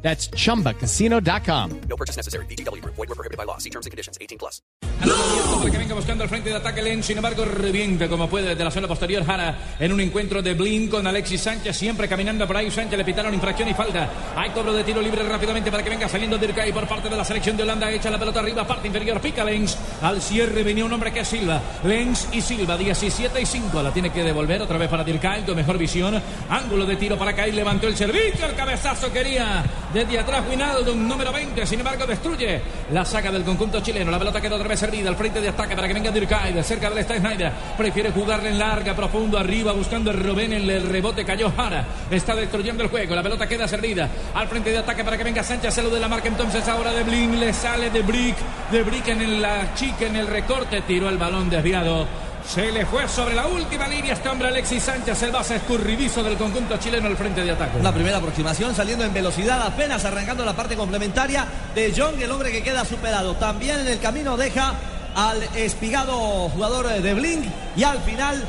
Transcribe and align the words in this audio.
That's 0.00 0.30
chumbacasino.com. 0.30 1.80
No 1.88 1.96
purchase 1.96 2.16
necessary. 2.16 2.46
BGW. 2.46 2.82
Void 2.84 3.08
were 3.08 3.14
prohibited 3.14 3.36
by 3.36 3.44
law. 3.44 3.58
See 3.58 3.70
terms 3.70 3.86
and 3.86 3.90
conditions. 3.90 4.16
18 4.20 4.38
plus. 4.38 4.62
Para 5.00 5.70
que 5.70 5.78
venga 5.78 5.94
buscando 5.94 6.24
el 6.24 6.30
frente 6.30 6.50
de 6.50 6.56
ataque 6.56 6.82
Len, 6.82 7.02
sin 7.02 7.16
embargo 7.16 7.44
revienta 7.44 8.08
como 8.08 8.28
puede 8.28 8.48
desde 8.48 8.64
la 8.64 8.70
zona 8.70 8.88
posterior 8.88 9.24
Jara 9.24 9.76
en 9.78 9.92
un 9.92 10.00
encuentro 10.00 10.42
de 10.42 10.54
Blin 10.54 10.88
con 10.88 11.06
Alexis 11.06 11.40
Sánchez, 11.40 11.76
siempre 11.76 12.08
caminando 12.08 12.46
por 12.46 12.56
ahí. 12.56 12.70
Sánchez 12.70 12.98
le 12.98 13.04
pitaron 13.04 13.32
infracción 13.32 13.68
y 13.68 13.74
falta. 13.74 14.08
Hay 14.36 14.50
cobro 14.50 14.72
de 14.72 14.84
tiro 14.84 15.00
libre 15.00 15.22
rápidamente 15.22 15.70
para 15.70 15.82
que 15.82 15.90
venga 15.90 16.08
saliendo 16.08 16.36
Dirkay 16.36 16.72
por 16.72 16.86
parte 16.88 17.08
de 17.08 17.16
la 17.16 17.24
selección 17.24 17.56
de 17.56 17.62
Holanda. 17.62 17.90
Echa 17.90 18.10
la 18.10 18.18
pelota 18.18 18.40
arriba, 18.40 18.66
parte 18.66 18.88
inferior, 18.88 19.20
pica 19.20 19.44
Lens. 19.44 19.76
Al 20.02 20.20
cierre 20.20 20.62
venía 20.62 20.84
un 20.84 20.92
hombre 20.92 21.12
que 21.12 21.20
es 21.20 21.28
Silva. 21.28 21.60
Lens 21.84 22.28
y 22.32 22.40
Silva, 22.40 22.76
17 22.76 23.40
y 23.40 23.46
5. 23.46 23.82
La 23.82 23.92
tiene 23.92 24.10
que 24.10 24.24
devolver 24.24 24.62
otra 24.62 24.78
vez 24.78 24.88
para 24.88 25.04
Dirkay 25.04 25.44
con 25.44 25.56
mejor 25.56 25.78
visión. 25.78 26.20
Ángulo 26.50 26.86
de 26.86 26.96
tiro 26.96 27.16
para 27.16 27.34
Kai, 27.34 27.52
levantó 27.52 27.86
el 27.86 27.96
servicio. 27.96 28.46
El 28.46 28.54
cabezazo 28.54 29.12
quería 29.12 29.64
desde 29.92 30.18
atrás 30.18 30.44
Winaldo, 30.48 30.94
número 30.94 31.32
20. 31.32 31.64
Sin 31.66 31.80
embargo, 31.80 32.06
destruye 32.06 32.60
la 32.92 33.04
saca 33.04 33.30
del 33.30 33.42
conjunto 33.44 33.80
chileno. 33.80 34.10
La 34.10 34.18
pelota 34.18 34.40
queda 34.40 34.56
otra 34.56 34.68
vez 34.68 34.78
servida 34.78 35.08
al 35.08 35.16
frente 35.16 35.40
de 35.40 35.48
ataque 35.48 35.74
para 35.74 35.88
que 35.88 35.94
venga 35.94 36.10
Dirkay. 36.10 36.52
De 36.52 36.62
cerca 36.62 36.90
del 36.90 36.98
está 36.98 37.16
Snyder. 37.16 37.52
Prefiere 37.76 38.10
jugarle 38.10 38.50
en 38.50 38.58
larga, 38.58 38.94
profundo, 38.94 39.38
arriba, 39.38 39.72
buscando 39.72 40.10
el 40.10 40.22
Robén. 40.22 40.52
En 40.52 40.68
el 40.68 40.88
rebote 40.88 41.24
cayó 41.24 41.50
Jara. 41.56 41.84
Está 42.10 42.34
destruyendo 42.34 42.82
el 42.82 42.90
juego. 42.90 43.14
La 43.14 43.22
pelota 43.22 43.46
queda 43.46 43.66
servida 43.66 44.08
al 44.34 44.48
frente 44.48 44.70
de 44.70 44.78
ataque 44.78 45.04
para 45.04 45.16
que 45.16 45.24
venga 45.24 45.42
Sánchez. 45.42 45.74
Se 45.74 45.82
lo 45.82 45.90
de 45.90 46.00
la 46.00 46.08
marca 46.08 46.28
entonces 46.28 46.66
ahora 46.68 46.92
de 46.92 47.02
Blin. 47.02 47.40
Le 47.40 47.52
sale 47.52 47.90
de 47.90 48.02
Brick. 48.02 48.36
De 48.70 48.82
Brick 48.82 49.08
en 49.08 49.40
la 49.40 49.74
chica, 49.74 50.06
en 50.06 50.16
el 50.16 50.26
recorte. 50.26 50.82
Tiró 50.82 51.08
el 51.08 51.16
balón 51.16 51.48
desviado. 51.48 52.06
Se 52.48 52.72
le 52.72 52.86
fue 52.86 53.06
sobre 53.06 53.34
la 53.34 53.46
última 53.46 53.86
línea 53.86 54.14
este 54.14 54.26
hombre 54.26 54.48
Alexis 54.48 54.82
Sánchez, 54.82 55.22
el 55.22 55.32
base 55.32 55.56
escurridizo 55.56 56.22
del 56.22 56.38
conjunto 56.38 56.78
chileno 56.78 57.06
al 57.06 57.16
frente 57.16 57.44
de 57.44 57.50
ataque. 57.50 57.76
Una 57.78 57.92
primera 57.92 58.16
aproximación 58.16 58.74
saliendo 58.74 59.04
en 59.04 59.12
velocidad, 59.12 59.60
apenas 59.66 60.02
arrancando 60.06 60.46
la 60.46 60.56
parte 60.56 60.74
complementaria 60.74 61.46
de 61.74 61.92
John, 61.94 62.14
el 62.18 62.30
hombre 62.30 62.50
que 62.50 62.62
queda 62.62 62.86
superado. 62.86 63.34
También 63.34 63.80
en 63.80 63.88
el 63.88 64.00
camino 64.00 64.38
deja 64.38 64.72
al 65.14 65.42
espigado 65.56 66.48
jugador 66.48 66.88
de 66.88 67.14
Blink 67.14 67.44
y 67.76 67.82
al 67.82 68.00
final 68.00 68.42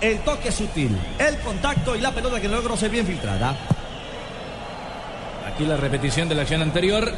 el 0.00 0.20
toque 0.20 0.50
sutil, 0.50 0.98
el 1.18 1.38
contacto 1.40 1.94
y 1.94 2.00
la 2.00 2.10
pelota 2.10 2.40
que 2.40 2.48
logró 2.48 2.74
ser 2.74 2.88
bien 2.88 3.06
filtrada. 3.06 3.54
Aquí 5.46 5.66
la 5.66 5.76
repetición 5.76 6.26
de 6.26 6.36
la 6.36 6.42
acción 6.42 6.62
anterior. 6.62 7.12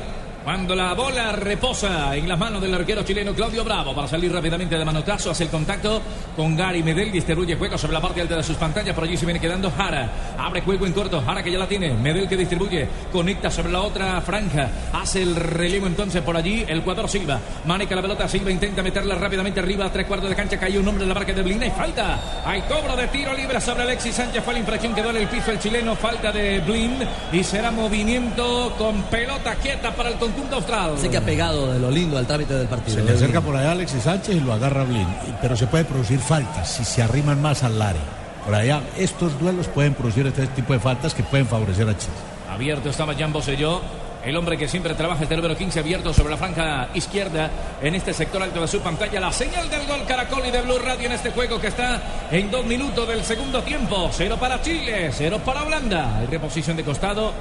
Cuando 0.44 0.74
la 0.74 0.92
bola 0.92 1.32
reposa 1.32 2.14
en 2.14 2.28
las 2.28 2.38
manos 2.38 2.60
del 2.60 2.74
arquero 2.74 3.02
chileno 3.02 3.32
Claudio 3.32 3.64
Bravo 3.64 3.94
para 3.94 4.06
salir 4.06 4.30
rápidamente 4.30 4.76
de 4.76 4.84
manotazo, 4.84 5.30
hace 5.30 5.44
el 5.44 5.48
contacto 5.48 6.02
con 6.36 6.54
Gary 6.54 6.82
Medel, 6.82 7.10
distribuye 7.10 7.56
juego 7.56 7.78
sobre 7.78 7.94
la 7.94 8.02
parte 8.02 8.20
alta 8.20 8.36
de 8.36 8.42
sus 8.42 8.58
pantallas, 8.58 8.94
por 8.94 9.04
allí 9.04 9.16
se 9.16 9.24
viene 9.24 9.40
quedando 9.40 9.70
Jara, 9.70 10.34
abre 10.38 10.60
juego 10.60 10.84
en 10.84 10.92
corto, 10.92 11.22
Jara 11.22 11.42
que 11.42 11.50
ya 11.50 11.56
la 11.56 11.66
tiene, 11.66 11.94
Medel 11.94 12.28
que 12.28 12.36
distribuye, 12.36 12.86
conecta 13.10 13.50
sobre 13.50 13.72
la 13.72 13.80
otra 13.80 14.20
franja, 14.20 14.68
hace 14.92 15.22
el 15.22 15.34
relevo 15.34 15.86
entonces 15.86 16.20
por 16.20 16.36
allí, 16.36 16.62
el 16.68 16.82
cuadro 16.82 17.08
Silva, 17.08 17.40
maneja 17.64 17.94
la 17.94 18.02
pelota, 18.02 18.28
Silva 18.28 18.50
intenta 18.50 18.82
meterla 18.82 19.14
rápidamente 19.14 19.60
arriba, 19.60 19.86
a 19.86 19.92
tres 19.92 20.06
cuartos 20.06 20.28
de 20.28 20.36
cancha, 20.36 20.60
cayó 20.60 20.80
un 20.80 20.88
hombre 20.88 21.04
en 21.04 21.08
la 21.08 21.14
marca 21.14 21.32
de 21.32 21.40
Blin, 21.40 21.62
y 21.62 21.70
falta, 21.70 22.42
hay 22.44 22.60
cobro 22.62 22.94
de 22.94 23.08
tiro 23.08 23.32
libre 23.32 23.62
sobre 23.62 23.84
Alexis 23.84 24.14
Sánchez, 24.14 24.44
fue 24.44 24.52
la 24.52 24.60
infracción 24.60 24.94
que 24.94 25.02
duele 25.02 25.22
el 25.22 25.28
piso 25.28 25.52
el 25.52 25.58
chileno, 25.58 25.96
falta 25.96 26.30
de 26.30 26.60
Blin, 26.60 26.98
y 27.32 27.42
será 27.42 27.70
movimiento 27.70 28.74
con 28.76 29.04
pelota 29.04 29.54
quieta 29.54 29.90
para 29.92 30.10
el 30.10 30.16
conjunto 30.34 30.56
austral. 30.56 30.98
Sé 30.98 31.10
que 31.10 31.16
ha 31.16 31.24
pegado 31.24 31.72
de 31.72 31.78
lo 31.78 31.90
lindo 31.90 32.18
al 32.18 32.26
trámite 32.26 32.54
del 32.54 32.66
partido. 32.66 32.98
Se 32.98 33.04
le 33.04 33.12
acerca 33.12 33.40
por 33.40 33.56
allá 33.56 33.72
Alexis 33.72 34.02
Sánchez 34.02 34.36
y 34.36 34.40
lo 34.40 34.52
agarra 34.52 34.84
Blin. 34.84 35.06
Pero 35.40 35.56
se 35.56 35.66
puede 35.66 35.84
producir 35.84 36.18
faltas 36.18 36.70
si 36.70 36.84
se 36.84 37.02
arriman 37.02 37.40
más 37.40 37.62
al 37.62 37.80
área. 37.80 38.02
Por 38.44 38.54
allá, 38.54 38.82
estos 38.98 39.38
duelos 39.40 39.68
pueden 39.68 39.94
producir 39.94 40.26
este 40.26 40.46
tipo 40.48 40.72
de 40.72 40.80
faltas 40.80 41.14
que 41.14 41.22
pueden 41.22 41.46
favorecer 41.46 41.88
a 41.88 41.96
Chile. 41.96 42.12
Abierto 42.50 42.90
estaba 42.90 43.14
Jan 43.14 43.32
Boselló. 43.32 43.80
El 44.24 44.38
hombre 44.38 44.56
que 44.56 44.68
siempre 44.68 44.94
trabaja 44.94 45.24
este 45.24 45.36
número 45.36 45.54
15 45.54 45.80
abierto 45.80 46.14
sobre 46.14 46.30
la 46.30 46.38
franja 46.38 46.88
izquierda 46.94 47.50
en 47.82 47.94
este 47.94 48.14
sector 48.14 48.42
alto 48.42 48.62
de 48.62 48.68
su 48.68 48.80
pantalla. 48.80 49.20
La 49.20 49.30
señal 49.30 49.68
del 49.68 49.86
gol 49.86 50.02
Caracol 50.08 50.46
y 50.46 50.50
de 50.50 50.62
Blue 50.62 50.78
Radio 50.78 51.06
en 51.06 51.12
este 51.12 51.30
juego 51.30 51.60
que 51.60 51.66
está 51.66 52.00
en 52.30 52.50
dos 52.50 52.64
minutos 52.64 53.06
del 53.06 53.22
segundo 53.22 53.62
tiempo. 53.62 54.08
Cero 54.12 54.38
para 54.40 54.62
Chile, 54.62 55.10
cero 55.12 55.40
para 55.44 55.64
Holanda. 55.64 56.16
Hay 56.18 56.26
reposición 56.26 56.74
de 56.74 56.84
costado. 56.84 57.34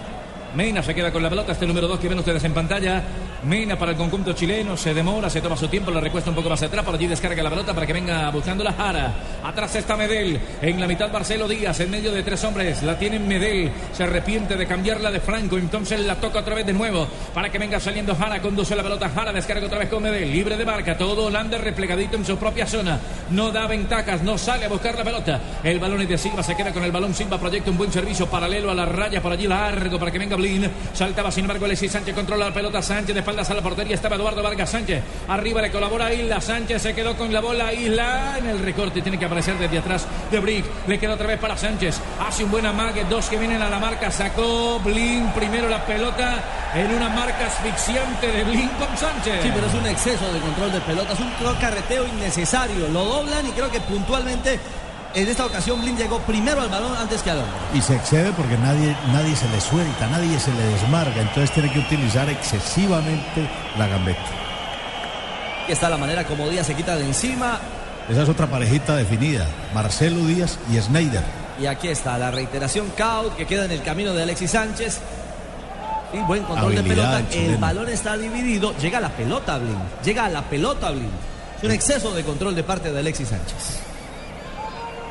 Mena 0.55 0.83
se 0.83 0.93
queda 0.93 1.11
con 1.11 1.23
la 1.23 1.29
pelota, 1.31 1.53
este 1.53 1.65
número 1.65 1.87
2 1.87 1.99
que 1.99 2.07
ven 2.07 2.19
ustedes 2.19 2.43
en 2.43 2.53
pantalla. 2.53 3.01
Mena 3.43 3.77
para 3.77 3.91
el 3.91 3.97
conjunto 3.97 4.33
chileno, 4.33 4.77
se 4.77 4.93
demora, 4.93 5.29
se 5.29 5.41
toma 5.41 5.57
su 5.57 5.67
tiempo, 5.67 5.91
la 5.91 5.99
recuesta 5.99 6.29
un 6.29 6.35
poco 6.35 6.49
más 6.49 6.61
atrás, 6.61 6.85
por 6.85 6.95
allí 6.95 7.07
descarga 7.07 7.43
la 7.43 7.49
pelota 7.49 7.73
para 7.73 7.85
que 7.85 7.91
venga 7.91 8.29
buscando 8.29 8.63
la 8.63 8.71
Jara. 8.71 9.13
Atrás 9.43 9.75
está 9.75 9.97
Medel, 9.97 10.39
en 10.61 10.79
la 10.79 10.87
mitad 10.87 11.11
Marcelo 11.11 11.47
Díaz, 11.47 11.79
en 11.81 11.91
medio 11.91 12.11
de 12.11 12.23
tres 12.23 12.41
hombres, 12.45 12.83
la 12.83 12.97
tiene 12.97 13.19
Medel, 13.19 13.71
se 13.91 14.03
arrepiente 14.03 14.55
de 14.55 14.65
cambiarla 14.65 15.11
de 15.11 15.19
Franco, 15.19 15.57
entonces 15.57 15.99
la 16.01 16.15
toca 16.15 16.39
otra 16.39 16.55
vez 16.55 16.65
de 16.65 16.71
nuevo, 16.71 17.05
para 17.33 17.49
que 17.49 17.59
venga 17.59 17.81
saliendo 17.81 18.15
Jara, 18.15 18.41
conduce 18.41 18.77
la 18.77 18.83
pelota, 18.83 19.09
Jara 19.09 19.33
descarga 19.33 19.65
otra 19.65 19.79
vez 19.79 19.89
con 19.89 20.03
Medel, 20.03 20.31
libre 20.31 20.55
de 20.55 20.63
marca, 20.63 20.97
todo 20.97 21.25
Holanda 21.25 21.57
replegadito 21.57 22.15
en 22.15 22.25
su 22.25 22.37
propia 22.37 22.65
zona, 22.65 22.97
no 23.31 23.51
da 23.51 23.67
ventajas, 23.67 24.21
no 24.21 24.37
sale 24.37 24.65
a 24.65 24.69
buscar 24.69 24.95
la 24.95 25.03
pelota, 25.03 25.41
el 25.63 25.79
balón 25.79 25.99
es 26.01 26.07
de 26.07 26.17
Silva, 26.17 26.43
se 26.43 26.55
queda 26.55 26.71
con 26.71 26.83
el 26.85 26.93
balón, 26.93 27.13
Silva 27.13 27.37
proyecta 27.37 27.71
un 27.71 27.77
buen 27.77 27.91
servicio 27.91 28.27
paralelo 28.27 28.71
a 28.71 28.75
la 28.75 28.85
raya, 28.85 29.21
por 29.21 29.33
allí 29.33 29.47
largo, 29.47 29.99
para 29.99 30.11
que 30.11 30.19
venga 30.19 30.37
Saltaba 30.93 31.31
sin 31.31 31.45
embargo 31.45 31.65
Alexis 31.65 31.91
Sánchez, 31.91 32.13
controla 32.13 32.49
la 32.49 32.53
pelota, 32.53 32.81
Sánchez 32.81 33.13
de 33.13 33.21
espaldas 33.21 33.49
a 33.49 33.53
la 33.53 33.61
portería, 33.61 33.95
estaba 33.95 34.17
Eduardo 34.17 34.43
Vargas 34.43 34.69
Sánchez, 34.69 35.01
arriba 35.29 35.61
le 35.61 35.71
colabora 35.71 36.13
Isla, 36.13 36.41
Sánchez 36.41 36.81
se 36.81 36.93
quedó 36.93 37.15
con 37.15 37.31
la 37.31 37.39
bola, 37.39 37.73
Isla 37.73 38.35
en 38.39 38.47
el 38.47 38.59
recorte, 38.59 39.01
tiene 39.01 39.17
que 39.17 39.25
aparecer 39.25 39.57
desde 39.57 39.77
atrás 39.77 40.05
de 40.29 40.39
Brick, 40.39 40.65
le 40.87 40.99
queda 40.99 41.13
otra 41.13 41.27
vez 41.27 41.39
para 41.39 41.55
Sánchez, 41.55 41.97
hace 42.19 42.43
un 42.43 42.51
buen 42.51 42.65
amague, 42.65 43.05
dos 43.09 43.27
que 43.27 43.37
vienen 43.37 43.61
a 43.61 43.69
la 43.69 43.79
marca, 43.79 44.11
sacó 44.11 44.79
Blin 44.83 45.31
primero 45.33 45.69
la 45.69 45.85
pelota 45.85 46.43
en 46.75 46.91
una 46.91 47.07
marca 47.07 47.47
asfixiante 47.47 48.27
de 48.27 48.43
Blin 48.43 48.69
con 48.79 48.97
Sánchez. 48.97 49.43
Sí, 49.43 49.51
pero 49.53 49.67
es 49.67 49.73
un 49.73 49.87
exceso 49.87 50.33
de 50.33 50.39
control 50.39 50.73
de 50.73 50.81
pelota, 50.81 51.13
es 51.13 51.19
un 51.19 51.31
carreteo 51.61 52.05
innecesario, 52.05 52.89
lo 52.89 53.05
doblan 53.05 53.47
y 53.47 53.51
creo 53.51 53.71
que 53.71 53.79
puntualmente 53.79 54.59
en 55.15 55.27
esta 55.27 55.45
ocasión 55.45 55.79
Blin 55.81 55.95
llegó 55.97 56.19
primero 56.19 56.61
al 56.61 56.69
balón 56.69 56.95
antes 56.95 57.21
que 57.21 57.31
al 57.31 57.39
hombre. 57.39 57.53
Y 57.73 57.81
se 57.81 57.95
excede 57.95 58.31
porque 58.33 58.57
nadie, 58.57 58.95
nadie 59.11 59.35
se 59.35 59.47
le 59.49 59.61
suelta, 59.61 60.07
nadie 60.07 60.39
se 60.39 60.51
le 60.53 60.63
desmarga, 60.63 61.21
entonces 61.21 61.51
tiene 61.51 61.71
que 61.71 61.79
utilizar 61.79 62.29
excesivamente 62.29 63.47
la 63.77 63.87
gambeta. 63.87 64.21
Aquí 65.63 65.71
está 65.71 65.89
la 65.89 65.97
manera 65.97 66.25
como 66.25 66.49
Díaz 66.49 66.67
se 66.67 66.75
quita 66.75 66.95
de 66.95 67.05
encima. 67.05 67.59
Esa 68.09 68.23
es 68.23 68.29
otra 68.29 68.47
parejita 68.47 68.95
definida, 68.95 69.47
Marcelo 69.73 70.25
Díaz 70.25 70.57
y 70.71 70.79
Snyder. 70.81 71.23
Y 71.61 71.67
aquí 71.67 71.87
está 71.87 72.17
la 72.17 72.31
reiteración 72.31 72.91
Kaut 72.97 73.35
que 73.35 73.45
queda 73.45 73.65
en 73.65 73.71
el 73.71 73.81
camino 73.83 74.13
de 74.13 74.23
Alexis 74.23 74.51
Sánchez. 74.51 74.99
Y 76.11 76.17
buen 76.19 76.43
control 76.43 76.77
Habilidad 76.77 77.17
de 77.17 77.23
pelota. 77.23 77.35
El 77.35 77.57
balón 77.57 77.89
está 77.89 78.17
dividido. 78.17 78.75
Llega 78.77 78.97
a 78.97 79.01
la 79.01 79.09
pelota 79.09 79.57
Blin. 79.57 79.77
Llega 80.03 80.25
a 80.25 80.29
la 80.29 80.41
pelota 80.41 80.91
Blin. 80.91 81.09
Es 81.57 81.63
un 81.63 81.71
exceso 81.71 82.13
de 82.13 82.23
control 82.23 82.55
de 82.55 82.63
parte 82.63 82.91
de 82.91 82.99
Alexis 82.99 83.29
Sánchez. 83.29 83.92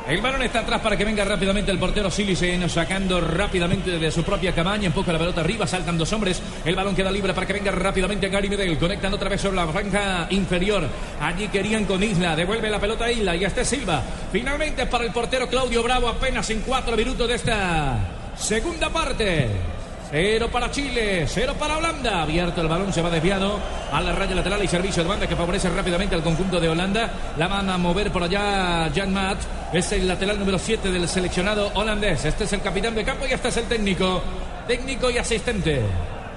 El 0.07 0.19
balón 0.19 0.41
está 0.41 0.59
atrás 0.59 0.81
para 0.81 0.97
que 0.97 1.05
venga 1.05 1.23
rápidamente 1.23 1.71
el 1.71 1.79
portero 1.79 2.11
Silicen, 2.11 2.69
sacando 2.69 3.21
rápidamente 3.21 3.97
de 3.97 4.11
su 4.11 4.21
propia 4.23 4.53
cabaña, 4.53 4.87
empuja 4.87 5.13
la 5.13 5.19
pelota 5.19 5.39
arriba, 5.39 5.65
saltan 5.65 5.97
dos 5.97 6.11
hombres, 6.11 6.41
el 6.65 6.75
balón 6.75 6.93
queda 6.93 7.09
libre 7.09 7.33
para 7.33 7.47
que 7.47 7.53
venga 7.53 7.71
rápidamente 7.71 8.27
Gary 8.27 8.49
Medel, 8.49 8.77
conectan 8.77 9.13
otra 9.13 9.29
vez 9.29 9.39
sobre 9.39 9.55
la 9.55 9.67
franja 9.67 10.27
inferior, 10.31 10.83
allí 11.21 11.47
querían 11.47 11.85
con 11.85 12.03
Isla, 12.03 12.35
devuelve 12.35 12.69
la 12.69 12.81
pelota 12.81 13.05
a 13.05 13.11
Isla 13.13 13.33
y 13.37 13.45
este 13.45 13.63
Silva, 13.63 14.03
finalmente 14.29 14.85
para 14.87 15.05
el 15.05 15.11
portero 15.13 15.47
Claudio 15.47 15.81
Bravo, 15.81 16.09
apenas 16.09 16.49
en 16.49 16.59
cuatro 16.61 16.97
minutos 16.97 17.25
de 17.25 17.35
esta 17.35 17.97
segunda 18.35 18.89
parte. 18.89 19.82
Cero 20.15 20.47
para 20.51 20.69
Chile, 20.69 21.25
cero 21.27 21.55
para 21.57 21.75
Holanda. 21.75 22.21
Abierto 22.21 22.61
el 22.61 22.67
balón, 22.67 22.93
se 22.93 23.01
va 23.01 23.09
desviado 23.09 23.59
a 23.91 23.99
la 23.99 24.11
raya 24.11 24.35
lateral 24.35 24.63
y 24.63 24.67
servicio 24.67 25.01
de 25.01 25.09
banda 25.09 25.25
que 25.25 25.35
favorece 25.35 25.71
rápidamente 25.71 26.13
al 26.13 26.21
conjunto 26.21 26.59
de 26.59 26.69
Holanda. 26.69 27.33
La 27.35 27.47
van 27.47 27.67
a 27.67 27.79
mover 27.79 28.11
por 28.11 28.21
allá 28.21 28.91
Jan 28.93 29.11
Matt. 29.11 29.39
Es 29.73 29.91
el 29.91 30.07
lateral 30.07 30.37
número 30.37 30.59
7 30.59 30.91
del 30.91 31.09
seleccionado 31.09 31.71
holandés. 31.73 32.25
Este 32.25 32.43
es 32.43 32.53
el 32.53 32.61
capitán 32.61 32.93
de 32.93 33.03
campo 33.03 33.25
y 33.27 33.33
este 33.33 33.47
es 33.47 33.57
el 33.57 33.65
técnico. 33.65 34.21
Técnico 34.67 35.09
y 35.09 35.17
asistente. 35.17 35.81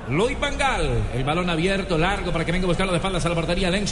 Luis 0.09 0.39
Vangal, 0.39 0.89
el 1.15 1.25
balón 1.25 1.51
abierto, 1.51 1.99
largo 1.99 2.31
para 2.31 2.45
que 2.45 2.53
venga 2.53 2.65
a 2.65 2.69
buscar 2.69 2.87
de 2.93 2.97
espaldas 2.99 3.27
a 3.27 3.29
la 3.29 3.35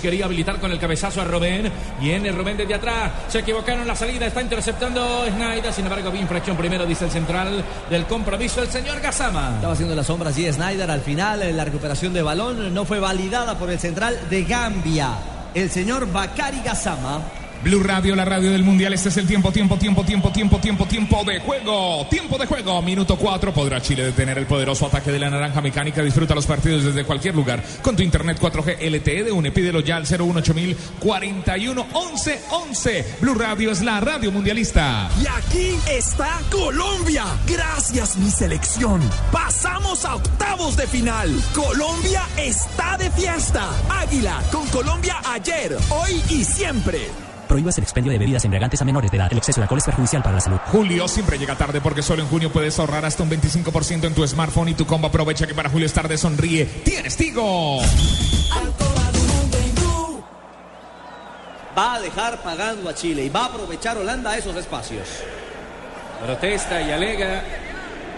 quería 0.00 0.26
habilitar 0.26 0.60
con 0.60 0.70
el 0.70 0.78
cabezazo 0.78 1.20
a 1.20 1.24
Robén. 1.24 1.72
Viene 2.00 2.30
Robén 2.30 2.56
desde 2.56 2.74
atrás. 2.74 3.10
Se 3.28 3.40
equivocaron 3.40 3.84
la 3.84 3.96
salida. 3.96 4.26
Está 4.26 4.40
interceptando 4.40 5.24
Snyder. 5.26 5.72
Sin 5.72 5.84
embargo, 5.84 6.12
bien 6.12 6.22
infracción 6.22 6.56
primero, 6.56 6.86
dice 6.86 7.06
el 7.06 7.10
central 7.10 7.64
del 7.90 8.06
compromiso, 8.06 8.62
el 8.62 8.68
señor 8.68 9.00
Gazama. 9.00 9.54
Estaba 9.56 9.72
haciendo 9.72 9.96
las 9.96 10.06
sombras 10.06 10.38
y 10.38 10.52
Snyder 10.52 10.88
al 10.88 11.00
final. 11.00 11.42
eh, 11.42 11.52
La 11.52 11.64
recuperación 11.64 12.12
de 12.12 12.22
balón 12.22 12.72
no 12.72 12.84
fue 12.84 13.00
validada 13.00 13.58
por 13.58 13.70
el 13.70 13.80
central 13.80 14.16
de 14.30 14.44
Gambia. 14.44 15.10
El 15.52 15.68
señor 15.68 16.10
Bakari 16.12 16.60
Gazama. 16.64 17.22
Blue 17.64 17.82
Radio, 17.82 18.14
la 18.14 18.26
radio 18.26 18.52
del 18.52 18.62
mundial. 18.62 18.92
Este 18.92 19.08
es 19.08 19.16
el 19.16 19.26
tiempo, 19.26 19.50
tiempo, 19.50 19.78
tiempo, 19.78 20.04
tiempo, 20.04 20.30
tiempo, 20.30 20.58
tiempo, 20.58 20.86
tiempo 20.86 21.24
de 21.24 21.40
juego. 21.40 22.06
Tiempo 22.10 22.36
de 22.36 22.44
juego. 22.44 22.82
Minuto 22.82 23.16
4. 23.16 23.54
Podrá 23.54 23.80
Chile 23.80 24.04
detener 24.04 24.36
el 24.36 24.44
poderoso 24.44 24.84
ataque 24.84 25.10
de 25.10 25.18
la 25.18 25.30
naranja 25.30 25.62
mecánica. 25.62 26.02
Disfruta 26.02 26.34
los 26.34 26.44
partidos 26.44 26.84
desde 26.84 27.04
cualquier 27.04 27.34
lugar 27.34 27.64
con 27.80 27.96
tu 27.96 28.02
internet 28.02 28.38
4G 28.38 28.76
LTE 28.82 29.24
de 29.24 29.32
UNE. 29.32 29.50
Pídelo 29.50 29.80
ya 29.80 29.96
al 29.96 30.06
018000 30.06 30.76
41 31.00 31.86
11 31.90 32.40
11. 32.50 33.16
Blue 33.22 33.34
Radio 33.34 33.70
es 33.70 33.80
la 33.80 33.98
radio 33.98 34.30
mundialista. 34.30 35.08
Y 35.22 35.26
aquí 35.26 35.78
está 35.90 36.40
Colombia. 36.50 37.24
Gracias 37.46 38.18
mi 38.18 38.30
selección. 38.30 39.00
Pasamos 39.32 40.04
a 40.04 40.16
octavos 40.16 40.76
de 40.76 40.86
final. 40.86 41.30
Colombia 41.54 42.24
está 42.36 42.98
de 42.98 43.10
fiesta. 43.10 43.70
Águila 43.88 44.42
con 44.52 44.66
Colombia 44.68 45.16
ayer, 45.24 45.78
hoy 45.88 46.22
y 46.28 46.44
siempre. 46.44 47.08
Prohíbas 47.54 47.78
el 47.78 47.84
expendio 47.84 48.10
de 48.10 48.18
bebidas 48.18 48.44
embriagantes 48.44 48.82
a 48.82 48.84
menores 48.84 49.12
de 49.12 49.16
edad. 49.16 49.28
El 49.30 49.38
exceso 49.38 49.60
de 49.60 49.62
alcohol 49.62 49.78
es 49.78 49.84
perjudicial 49.84 50.24
para 50.24 50.34
la 50.34 50.40
salud. 50.40 50.58
Julio 50.72 51.06
siempre 51.06 51.38
llega 51.38 51.54
tarde 51.54 51.80
porque 51.80 52.02
solo 52.02 52.20
en 52.20 52.28
junio 52.28 52.50
puedes 52.50 52.76
ahorrar 52.80 53.04
hasta 53.04 53.22
un 53.22 53.30
25% 53.30 54.08
en 54.08 54.12
tu 54.12 54.26
smartphone 54.26 54.70
y 54.70 54.74
tu 54.74 54.84
combo 54.86 55.06
aprovecha 55.06 55.46
que 55.46 55.54
para 55.54 55.70
Julio 55.70 55.86
es 55.86 55.92
tarde 55.92 56.18
sonríe. 56.18 56.64
Tienes 56.64 57.16
Tigo. 57.16 57.78
Va 61.78 61.94
a 61.94 62.00
dejar 62.00 62.42
pagando 62.42 62.90
a 62.90 62.94
Chile 62.96 63.24
y 63.26 63.28
va 63.28 63.42
a 63.42 63.44
aprovechar 63.44 63.98
Holanda 63.98 64.36
esos 64.36 64.56
espacios. 64.56 65.06
Protesta 66.26 66.82
y 66.82 66.90
alega. 66.90 67.44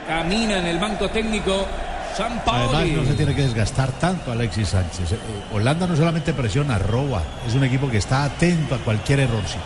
Camina 0.09 0.61
en 0.61 0.67
el 0.67 0.79
banco 0.79 1.11
técnico. 1.11 1.67
San 2.17 2.41
Además, 2.47 2.87
no 2.87 3.05
se 3.05 3.13
tiene 3.13 3.35
que 3.35 3.43
desgastar 3.43 3.93
tanto 3.93 4.33
Alexis 4.33 4.69
Sánchez. 4.69 5.13
Eh, 5.13 5.19
Holanda 5.53 5.87
no 5.87 5.95
solamente 5.95 6.33
presiona, 6.33 6.79
roba. 6.79 7.23
Es 7.47 7.55
un 7.55 7.65
equipo 7.65 7.91
que 7.91 7.99
está 7.99 8.25
atento 8.25 8.75
a 8.75 8.79
cualquier 8.79 9.21
errorcito. 9.21 9.61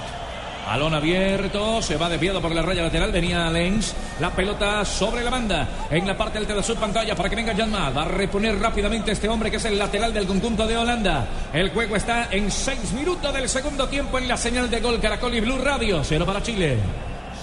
Balón 0.66 0.94
abierto, 0.94 1.80
se 1.80 1.96
va 1.96 2.08
desviado 2.08 2.40
por 2.40 2.52
la 2.52 2.62
raya 2.62 2.82
lateral, 2.82 3.10
venía 3.10 3.50
Lenz, 3.50 3.92
la 4.20 4.30
pelota 4.30 4.84
sobre 4.84 5.24
la 5.24 5.30
banda, 5.30 5.68
en 5.90 6.06
la 6.06 6.16
parte 6.16 6.38
alta 6.38 6.54
de 6.54 6.62
su 6.62 6.76
pantalla 6.76 7.16
para 7.16 7.28
que 7.28 7.34
venga 7.34 7.56
Janma, 7.56 7.90
va 7.90 8.02
a 8.02 8.04
reponer 8.04 8.56
rápidamente 8.56 9.10
este 9.10 9.28
hombre 9.28 9.50
que 9.50 9.56
es 9.56 9.64
el 9.64 9.76
lateral 9.76 10.14
del 10.14 10.28
conjunto 10.28 10.68
de 10.68 10.76
Holanda. 10.76 11.26
El 11.52 11.70
juego 11.70 11.96
está 11.96 12.28
en 12.30 12.52
seis 12.52 12.92
minutos 12.92 13.34
del 13.34 13.48
segundo 13.48 13.88
tiempo 13.88 14.18
en 14.18 14.28
la 14.28 14.36
señal 14.36 14.70
de 14.70 14.78
gol 14.78 15.00
Caracol 15.00 15.34
y 15.34 15.40
Blue 15.40 15.58
Radio, 15.58 16.02
cero 16.04 16.24
para 16.24 16.40
Chile. 16.40 16.78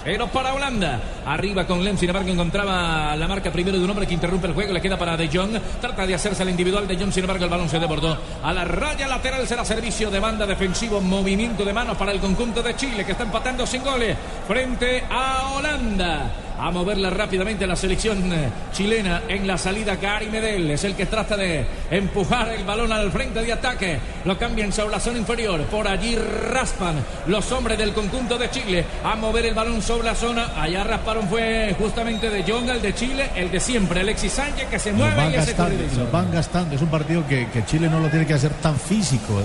Cero 0.04 0.28
para 0.32 0.54
Holanda. 0.54 1.00
Arriba 1.26 1.66
con 1.66 1.84
Lenz, 1.84 2.00
sin 2.00 2.08
embargo, 2.08 2.28
encontraba 2.30 3.14
la 3.16 3.28
marca 3.28 3.50
primero 3.50 3.78
de 3.78 3.84
un 3.84 3.90
hombre 3.90 4.06
que 4.06 4.14
interrumpe 4.14 4.46
el 4.46 4.54
juego. 4.54 4.72
Le 4.72 4.80
queda 4.80 4.96
para 4.96 5.16
De 5.16 5.28
Jong. 5.28 5.58
Trata 5.80 6.06
de 6.06 6.14
hacerse 6.14 6.42
al 6.42 6.50
individual 6.50 6.86
de 6.86 6.96
Jong, 6.96 7.12
sin 7.12 7.24
embargo, 7.24 7.44
el 7.44 7.50
balón 7.50 7.68
se 7.68 7.78
desbordó. 7.78 8.16
A 8.42 8.52
la 8.52 8.64
raya 8.64 9.06
lateral 9.08 9.46
será 9.46 9.64
servicio 9.64 10.10
de 10.10 10.20
banda 10.20 10.46
defensivo. 10.46 11.00
Movimiento 11.00 11.64
de 11.64 11.72
manos 11.72 11.96
para 11.96 12.12
el 12.12 12.20
conjunto 12.20 12.62
de 12.62 12.76
Chile, 12.76 13.04
que 13.04 13.12
está 13.12 13.24
empatando 13.24 13.66
sin 13.66 13.82
goles 13.82 14.16
frente 14.46 15.04
a 15.10 15.52
Holanda. 15.54 16.47
A 16.58 16.70
moverla 16.70 17.10
rápidamente 17.10 17.66
la 17.66 17.76
selección 17.76 18.32
eh, 18.32 18.48
chilena 18.72 19.22
en 19.28 19.46
la 19.46 19.56
salida. 19.56 19.96
Gary 19.96 20.28
Medel 20.28 20.70
es 20.70 20.84
el 20.84 20.94
que 20.94 21.06
trata 21.06 21.36
de 21.36 21.64
empujar 21.90 22.48
el 22.50 22.64
balón 22.64 22.92
al 22.92 23.10
frente 23.12 23.42
de 23.42 23.52
ataque. 23.52 23.98
Lo 24.24 24.36
cambian 24.38 24.72
sobre 24.72 24.92
la 24.92 25.00
zona 25.00 25.18
inferior. 25.18 25.60
Por 25.62 25.86
allí 25.86 26.16
raspan 26.16 26.96
los 27.26 27.50
hombres 27.52 27.78
del 27.78 27.92
conjunto 27.92 28.36
de 28.38 28.50
Chile 28.50 28.84
a 29.04 29.14
mover 29.16 29.46
el 29.46 29.54
balón 29.54 29.80
sobre 29.82 30.08
la 30.08 30.14
zona. 30.14 30.60
Allá 30.60 30.84
rasparon 30.84 31.28
fue 31.28 31.74
justamente 31.78 32.28
de 32.28 32.42
Jong, 32.42 32.68
el 32.68 32.82
de 32.82 32.94
Chile, 32.94 33.30
el 33.36 33.50
de 33.50 33.60
siempre, 33.60 34.00
Alexis 34.00 34.32
Sánchez, 34.32 34.68
que 34.68 34.78
se 34.78 34.92
mueve 34.92 35.28
y 35.28 35.32
gastando, 35.32 35.74
los 35.96 36.12
van 36.12 36.32
gastando. 36.32 36.74
Es 36.74 36.82
un 36.82 36.88
partido 36.88 37.26
que, 37.26 37.48
que 37.48 37.64
Chile 37.64 37.88
no 37.88 38.00
lo 38.00 38.08
tiene 38.08 38.26
que 38.26 38.34
hacer 38.34 38.52
tan 38.54 38.76
físico. 38.76 39.40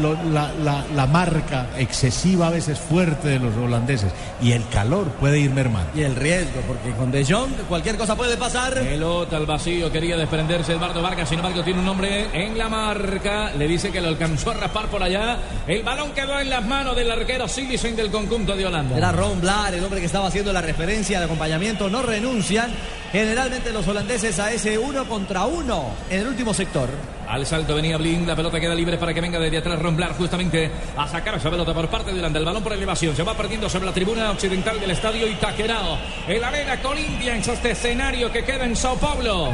Lo- 0.00 0.14
la, 0.32 0.52
la- 0.62 0.84
la 0.94 1.06
marca 1.06 1.66
excesiva 1.78 2.48
a 2.48 2.50
veces 2.50 2.78
fuerte 2.78 3.28
de 3.28 3.38
los 3.38 3.56
holandeses 3.56 4.12
y 4.42 4.52
el 4.52 4.66
calor 4.68 5.06
puede 5.20 5.38
ir 5.38 5.50
mermando. 5.50 5.90
Y 5.94 6.02
el 6.02 6.14
riesgo, 6.16 6.60
porque 6.66 6.90
con 6.92 7.10
De 7.10 7.24
Jong 7.24 7.52
cualquier 7.68 7.96
cosa 7.96 8.16
puede 8.16 8.36
pasar. 8.36 8.74
Pelota 8.74 9.36
al 9.36 9.46
vacío, 9.46 9.90
quería 9.90 10.16
desprenderse 10.16 10.72
Eduardo 10.72 11.02
Vargas, 11.02 11.28
sin 11.28 11.38
embargo 11.38 11.62
tiene 11.62 11.80
un 11.80 11.88
hombre 11.88 12.28
en 12.32 12.56
la 12.58 12.68
marca, 12.68 13.52
le 13.56 13.66
dice 13.68 13.90
que 13.90 14.00
lo 14.00 14.08
alcanzó 14.08 14.50
a 14.50 14.54
raspar 14.54 14.86
por 14.88 15.02
allá, 15.02 15.38
el 15.66 15.82
balón 15.82 16.12
quedó 16.12 16.38
en 16.38 16.50
las 16.50 16.64
manos 16.64 16.94
del 16.96 17.10
arquero 17.10 17.48
Silicen 17.48 17.96
del 17.96 18.10
conjunto 18.10 18.56
de 18.56 18.66
Holanda. 18.66 18.96
Era 18.96 19.12
Ron 19.12 19.40
Blair, 19.40 19.74
el 19.74 19.84
hombre 19.84 20.00
que 20.00 20.06
estaba 20.06 20.26
haciendo 20.28 20.52
la 20.52 20.62
referencia 20.62 21.18
de 21.18 21.24
acompañamiento. 21.26 21.88
No 21.88 22.02
renuncian 22.02 22.70
generalmente 23.12 23.72
los 23.72 23.86
holandeses 23.88 24.38
a 24.38 24.52
ese 24.52 24.78
uno 24.78 25.04
contra 25.06 25.46
uno 25.46 25.84
en 26.10 26.20
el 26.20 26.26
último 26.26 26.52
sector. 26.52 26.88
Al 27.28 27.44
salto 27.44 27.74
venía 27.74 27.96
Blin, 27.96 28.26
la 28.26 28.36
pelota 28.36 28.60
queda 28.60 28.74
libre 28.74 28.98
para 28.98 29.12
que 29.12 29.20
venga 29.20 29.38
desde 29.38 29.58
atrás 29.58 29.78
Romblar 29.80 30.12
justamente 30.16 30.70
a 30.96 31.08
sacar 31.08 31.34
esa 31.34 31.50
pelota 31.50 31.74
por 31.74 31.88
parte 31.88 32.12
de 32.12 32.18
Holanda. 32.18 32.38
El 32.38 32.44
balón 32.44 32.62
por 32.62 32.72
elevación 32.72 33.16
se 33.16 33.22
va 33.22 33.34
perdiendo 33.34 33.68
sobre 33.68 33.86
la 33.86 33.92
tribuna 33.92 34.30
occidental 34.30 34.78
del 34.78 34.92
estadio 34.92 35.26
Itaquerao. 35.26 35.98
El 36.28 36.42
Arena 36.42 36.80
Corinthians, 36.80 37.48
este 37.48 37.72
escenario 37.72 38.30
que 38.30 38.44
queda 38.44 38.64
en 38.64 38.76
Sao 38.76 38.96
Paulo. 38.96 39.50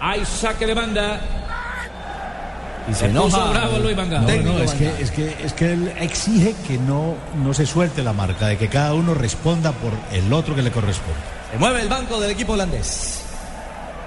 Hay 0.00 0.24
saque 0.24 0.66
de 0.66 0.74
banda. 0.74 1.20
Y 2.88 2.94
Se 2.94 3.08
puso 3.08 3.50
bravo 3.50 3.78
Luis. 3.78 3.96
No, 3.96 4.58
es 4.60 4.72
que, 4.74 4.86
es, 5.00 5.10
que, 5.10 5.36
es 5.44 5.52
que 5.52 5.72
él 5.72 5.92
exige 5.98 6.54
que 6.66 6.78
no, 6.78 7.14
no 7.42 7.52
se 7.52 7.66
suelte 7.66 8.02
la 8.02 8.12
marca, 8.12 8.46
de 8.46 8.56
que 8.56 8.68
cada 8.68 8.94
uno 8.94 9.12
responda 9.12 9.72
por 9.72 9.92
el 10.12 10.32
otro 10.32 10.54
que 10.54 10.62
le 10.62 10.70
corresponde. 10.70 11.18
Se 11.50 11.58
mueve 11.58 11.80
el 11.82 11.88
banco 11.88 12.20
del 12.20 12.30
equipo 12.30 12.52
holandés. 12.52 13.22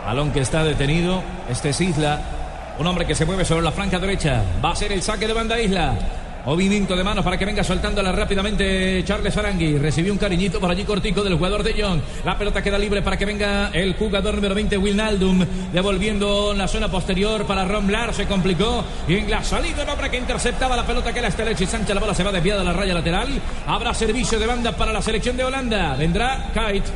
Balón 0.05 0.31
que 0.31 0.39
está 0.39 0.63
detenido. 0.63 1.21
Este 1.49 1.69
es 1.69 1.81
Isla. 1.81 2.38
Un 2.79 2.87
hombre 2.87 3.05
que 3.05 3.13
se 3.13 3.25
mueve 3.25 3.43
sobre 3.43 3.61
la 3.61 3.73
franca 3.73 3.99
derecha. 3.99 4.41
Va 4.63 4.71
a 4.71 4.75
ser 4.75 4.93
el 4.93 5.01
saque 5.01 5.27
de 5.27 5.33
banda 5.33 5.59
Isla. 5.59 5.97
Movimiento 6.45 6.95
de 6.95 7.03
manos 7.03 7.25
para 7.25 7.37
que 7.37 7.43
venga 7.43 7.61
soltándola 7.61 8.13
rápidamente 8.13 9.03
Charles 9.03 9.35
Arangui. 9.35 9.77
Recibió 9.77 10.13
un 10.13 10.17
cariñito 10.17 10.61
por 10.61 10.71
allí 10.71 10.85
cortico 10.85 11.21
del 11.21 11.35
jugador 11.35 11.61
de 11.61 11.75
John. 11.77 12.01
La 12.23 12.37
pelota 12.37 12.61
queda 12.61 12.77
libre 12.77 13.01
para 13.01 13.17
que 13.17 13.25
venga 13.25 13.69
el 13.73 13.95
jugador 13.95 14.35
número 14.35 14.55
20, 14.55 14.77
Wilnaldum. 14.77 15.45
Devolviendo 15.73 16.53
la 16.53 16.69
zona 16.69 16.89
posterior 16.89 17.45
para 17.45 17.65
Romlar. 17.65 18.13
Se 18.13 18.25
complicó. 18.27 18.85
Y 19.09 19.17
en 19.17 19.29
la 19.29 19.43
salida 19.43 19.83
un 19.83 19.89
hombre 19.89 20.09
que 20.09 20.15
interceptaba 20.15 20.77
la 20.77 20.85
pelota 20.85 21.11
que 21.11 21.19
era 21.19 21.27
Estelechi 21.27 21.65
Sánchez. 21.65 21.93
La 21.93 21.99
bola 21.99 22.13
se 22.13 22.23
va 22.23 22.31
desviada 22.31 22.61
a 22.61 22.63
la 22.63 22.71
raya 22.71 22.93
lateral. 22.93 23.27
Habrá 23.67 23.93
servicio 23.93 24.39
de 24.39 24.47
banda 24.47 24.71
para 24.71 24.93
la 24.93 25.01
selección 25.01 25.35
de 25.35 25.43
Holanda. 25.43 25.97
Vendrá 25.97 26.49
Kite. 26.53 26.89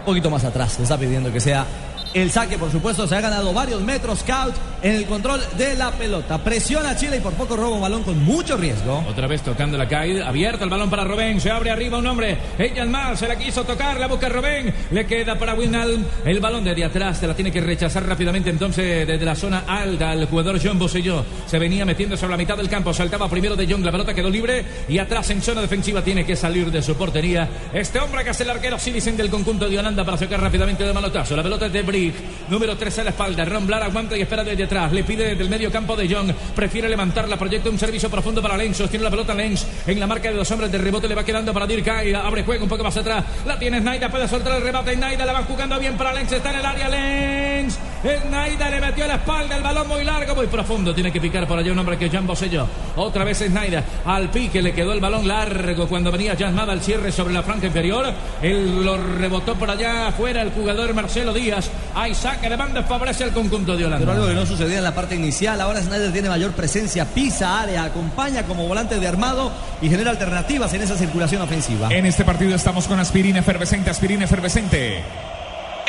Un 0.00 0.04
poquito 0.04 0.28
más 0.28 0.44
atrás, 0.44 0.76
le 0.78 0.84
está 0.84 0.98
pidiendo 0.98 1.32
que 1.32 1.40
sea 1.40 1.66
el 2.14 2.30
saque, 2.30 2.58
por 2.58 2.70
supuesto, 2.70 3.06
se 3.06 3.16
ha 3.16 3.20
ganado 3.20 3.52
varios 3.52 3.80
metros. 3.82 4.20
Scout 4.20 4.54
en 4.82 4.94
el 4.94 5.06
control 5.06 5.40
de 5.56 5.74
la 5.74 5.90
pelota. 5.92 6.38
Presiona 6.38 6.90
a 6.90 6.96
Chile 6.96 7.18
y 7.18 7.20
por 7.20 7.32
poco 7.34 7.56
roba 7.56 7.76
un 7.76 7.80
balón 7.80 8.02
con 8.02 8.22
mucho 8.22 8.56
riesgo. 8.56 9.04
Otra 9.08 9.26
vez 9.26 9.42
tocando 9.42 9.76
la 9.76 9.88
caída, 9.88 10.28
abierto 10.28 10.64
el 10.64 10.70
balón 10.70 10.90
para 10.90 11.04
Robén, 11.04 11.40
se 11.40 11.50
abre 11.50 11.70
arriba 11.70 11.98
un 11.98 12.06
hombre, 12.06 12.38
ella 12.58 12.84
mal, 12.84 13.16
se 13.16 13.28
la 13.28 13.36
quiso 13.36 13.64
tocar, 13.64 13.98
la 13.98 14.06
busca 14.06 14.28
Robén, 14.28 14.72
le 14.90 15.06
queda 15.06 15.38
para 15.38 15.54
Winalm, 15.54 16.04
el 16.24 16.40
balón 16.40 16.64
desde 16.64 16.84
atrás, 16.84 17.18
se 17.18 17.26
la 17.26 17.34
tiene 17.34 17.50
que 17.50 17.60
rechazar 17.60 18.06
rápidamente 18.06 18.50
entonces 18.50 19.06
desde 19.06 19.24
la 19.24 19.34
zona 19.34 19.64
alta, 19.66 20.12
el 20.12 20.26
jugador 20.26 20.60
John 20.62 20.78
Boselló 20.78 21.24
se 21.46 21.58
venía 21.58 21.84
metiendo 21.84 22.16
sobre 22.16 22.32
la 22.32 22.36
mitad 22.36 22.56
del 22.56 22.68
campo, 22.68 22.92
saltaba 22.92 23.28
primero 23.28 23.56
de 23.56 23.66
John, 23.68 23.84
la 23.84 23.92
pelota 23.92 24.14
quedó 24.14 24.30
libre. 24.30 24.64
Y 24.88 24.98
atrás 24.98 25.30
en 25.30 25.42
zona 25.42 25.60
defensiva 25.60 26.02
tiene 26.02 26.24
que 26.24 26.36
salir 26.36 26.70
de 26.70 26.82
su 26.82 26.94
portería, 26.94 27.48
este 27.72 27.98
hombre 27.98 28.24
que 28.24 28.30
es 28.30 28.40
el 28.40 28.50
arquero 28.50 28.78
Silicen 28.78 29.16
del 29.16 29.30
conjunto 29.30 29.68
de 29.68 29.78
Holanda 29.78 30.04
para 30.04 30.16
sacar 30.16 30.40
rápidamente 30.40 30.84
de 30.84 30.92
manotazo, 30.92 31.36
la 31.36 31.42
pelota 31.42 31.66
es 31.66 31.72
de 31.72 31.82
Brick, 31.82 32.14
número 32.48 32.76
3 32.76 32.98
a 33.00 33.04
la 33.04 33.10
espalda, 33.10 33.44
Ron 33.44 33.66
Blar 33.66 33.82
aguanta 33.82 34.16
y 34.16 34.22
espera 34.22 34.44
desde 34.44 34.67
le 34.68 35.02
pide 35.02 35.30
desde 35.30 35.42
el 35.42 35.48
medio 35.48 35.72
campo 35.72 35.96
de 35.96 36.06
John, 36.12 36.34
prefiere 36.54 36.90
levantarla, 36.90 37.38
proyecta 37.38 37.70
un 37.70 37.78
servicio 37.78 38.10
profundo 38.10 38.42
para 38.42 38.56
Lenz, 38.56 38.76
sostiene 38.76 39.02
la 39.02 39.10
pelota 39.10 39.34
Lenz. 39.34 39.64
En 39.86 39.98
la 39.98 40.06
marca 40.06 40.28
de 40.28 40.36
dos 40.36 40.50
hombres 40.50 40.70
de 40.70 40.76
rebote, 40.76 41.08
le 41.08 41.14
va 41.14 41.24
quedando 41.24 41.54
para 41.54 41.66
Dirkay, 41.66 42.12
abre 42.12 42.44
juego 42.44 42.64
un 42.64 42.68
poco 42.68 42.84
más 42.84 42.96
atrás, 42.96 43.24
la 43.46 43.58
tiene 43.58 43.80
Snaida, 43.80 44.10
puede 44.10 44.28
soltar 44.28 44.56
el 44.56 44.62
rebate, 44.62 44.94
Snaida 44.94 45.24
la 45.24 45.32
va 45.32 45.42
jugando 45.44 45.78
bien 45.78 45.96
para 45.96 46.12
Lenz, 46.12 46.32
está 46.32 46.50
en 46.50 46.56
el 46.56 46.66
área 46.66 46.88
Lenz, 46.88 47.78
Snaida 48.02 48.70
le 48.70 48.80
metió 48.80 49.04
a 49.04 49.08
la 49.08 49.14
espalda, 49.16 49.56
el 49.56 49.62
balón 49.62 49.88
muy 49.88 50.04
largo, 50.04 50.34
muy 50.34 50.46
profundo, 50.46 50.94
tiene 50.94 51.10
que 51.10 51.20
picar 51.20 51.46
por 51.46 51.58
allá 51.58 51.72
un 51.72 51.78
hombre 51.78 51.98
que 51.98 52.06
es 52.06 52.12
Jan 52.12 52.26
Bosello, 52.26 52.66
otra 52.96 53.24
vez 53.24 53.38
Snaida, 53.38 53.82
al 54.04 54.30
pique 54.30 54.62
le 54.62 54.72
quedó 54.72 54.92
el 54.92 55.00
balón 55.00 55.26
largo 55.26 55.88
cuando 55.88 56.12
venía 56.12 56.36
Jan 56.36 56.54
Mada 56.54 56.72
al 56.72 56.80
cierre 56.80 57.10
sobre 57.10 57.34
la 57.34 57.42
franca 57.42 57.66
inferior, 57.66 58.06
él 58.42 58.84
lo 58.84 58.96
rebotó 58.96 59.54
por 59.54 59.70
allá 59.70 60.08
afuera 60.08 60.42
el 60.42 60.52
jugador 60.52 60.94
Marcelo 60.94 61.32
Díaz, 61.32 61.70
hay 61.94 62.14
saque 62.14 62.48
de 62.48 62.56
banda, 62.56 62.82
favorece 62.84 63.24
al 63.24 63.32
conjunto 63.32 63.76
de 63.76 63.84
Holanda. 63.84 64.06
Pero 64.06 64.12
algo 64.12 64.28
que 64.28 64.34
no 64.34 64.46
sucedía 64.46 64.78
en 64.78 64.84
la 64.84 64.94
parte 64.94 65.14
inicial. 65.14 65.60
Ahora 65.60 65.80
Snyder 65.80 66.12
tiene 66.12 66.28
mayor 66.28 66.52
presencia, 66.52 67.04
pisa 67.06 67.60
área, 67.60 67.84
acompaña 67.84 68.44
como 68.44 68.66
volante 68.66 68.98
de 68.98 69.06
armado 69.06 69.50
y 69.80 69.88
genera 69.88 70.10
alternativas 70.10 70.72
en 70.74 70.82
esa 70.82 70.96
circulación 70.96 71.42
ofensiva. 71.42 71.88
En 71.90 72.06
este 72.06 72.24
partido 72.24 72.54
estamos 72.54 72.86
con 72.86 72.98
aspirina 73.00 73.40
efervescente, 73.40 73.90
aspirina 73.90 74.24
efervescente. 74.24 75.02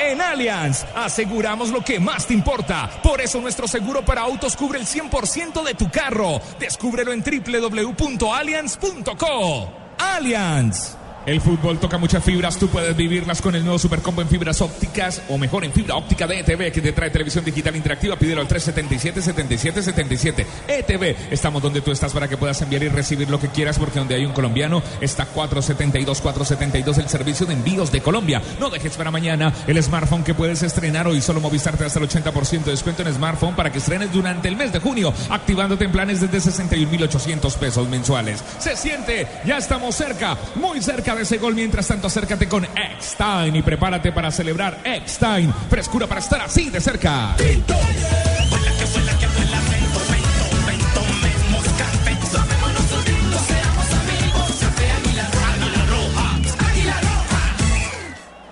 En 0.01 0.21
Allianz, 0.21 0.85
aseguramos 0.95 1.71
lo 1.71 1.81
que 1.81 1.99
más 1.99 2.25
te 2.25 2.33
importa. 2.33 2.89
Por 3.03 3.19
eso 3.19 3.41
nuestro 3.41 3.67
seguro 3.67 4.05
para 4.05 4.21
autos 4.21 4.55
cubre 4.55 4.79
el 4.79 4.85
100% 4.85 5.61
de 5.63 5.73
tu 5.73 5.91
carro. 5.91 6.39
Descúbrelo 6.57 7.11
en 7.11 7.21
www.allianz.co. 7.21 9.73
Allianz. 9.97 10.98
El 11.29 11.41
fútbol 11.41 11.77
toca 11.77 11.99
muchas 11.99 12.23
fibras, 12.23 12.57
tú 12.57 12.69
puedes 12.69 12.97
vivirlas 12.97 13.39
con 13.39 13.53
el 13.53 13.63
nuevo 13.63 13.77
Supercombo 13.77 14.23
en 14.23 14.27
fibras 14.27 14.61
ópticas 14.61 15.21
o 15.29 15.37
mejor 15.37 15.63
en 15.63 15.71
fibra 15.71 15.93
óptica 15.93 16.25
de 16.25 16.39
ETV 16.39 16.71
que 16.71 16.81
te 16.81 16.91
trae 16.91 17.11
televisión 17.11 17.45
digital 17.45 17.75
interactiva. 17.75 18.15
Pídelo 18.15 18.41
al 18.41 18.47
377-7777. 18.47 20.45
ETV, 20.67 21.15
estamos 21.29 21.61
donde 21.61 21.81
tú 21.81 21.91
estás 21.91 22.13
para 22.13 22.27
que 22.27 22.35
puedas 22.35 22.59
enviar 22.63 22.81
y 22.81 22.89
recibir 22.89 23.29
lo 23.29 23.39
que 23.39 23.49
quieras 23.49 23.77
porque 23.77 23.99
donde 23.99 24.15
hay 24.15 24.25
un 24.25 24.33
colombiano 24.33 24.81
está 25.01 25.31
472-472 25.31 26.97
el 26.97 27.09
servicio 27.09 27.45
de 27.45 27.53
envíos 27.53 27.91
de 27.91 28.01
Colombia. 28.01 28.41
No 28.59 28.71
dejes 28.71 28.97
para 28.97 29.11
mañana 29.11 29.53
el 29.67 29.83
smartphone 29.83 30.23
que 30.23 30.33
puedes 30.33 30.63
estrenar 30.63 31.07
hoy. 31.07 31.21
Solo 31.21 31.41
Movistar 31.41 31.75
hasta 31.75 31.99
el 31.99 32.09
80% 32.09 32.63
de 32.63 32.71
descuento 32.71 33.03
en 33.03 33.13
smartphone 33.13 33.55
para 33.55 33.71
que 33.71 33.77
estrenes 33.77 34.11
durante 34.11 34.47
el 34.47 34.55
mes 34.55 34.73
de 34.73 34.79
junio, 34.79 35.13
activándote 35.29 35.85
en 35.85 35.91
planes 35.91 36.21
desde 36.21 36.39
61.800 36.39 37.55
pesos 37.57 37.87
mensuales. 37.87 38.43
Se 38.57 38.75
siente, 38.75 39.27
ya 39.45 39.59
estamos 39.59 39.93
cerca, 39.93 40.35
muy 40.55 40.81
cerca 40.81 41.18
ese 41.21 41.37
gol. 41.37 41.55
Mientras 41.55 41.87
tanto, 41.87 42.07
acércate 42.07 42.47
con 42.47 42.65
X-Time 42.65 43.57
y 43.57 43.61
prepárate 43.61 44.11
para 44.11 44.31
celebrar 44.31 44.79
X-Time. 44.83 45.53
Frescura 45.69 46.07
para 46.07 46.21
estar 46.21 46.41
así 46.41 46.69
de 46.69 46.79
cerca. 46.79 47.35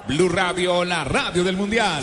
Blue 0.08 0.30
Radio, 0.30 0.84
la 0.84 1.04
radio 1.04 1.44
del 1.44 1.58
Mundial. 1.58 2.02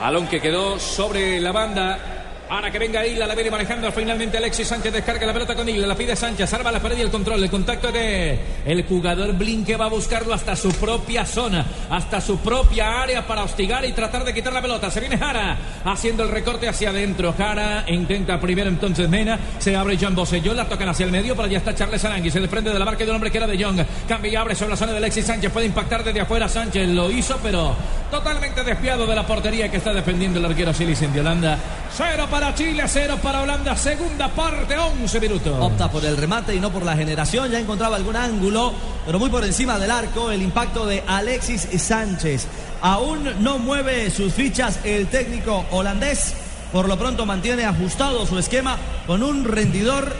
Balón 0.00 0.26
que 0.28 0.40
quedó 0.40 0.78
sobre 0.78 1.40
la 1.40 1.50
banda. 1.50 2.13
Ahora 2.48 2.70
que 2.70 2.78
venga 2.78 3.06
Isla, 3.06 3.26
la 3.26 3.34
viene 3.34 3.50
manejando 3.50 3.90
finalmente 3.90 4.36
Alexis 4.36 4.68
Sánchez, 4.68 4.92
descarga 4.92 5.26
la 5.26 5.32
pelota 5.32 5.54
con 5.54 5.66
Isla, 5.66 5.86
la 5.86 5.96
pide 5.96 6.14
Sánchez, 6.14 6.48
salva 6.48 6.70
la 6.70 6.80
pared 6.80 6.98
y 6.98 7.00
el 7.00 7.10
control, 7.10 7.42
el 7.42 7.50
contacto 7.50 7.90
de 7.90 8.38
el 8.66 8.84
jugador 8.84 9.32
Blin 9.32 9.64
que 9.64 9.76
va 9.76 9.86
a 9.86 9.88
buscarlo 9.88 10.34
hasta 10.34 10.54
su 10.54 10.70
propia 10.72 11.24
zona, 11.24 11.64
hasta 11.88 12.20
su 12.20 12.38
propia 12.38 13.02
área 13.02 13.26
para 13.26 13.44
hostigar 13.44 13.84
y 13.86 13.92
tratar 13.92 14.24
de 14.24 14.34
quitar 14.34 14.52
la 14.52 14.60
pelota. 14.60 14.90
Se 14.90 15.00
viene 15.00 15.16
Jara 15.16 15.56
haciendo 15.84 16.22
el 16.22 16.28
recorte 16.28 16.68
hacia 16.68 16.90
adentro. 16.90 17.34
Jara 17.36 17.86
intenta 17.88 18.38
primero 18.38 18.68
entonces 18.68 19.08
Mena, 19.08 19.38
se 19.58 19.74
abre 19.74 19.96
John 19.98 20.14
Boselló, 20.14 20.52
la 20.52 20.68
tocan 20.68 20.90
hacia 20.90 21.06
el 21.06 21.12
medio, 21.12 21.34
pero 21.34 21.48
ya 21.48 21.58
está 21.58 21.74
Charles 21.74 22.04
Arangui, 22.04 22.30
se 22.30 22.40
desprende 22.40 22.70
de 22.70 22.78
la 22.78 22.84
marca 22.84 23.04
de 23.04 23.10
un 23.10 23.16
hombre 23.16 23.30
que 23.30 23.38
era 23.38 23.46
de 23.46 23.56
Young, 23.56 23.80
cambia 24.06 24.32
y 24.32 24.36
abre 24.36 24.54
sobre 24.54 24.72
la 24.72 24.76
zona 24.76 24.92
de 24.92 24.98
Alexis 24.98 25.24
Sánchez, 25.24 25.50
puede 25.50 25.66
impactar 25.66 26.04
desde 26.04 26.20
afuera 26.20 26.46
Sánchez, 26.46 26.88
lo 26.90 27.10
hizo, 27.10 27.38
pero 27.42 27.74
totalmente 28.14 28.62
desviado 28.62 29.08
de 29.08 29.14
la 29.16 29.26
portería 29.26 29.68
que 29.68 29.78
está 29.78 29.92
defendiendo 29.92 30.38
el 30.38 30.44
arquero 30.44 30.72
Silicen 30.72 31.12
de 31.12 31.18
Holanda. 31.18 31.58
Cero 31.96 32.28
para 32.30 32.54
Chile, 32.54 32.84
cero 32.86 33.18
para 33.20 33.42
Holanda, 33.42 33.76
segunda 33.76 34.28
parte, 34.28 34.78
11 34.78 35.20
minutos. 35.20 35.56
Opta 35.58 35.90
por 35.90 36.04
el 36.04 36.16
remate 36.16 36.54
y 36.54 36.60
no 36.60 36.70
por 36.70 36.84
la 36.84 36.96
generación. 36.96 37.50
Ya 37.50 37.58
encontraba 37.58 37.96
algún 37.96 38.14
ángulo, 38.14 38.72
pero 39.04 39.18
muy 39.18 39.30
por 39.30 39.42
encima 39.44 39.80
del 39.80 39.90
arco. 39.90 40.30
El 40.30 40.42
impacto 40.42 40.86
de 40.86 41.02
Alexis 41.04 41.66
Sánchez. 41.82 42.46
Aún 42.82 43.42
no 43.42 43.58
mueve 43.58 44.08
sus 44.12 44.32
fichas 44.32 44.78
el 44.84 45.08
técnico 45.08 45.66
holandés. 45.72 46.34
Por 46.70 46.86
lo 46.86 46.96
pronto 46.96 47.26
mantiene 47.26 47.64
ajustado 47.64 48.24
su 48.26 48.38
esquema 48.38 48.78
con 49.08 49.24
un 49.24 49.44
rendidor 49.44 50.14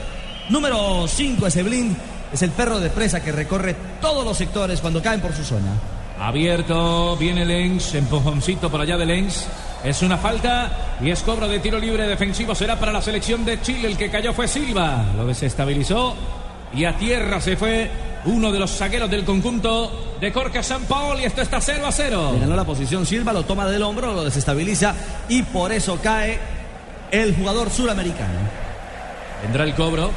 número 0.49 1.07
5. 1.07 1.47
Ese 1.47 1.63
blind 1.63 1.97
es 2.33 2.43
el 2.43 2.51
perro 2.51 2.81
de 2.81 2.91
presa 2.91 3.23
que 3.23 3.31
recorre 3.31 3.77
todos 4.01 4.25
los 4.25 4.37
sectores 4.37 4.81
cuando 4.81 5.01
caen 5.01 5.21
por 5.21 5.33
su 5.33 5.45
zona. 5.45 5.94
Abierto, 6.19 7.17
viene 7.17 7.45
Lenz, 7.45 7.95
empujoncito 7.95 8.71
por 8.71 8.81
allá 8.81 8.97
de 8.97 9.07
Lenz. 9.07 9.47
Es 9.83 10.01
una 10.03 10.17
falta 10.17 10.97
y 11.01 11.11
es 11.11 11.23
cobro 11.23 11.49
de 11.49 11.59
tiro 11.59 11.79
libre 11.79 12.07
defensivo. 12.07 12.55
Será 12.55 12.79
para 12.79 12.93
la 12.93 13.03
selección 13.03 13.45
de 13.45 13.61
Chile. 13.61 13.89
El 13.89 13.99
que 13.99 14.11
cayó 14.11 14.33
fue 14.33 14.49
Silva. 14.49 15.05
Lo 15.17 15.27
desestabilizó 15.27 16.15
y 16.73 16.85
a 16.85 16.97
tierra 16.97 17.41
se 17.41 17.57
fue 17.57 17.91
uno 18.27 18.51
de 18.51 18.59
los 18.59 18.71
zagueros 18.71 19.11
del 19.11 19.25
conjunto 19.25 20.17
de 20.21 20.33
Corca 20.33 20.63
San 20.63 20.85
Paolo. 20.85 21.21
Y 21.21 21.25
esto 21.25 21.43
está 21.43 21.61
0 21.61 21.87
a 21.87 21.93
0. 21.93 22.31
Le 22.35 22.41
ganó 22.41 22.57
la 22.57 22.65
posición 22.65 23.05
Silva, 23.05 23.33
lo 23.33 23.43
toma 23.43 23.67
del 23.67 23.83
hombro, 23.83 24.15
lo 24.15 24.25
desestabiliza 24.25 24.95
y 25.29 25.43
por 25.43 25.73
eso 25.73 25.99
cae 26.03 26.39
el 27.11 27.35
jugador 27.35 27.71
suramericano. 27.71 28.39
Vendrá 29.43 29.65
el 29.65 29.75
cobro. 29.75 30.11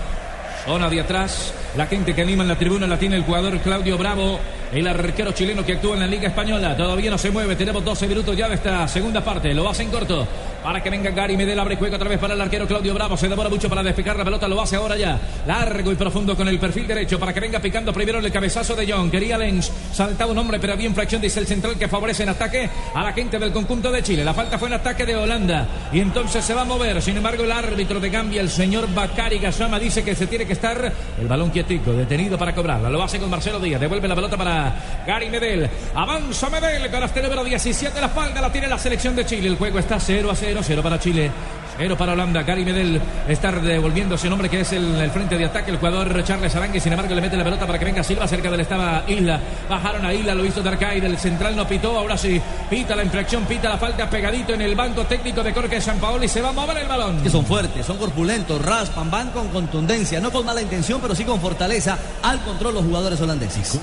Zona 0.66 0.90
de 0.90 1.00
atrás. 1.00 1.54
La 1.76 1.86
gente 1.86 2.14
que 2.14 2.22
anima 2.22 2.44
en 2.44 2.50
la 2.50 2.58
tribuna 2.58 2.88
la 2.88 3.00
tiene 3.00 3.16
el 3.16 3.24
jugador 3.24 3.58
Claudio 3.60 3.98
Bravo, 3.98 4.40
el 4.72 4.88
arquero 4.88 5.32
chileno 5.32 5.66
que 5.66 5.74
actúa 5.74 5.94
en 5.94 6.02
la 6.02 6.08
Liga 6.08 6.28
Española. 6.28 6.76
Todavía 6.76 7.10
no 7.10 7.18
se 7.18 7.32
mueve. 7.32 7.56
Tenemos 7.56 7.84
12 7.84 8.08
minutos 8.08 8.36
ya 8.36 8.50
de 8.50 8.56
esta 8.56 8.88
segunda 8.88 9.24
parte. 9.24 9.54
Lo 9.54 9.70
hace 9.70 9.84
en 9.84 9.90
corto. 9.90 10.28
Para 10.64 10.84
que 10.84 10.90
venga 10.90 11.12
Gary 11.12 11.38
Medel, 11.38 11.58
abre 11.60 11.78
juego 11.78 11.96
otra 11.96 12.10
vez 12.10 12.20
para 12.20 12.34
el 12.34 12.42
arquero 12.42 12.68
Claudio 12.68 12.94
Bravo. 12.94 13.16
Se 13.16 13.30
demora 13.30 13.50
mucho 13.50 13.70
para 13.70 13.82
despejar 13.82 14.18
la 14.18 14.26
pelota. 14.26 14.48
Lo 14.48 14.62
hace 14.62 14.76
ahora 14.76 14.98
ya. 14.98 15.20
Largo 15.46 15.92
y 15.92 15.96
profundo 15.96 16.36
con 16.36 16.48
el 16.48 16.60
perfil 16.60 16.88
derecho. 16.88 17.18
Para 17.18 17.34
que 17.34 17.40
venga 17.40 17.60
picando 17.60 17.94
primero 17.94 18.20
el 18.20 18.32
cabezazo 18.32 18.76
de 18.76 18.92
John. 18.92 19.10
Quería 19.10 19.38
Lenz. 19.38 19.72
Saltaba 19.94 20.32
un 20.32 20.38
hombre, 20.38 20.60
pero 20.60 20.74
había 20.74 20.88
infracción. 20.88 21.22
Dice 21.22 21.40
el 21.40 21.48
central 21.48 21.78
que 21.78 21.88
favorece 21.88 22.24
en 22.24 22.30
ataque 22.30 22.70
a 22.94 23.04
la 23.04 23.14
gente 23.14 23.40
del 23.40 23.54
conjunto 23.54 23.92
de 23.92 24.04
Chile. 24.04 24.26
La 24.26 24.34
falta 24.34 24.60
fue 24.60 24.68
en 24.68 24.74
ataque 24.74 25.06
de 25.06 25.16
Holanda. 25.16 25.68
Y 25.94 26.02
entonces 26.02 26.44
se 26.44 26.54
va 26.54 26.62
a 26.62 26.66
mover. 26.66 27.02
Sin 27.02 27.16
embargo, 27.16 27.44
el 27.44 27.52
árbitro 27.52 28.00
de 28.00 28.10
Gambia, 28.10 28.42
el 28.42 28.50
señor 28.50 28.94
Bakari 28.94 29.40
Gasama, 29.40 29.80
dice 29.80 30.04
que 30.04 30.16
se 30.16 30.28
tiene 30.28 30.46
que 30.46 30.54
estar 30.54 30.92
el 31.20 31.28
balón 31.28 31.52
quietico, 31.52 31.94
detenido 31.94 32.38
para 32.38 32.54
cobrarla. 32.54 32.90
Lo 32.90 33.02
hace 33.02 33.20
con 33.20 33.30
Marcelo 33.30 33.60
Díaz. 33.60 33.80
Devuelve 33.80 34.08
la 34.08 34.16
pelota 34.16 34.36
para 34.36 34.57
Gary 35.06 35.30
Medel. 35.30 35.70
Avanza 35.96 36.50
Medel 36.50 36.92
con 36.92 37.04
este 37.04 37.22
número 37.22 37.44
17 37.44 38.02
la 38.02 38.08
espalda. 38.08 38.42
La 38.42 38.52
tiene 38.52 38.68
la 38.68 38.78
selección 38.78 39.16
de 39.16 39.26
Chile. 39.26 39.48
El 39.48 39.56
juego 39.56 39.80
está 39.80 40.00
0 40.00 40.30
a 40.30 40.36
0. 40.36 40.60
0 40.62 40.84
para 40.84 41.00
Chile. 41.00 41.32
0 41.78 41.96
para 41.98 42.14
Holanda. 42.14 42.44
Gary 42.44 42.66
Medel 42.66 43.02
está 43.28 43.52
devolviéndose 43.52 44.28
un 44.28 44.34
hombre 44.34 44.50
que 44.50 44.62
es 44.62 44.74
el, 44.74 45.10
frente 45.12 45.38
de 45.38 45.46
ataque. 45.46 45.72
El 45.72 45.78
jugador 45.78 46.24
Charles 46.24 46.56
Arangui. 46.56 46.80
Sin 46.80 46.92
embargo, 46.92 47.14
le 47.16 47.22
mete 47.22 47.38
la 47.38 47.44
pelota 47.44 47.66
para 47.66 47.80
que 47.80 47.86
venga 47.86 48.04
Silva. 48.04 48.28
Cerca 48.28 48.52
del 48.52 48.60
estaba 48.60 49.04
Isla. 49.08 49.40
Bajaron 49.70 50.06
a 50.06 50.14
Isla. 50.14 50.36
Lo 50.36 50.46
hizo 50.46 50.62
Darkay. 50.62 51.00
Del 51.00 51.18
central 51.18 51.56
no 51.56 51.68
pitó. 51.68 51.98
Ahora 51.98 52.18
sí. 52.18 52.42
Pita 52.70 52.96
la 52.96 53.04
infracción. 53.04 53.46
Pita 53.46 53.70
la 53.70 53.78
falta 53.78 54.10
pegadito 54.10 54.54
en 54.54 54.62
el 54.62 54.76
banco 54.76 55.06
técnico 55.06 55.44
de 55.44 55.54
Jorge 55.54 55.80
San 55.80 56.00
Paolo. 56.00 56.24
Y 56.24 56.28
se 56.28 56.42
va 56.42 56.50
a 56.50 56.54
mover 56.54 56.78
el 56.80 56.88
balón. 56.88 57.22
Que 57.22 57.30
son 57.30 57.46
fuertes, 57.46 57.86
son 57.86 57.98
corpulentos. 57.98 58.62
Raspan, 58.62 59.10
van 59.10 59.30
con 59.30 59.48
contundencia. 59.50 60.20
No 60.20 60.32
con 60.32 60.46
mala 60.46 60.62
intención, 60.62 61.00
pero 61.00 61.16
sí 61.16 61.24
con 61.24 61.40
fortaleza 61.40 61.98
al 62.24 62.42
control 62.42 62.74
los 62.74 62.84
jugadores 62.84 63.22
holandeses. 63.22 63.80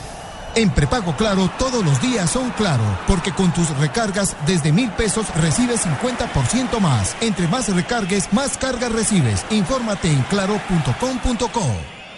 En 0.57 0.71
prepago 0.71 1.17
claro, 1.17 1.51
todos 1.59 1.85
los 1.85 2.01
días 2.01 2.31
son 2.31 2.51
claro, 2.51 2.85
porque 3.09 3.33
con 3.33 3.53
tus 3.53 3.69
recargas 3.79 4.37
desde 4.47 4.71
mil 4.71 4.91
pesos 4.93 5.27
recibes 5.35 5.85
50% 5.85 6.79
más. 6.81 7.17
Entre 7.21 7.49
más 7.49 7.75
recargues, 7.75 8.33
más 8.33 8.57
cargas 8.57 8.93
recibes. 8.93 9.45
Infórmate 9.51 10.11
en 10.11 10.23
claro.com.co. 10.23 11.63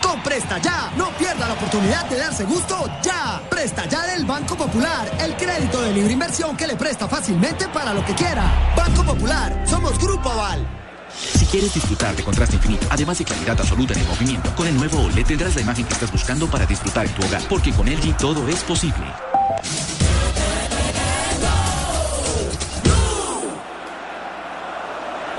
Con 0.02 0.22
Presta 0.22 0.58
Ya, 0.58 0.92
no 0.96 1.08
pierda 1.16 1.48
la 1.48 1.54
oportunidad 1.54 2.04
de 2.10 2.18
darse 2.18 2.44
gusto 2.44 2.90
ya. 3.02 3.40
Presta 3.48 3.86
Ya 3.86 4.06
del 4.06 4.26
Banco 4.26 4.54
Popular, 4.54 5.10
el 5.18 5.34
crédito 5.36 5.80
de 5.80 5.92
libre 5.94 6.12
inversión 6.12 6.56
que 6.56 6.66
le 6.66 6.76
presta 6.76 7.08
fácilmente 7.08 7.66
para 7.68 7.94
lo 7.94 8.04
que 8.04 8.14
quiera. 8.14 8.74
Banco 8.76 9.02
Popular, 9.02 9.64
somos 9.66 9.98
Grupo 9.98 10.30
Aval. 10.30 10.85
Si 11.16 11.46
quieres 11.46 11.72
disfrutar 11.72 12.14
de 12.14 12.22
contraste 12.22 12.56
infinito, 12.56 12.86
además 12.90 13.18
de 13.18 13.24
claridad 13.24 13.58
absoluta 13.58 13.94
en 13.94 14.00
el 14.00 14.06
movimiento, 14.06 14.54
con 14.54 14.66
el 14.66 14.76
nuevo 14.76 15.00
OLED 15.02 15.26
tendrás 15.26 15.54
la 15.54 15.62
imagen 15.62 15.84
que 15.84 15.94
estás 15.94 16.12
buscando 16.12 16.46
para 16.46 16.66
disfrutar 16.66 17.06
en 17.06 17.14
tu 17.14 17.24
hogar, 17.24 17.42
porque 17.48 17.72
con 17.72 17.86
LG 17.86 18.16
todo 18.16 18.48
es 18.48 18.62
posible. 18.64 19.06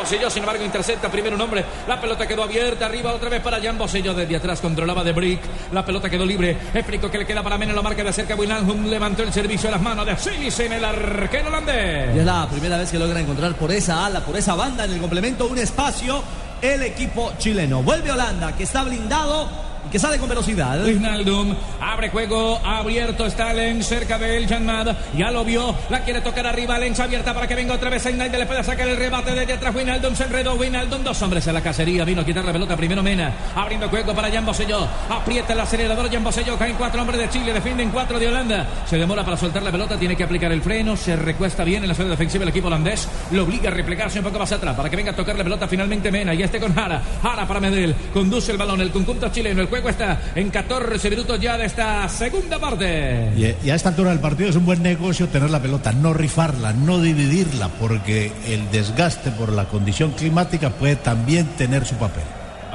Bosello, 0.08 0.30
sin 0.30 0.44
embargo, 0.44 0.64
intercepta 0.64 1.12
primero 1.12 1.36
un 1.36 1.42
hombre. 1.42 1.66
La 1.86 2.00
pelota 2.00 2.26
quedó 2.26 2.44
abierta, 2.44 2.86
arriba 2.86 3.14
otra 3.14 3.28
vez 3.28 3.42
para 3.42 3.60
Jan 3.62 3.78
Bosello. 3.78 4.14
Desde 4.14 4.38
atrás 4.38 4.62
controlaba 4.62 5.04
de 5.04 5.12
Brick. 5.12 5.42
La 5.74 5.84
pelota 5.84 6.10
quedó 6.10 6.26
libre. 6.26 6.58
Explico 6.74 7.12
que 7.12 7.18
le 7.18 7.26
queda 7.26 7.44
para 7.44 7.58
Mena 7.58 7.74
la 7.74 7.82
marca 7.82 8.06
de 8.06 8.14
cerca. 8.14 8.34
Wijnaldum 8.34 8.86
levantó 8.86 9.24
el 9.24 9.34
servicio 9.34 9.68
a 9.68 9.74
las 9.74 9.82
manos 9.82 10.06
de 10.06 10.16
Silicen, 10.16 10.72
el 10.72 10.86
arquero 10.86 11.50
holandés. 11.50 12.16
Y 12.16 12.20
es 12.20 12.26
la 12.26 12.48
primera 12.50 12.78
vez 12.78 12.90
que 12.90 12.98
logra 12.98 13.20
encontrar 13.20 13.54
por 13.56 13.70
esa 13.70 14.06
ala, 14.06 14.22
por 14.22 14.38
esa 14.38 14.56
banda 14.56 14.86
en 14.86 14.94
el 14.94 15.02
complemento 15.02 15.46
un 15.46 15.58
espacio 15.58 16.24
el 16.62 16.84
equipo 16.84 17.34
chileno. 17.38 17.84
Vuelve 17.84 18.10
Holanda, 18.10 18.56
que 18.56 18.64
está 18.64 18.84
blindado 18.84 19.67
que 19.92 20.00
sale 20.00 20.18
con 20.18 20.30
velocidad. 20.30 20.84
Wijnaldum 20.84 21.56
abre 21.82 22.10
juego, 22.10 22.60
abierto 22.66 23.26
está 23.26 23.54
Lenz 23.54 23.88
cerca 23.88 24.18
de 24.18 24.38
él, 24.38 24.48
Janmad. 24.48 24.96
Ya 25.16 25.32
lo 25.32 25.44
vio, 25.44 25.76
la 25.90 26.02
quiere 26.02 26.22
tocar 26.22 26.48
arriba, 26.48 26.78
Lenz 26.78 27.00
abierta 27.00 27.34
para 27.34 27.48
que 27.48 27.56
venga 27.56 27.76
otra 27.76 27.90
vez 27.90 28.06
Einalde, 28.06 28.38
le 28.38 28.46
puede 28.46 28.64
sacar 28.64 28.88
el 28.88 28.98
rebate 28.98 29.34
desde 29.34 29.54
atrás. 29.54 29.76
Wijnaldum 29.76 30.16
se 30.16 30.24
enredó, 30.24 30.56
Wijnaldum, 30.56 31.04
dos 31.04 31.22
hombres 31.22 31.46
en 31.48 31.54
la 31.54 31.62
cacería, 31.62 32.04
vino 32.06 32.22
a 32.22 32.26
quitar 32.26 32.44
la 32.44 32.52
pelota 32.52 32.76
primero 32.76 33.02
Mena, 33.04 33.34
abriendo 33.56 33.90
juego 33.90 34.14
para 34.14 34.32
Jan 34.32 34.46
Boselló, 34.46 34.88
aprieta 35.10 35.54
el 35.54 35.60
acelerador 35.60 36.12
Jan 36.12 36.24
Boselló, 36.24 36.58
caen 36.58 36.76
cuatro 36.78 37.02
hombres 37.02 37.20
de 37.20 37.30
Chile, 37.30 37.54
defienden 37.54 37.90
cuatro 37.90 38.20
de 38.20 38.28
Holanda, 38.28 38.68
se 38.86 38.98
demora 38.98 39.24
para 39.24 39.38
soltar 39.38 39.64
la 39.64 39.72
pelota, 39.72 39.98
tiene 39.98 40.16
que 40.16 40.24
aplicar 40.24 40.52
el 40.52 40.62
freno, 40.62 40.96
se 40.96 41.16
recuesta 41.16 41.64
bien 41.64 41.84
en 41.84 41.90
la 41.90 41.96
zona 41.96 42.10
defensiva 42.10 42.44
el 42.44 42.50
equipo 42.50 42.68
holandés, 42.68 43.08
lo 43.32 43.44
obliga 43.44 43.70
a 43.70 43.74
replegarse 43.74 44.20
un 44.20 44.26
poco 44.26 44.40
más 44.40 44.52
atrás 44.52 44.76
para 44.76 44.90
que 44.90 44.96
venga 44.96 45.12
a 45.12 45.16
tocar 45.16 45.38
la 45.38 45.44
pelota 45.44 45.68
finalmente 45.68 46.12
Mena, 46.12 46.34
y 46.34 46.44
este 46.44 46.60
con 46.60 46.74
Jara, 46.74 47.02
Jara 47.22 47.48
para 47.48 47.60
Medel, 47.60 47.96
conduce 48.14 48.52
el 48.52 48.58
balón, 48.58 48.82
el 48.82 48.92
conjunto 48.92 49.30
chileno, 49.30 49.62
el 49.62 49.68
juego 49.82 49.98
en 50.36 50.50
14 50.50 51.10
minutos 51.10 51.40
ya 51.40 51.58
de 51.58 51.66
esta 51.66 52.08
segunda 52.10 52.60
parte. 52.60 53.32
Y 53.36 53.70
a 53.70 53.76
esta 53.76 53.90
altura 53.90 54.12
del 54.12 54.20
partido 54.20 54.50
es 54.50 54.56
un 54.56 54.66
buen 54.66 54.82
negocio 54.82 55.28
tener 55.28 55.50
la 55.50 55.62
pelota, 55.62 55.92
no 55.92 56.14
rifarla, 56.14 56.74
no 56.74 57.00
dividirla, 57.00 57.70
porque 57.80 58.32
el 58.48 58.70
desgaste 58.72 59.32
por 59.32 59.52
la 59.52 59.66
condición 59.66 60.12
climática 60.12 60.70
puede 60.70 60.96
también 60.96 61.46
tener 61.58 61.86
su 61.86 61.96
papel. 61.96 62.24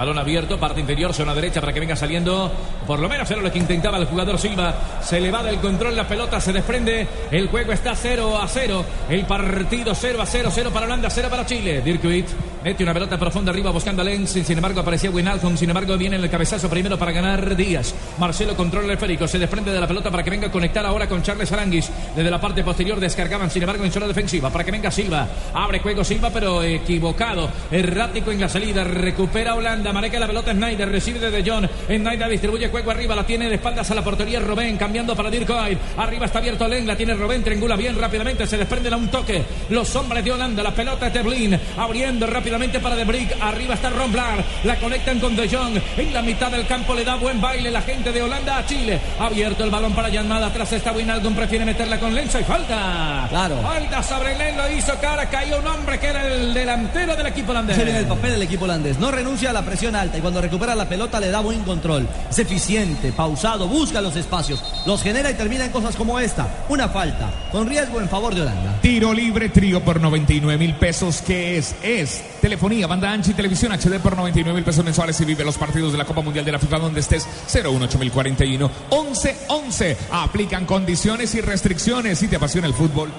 Balón 0.02 0.18
abierto, 0.18 0.58
parte 0.58 0.80
inferior, 0.80 1.14
zona 1.14 1.32
derecha 1.32 1.60
para 1.60 1.72
que 1.72 1.78
venga 1.78 1.94
saliendo. 1.94 2.50
Por 2.88 2.98
lo 2.98 3.08
menos 3.08 3.30
era 3.30 3.40
lo 3.40 3.52
que 3.52 3.58
intentaba 3.60 3.98
el 3.98 4.06
jugador 4.06 4.36
Silva. 4.36 4.74
Se 5.00 5.20
le 5.20 5.30
va 5.30 5.44
del 5.44 5.58
control 5.58 5.94
la 5.94 6.08
pelota, 6.08 6.40
se 6.40 6.52
desprende. 6.52 7.06
El 7.30 7.46
juego 7.46 7.70
está 7.70 7.94
0 7.94 8.36
a 8.36 8.48
0. 8.48 8.84
El 9.08 9.24
partido 9.26 9.94
0 9.94 10.20
a 10.20 10.26
0, 10.26 10.50
0 10.52 10.70
para 10.74 10.86
Holanda, 10.86 11.08
0 11.08 11.28
para 11.30 11.46
Chile. 11.46 11.82
Dirkuit 11.82 12.26
mete 12.64 12.82
una 12.82 12.92
pelota 12.92 13.16
profunda 13.16 13.52
arriba 13.52 13.70
buscando 13.70 14.02
a 14.02 14.04
Lenz. 14.04 14.30
Sin 14.30 14.56
embargo, 14.56 14.80
aparecía 14.80 15.08
Winalcom. 15.08 15.56
Sin 15.56 15.70
embargo, 15.70 15.96
viene 15.96 16.16
el 16.16 16.28
cabezazo 16.28 16.68
primero 16.68 16.98
para 16.98 17.12
ganar 17.12 17.54
Díaz. 17.54 17.94
Marcelo 18.18 18.56
controla 18.56 18.86
el 18.86 18.94
esférico. 18.94 19.28
Se 19.28 19.38
desprende 19.38 19.72
de 19.72 19.80
la 19.80 19.86
pelota 19.86 20.10
para 20.10 20.24
que 20.24 20.30
venga 20.30 20.48
a 20.48 20.50
conectar 20.50 20.84
ahora 20.84 21.08
con 21.08 21.22
Charles 21.22 21.52
Aranguis. 21.52 21.88
Desde 22.16 22.28
la 22.28 22.40
parte 22.40 22.64
posterior 22.64 22.98
descargaban, 22.98 23.52
sin 23.52 23.62
embargo, 23.62 23.84
en 23.84 23.92
zona 23.92 24.08
defensiva. 24.08 24.50
Para 24.50 24.64
que 24.64 24.72
venga 24.72 24.90
Silva. 24.90 25.28
Abre 25.54 25.78
juego 25.78 26.02
Silva, 26.02 26.30
pero 26.30 26.60
equivocado. 26.64 27.48
Errático 27.70 28.32
en 28.32 28.40
la 28.40 28.48
salida. 28.48 28.82
Recupera 28.82 29.54
Holanda. 29.54 29.91
Maneja 29.92 30.18
la 30.18 30.26
pelota 30.26 30.52
Snyder. 30.52 30.88
Recibe 30.90 31.18
de 31.18 31.30
De 31.30 31.50
Jong. 31.50 31.66
Snyder 31.86 32.28
distribuye 32.28 32.68
juego 32.68 32.90
arriba. 32.90 33.14
La 33.14 33.24
tiene 33.24 33.48
de 33.48 33.56
espaldas 33.56 33.90
a 33.90 33.94
la 33.94 34.02
portería 34.02 34.40
Robén. 34.40 34.76
Cambiando 34.76 35.14
para 35.14 35.30
Dirk 35.30 35.46
Kuyt. 35.46 35.78
Arriba 35.96 36.26
está 36.26 36.38
abierto 36.38 36.66
Len. 36.68 36.86
La 36.86 36.96
tiene 36.96 37.14
Robén. 37.14 37.42
Triangula 37.42 37.76
bien 37.76 37.98
rápidamente. 37.98 38.46
Se 38.46 38.56
desprende 38.56 38.88
a 38.88 38.96
un 38.96 39.08
toque. 39.08 39.42
Los 39.70 39.94
hombres 39.96 40.24
de 40.24 40.32
Holanda. 40.32 40.62
La 40.62 40.72
pelota 40.72 41.06
es 41.06 41.14
de 41.14 41.22
Blin. 41.22 41.58
Abriendo 41.76 42.26
rápidamente 42.26 42.80
para 42.80 42.96
De 42.96 43.04
Brick. 43.04 43.36
Arriba 43.40 43.74
está 43.74 43.90
Ron 43.90 44.12
Blar. 44.12 44.44
La 44.64 44.76
conectan 44.76 45.20
con 45.20 45.36
De 45.36 45.48
Jong. 45.48 45.80
En 45.96 46.12
la 46.12 46.22
mitad 46.22 46.50
del 46.50 46.66
campo 46.66 46.94
le 46.94 47.04
da 47.04 47.16
buen 47.16 47.40
baile 47.40 47.70
la 47.70 47.82
gente 47.82 48.12
de 48.12 48.22
Holanda 48.22 48.58
a 48.58 48.66
Chile. 48.66 49.00
Abierto 49.18 49.64
el 49.64 49.70
balón 49.70 49.92
para 49.94 50.08
Yanmada. 50.08 50.46
Atrás 50.48 50.72
está 50.72 50.92
Winaldum. 50.92 51.34
Prefiere 51.34 51.64
meterla 51.64 51.98
con 51.98 52.14
Lenzo 52.14 52.40
y 52.40 52.44
falta. 52.44 53.26
Claro. 53.28 53.60
Falta 53.62 54.02
sobre 54.02 54.36
Len. 54.36 54.56
Lo 54.56 54.70
hizo 54.70 54.94
cara. 55.00 55.28
Cayó 55.28 55.58
un 55.58 55.66
hombre 55.66 55.98
que 55.98 56.06
era 56.06 56.26
el 56.26 56.54
delantero 56.54 57.16
del 57.16 57.26
equipo 57.26 57.52
holandés. 57.52 57.76
Se 57.76 57.84
viene 57.84 58.00
el 58.00 58.06
papel 58.06 58.32
del 58.32 58.42
equipo 58.42 58.64
holandés. 58.64 58.98
No 58.98 59.10
renuncia 59.10 59.50
a 59.50 59.52
la 59.52 59.62
presión 59.72 59.96
alta 59.96 60.18
y 60.18 60.20
cuando 60.20 60.42
recupera 60.42 60.74
la 60.74 60.86
pelota 60.86 61.18
le 61.18 61.30
da 61.30 61.40
buen 61.40 61.64
control. 61.64 62.06
Es 62.28 62.38
eficiente, 62.38 63.10
pausado, 63.10 63.66
busca 63.66 64.02
los 64.02 64.14
espacios, 64.16 64.62
los 64.84 65.02
genera 65.02 65.30
y 65.30 65.34
termina 65.34 65.64
en 65.64 65.72
cosas 65.72 65.96
como 65.96 66.20
esta. 66.20 66.46
Una 66.68 66.90
falta, 66.90 67.30
con 67.50 67.66
riesgo 67.66 67.98
en 67.98 68.06
favor 68.06 68.34
de 68.34 68.42
Holanda. 68.42 68.78
Tiro 68.82 69.14
libre, 69.14 69.48
trío 69.48 69.82
por 69.82 69.98
99 69.98 70.58
mil 70.58 70.74
pesos. 70.74 71.22
¿Qué 71.22 71.56
es? 71.56 71.74
Es 71.82 72.22
telefonía, 72.42 72.86
banda 72.86 73.10
ancha 73.10 73.30
y 73.30 73.34
televisión 73.34 73.72
HD 73.72 73.98
por 73.98 74.14
99 74.14 74.54
mil 74.54 74.64
pesos 74.64 74.84
mensuales 74.84 75.18
y 75.22 75.24
vive 75.24 75.42
los 75.42 75.56
partidos 75.56 75.92
de 75.92 75.96
la 75.96 76.04
Copa 76.04 76.20
Mundial 76.20 76.44
de 76.44 76.52
la 76.52 76.58
FIFA 76.58 76.78
donde 76.78 77.00
estés 77.00 77.26
018041 77.46 78.70
1111. 78.90 79.96
Aplican 80.10 80.66
condiciones 80.66 81.34
y 81.34 81.40
restricciones 81.40 82.18
si 82.18 82.28
te 82.28 82.36
apasiona 82.36 82.66
el 82.66 82.74
fútbol. 82.74 83.10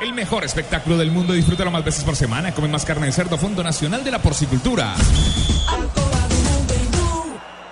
El 0.00 0.12
mejor 0.12 0.44
espectáculo 0.44 0.96
del 0.96 1.10
mundo, 1.10 1.32
disfrútalo 1.32 1.70
más 1.70 1.84
veces 1.84 2.04
por 2.04 2.14
semana. 2.14 2.52
Come 2.52 2.68
más 2.68 2.84
carne 2.84 3.06
de 3.06 3.12
cerdo, 3.12 3.36
Fondo 3.36 3.64
Nacional 3.64 4.04
de 4.04 4.10
la 4.12 4.20
Porcicultura. 4.20 4.94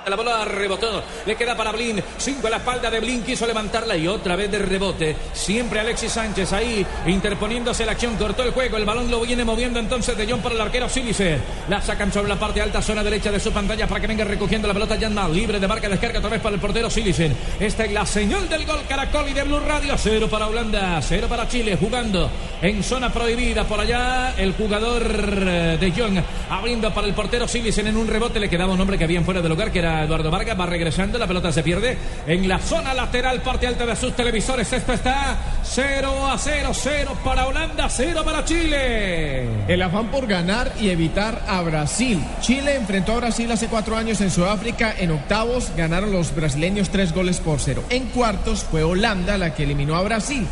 La 0.09 0.15
bola 0.15 0.45
rebotó, 0.45 1.03
le 1.27 1.35
queda 1.35 1.57
para 1.57 1.73
Blin, 1.73 2.01
cinco 2.17 2.47
a 2.47 2.51
la 2.51 2.59
espalda 2.59 2.89
de 2.89 3.01
Blin, 3.01 3.25
quiso 3.25 3.45
levantarla 3.45 3.97
y 3.97 4.07
otra 4.07 4.37
vez 4.37 4.49
de 4.53 4.61
rebote. 4.61 5.17
Siempre 5.33 5.81
Alexis 5.81 6.13
Sánchez 6.13 6.53
ahí 6.53 6.87
interponiéndose 7.07 7.85
la 7.85 7.91
acción, 7.91 8.15
cortó 8.15 8.45
el 8.45 8.53
juego, 8.53 8.77
el 8.77 8.85
balón 8.85 9.11
lo 9.11 9.21
viene 9.23 9.45
moviendo 9.45 9.81
entonces 9.81 10.17
de 10.17 10.25
John 10.31 10.39
para 10.39 10.55
el 10.55 10.61
arquero 10.61 10.89
Sílice. 10.89 11.41
La 11.69 11.83
sacan 11.83 12.13
sobre 12.13 12.29
la 12.29 12.39
parte 12.39 12.63
alta, 12.63 12.81
zona 12.81 13.03
derecha 13.03 13.33
de 13.33 13.41
su 13.41 13.51
pantalla 13.51 13.89
para 13.89 14.01
que 14.01 14.07
venga 14.07 14.23
recogiendo 14.23 14.69
la 14.69 14.75
pelota 14.75 14.97
Jan 14.97 15.13
Mal, 15.13 15.35
libre 15.35 15.59
de 15.59 15.67
marca, 15.67 15.89
descarga 15.89 16.21
otra 16.21 16.31
vez 16.31 16.41
para 16.41 16.55
el 16.55 16.61
portero 16.61 16.89
Sílice. 16.89 17.33
Esta 17.59 17.85
es 17.85 17.91
la 17.91 18.07
señal 18.07 18.49
del 18.49 18.65
gol 18.65 18.83
Caracol 18.89 19.29
y 19.29 19.33
de 19.33 19.43
Blue 19.43 19.59
Radio, 19.59 19.97
cero 19.99 20.29
para 20.31 20.47
Holanda, 20.47 21.03
cero 21.03 21.27
para 21.29 21.49
Chile, 21.49 21.77
jugando 21.81 22.31
en 22.63 22.81
zona 22.85 23.13
prohibida 23.13 23.65
por 23.65 23.81
allá. 23.81 24.35
El 24.39 24.53
jugador 24.53 25.03
eh, 25.05 25.79
de 25.81 25.93
John 25.97 26.23
abriendo 26.49 26.95
para 26.95 27.09
el 27.09 27.15
portero 27.15 27.49
Silicen 27.49 27.89
en 27.89 27.97
un 27.97 28.07
rebote. 28.07 28.39
Le 28.39 28.49
quedaba 28.49 28.73
un 28.73 28.81
hombre 28.81 28.97
que 28.97 29.03
había 29.03 29.21
fuera 29.23 29.43
del 29.43 29.51
lugar 29.51 29.73
que 29.73 29.81
era 29.81 29.96
Eduardo 30.05 30.31
Vargas 30.31 30.59
va 30.59 30.67
regresando 30.67 31.19
la 31.19 31.27
pelota 31.27 31.53
se 31.53 31.63
pierde 31.63 31.97
en 32.27 32.49
la 32.49 32.59
zona 32.59 32.95
lateral 32.95 33.41
parte 33.43 33.67
alta 33.67 33.87
de 33.87 33.97
sus 33.97 34.15
televisores 34.15 34.73
esto 34.73 34.93
está 34.93 35.37
0 35.63 36.27
a 36.27 36.39
0 36.39 36.71
0 36.73 37.19
para 37.25 37.47
Holanda 37.47 37.89
0 37.89 38.23
para 38.25 38.45
Chile 38.45 39.49
El 39.69 39.83
afán 39.83 40.11
por 40.11 40.27
ganar 40.27 40.73
y 40.81 40.91
evitar 40.91 41.43
a 41.47 41.61
Brasil. 41.63 42.23
Chile 42.41 42.77
enfrentó 42.77 43.13
a 43.13 43.17
Brasil 43.17 43.51
hace 43.51 43.69
cuatro 43.69 43.97
años 43.97 44.21
en 44.21 44.31
Sudáfrica. 44.31 44.95
En 44.99 45.11
octavos 45.11 45.73
ganaron 45.77 46.13
los 46.13 46.35
brasileños 46.35 46.91
tres 46.91 47.13
goles 47.13 47.41
por 47.41 47.61
cero. 47.61 47.83
En 47.91 48.07
cuartos 48.07 48.65
fue 48.65 48.83
Holanda 48.83 49.39
la 49.39 49.55
que 49.55 49.65
eliminó 49.65 49.97
a 49.97 50.03
Brasil. 50.03 50.47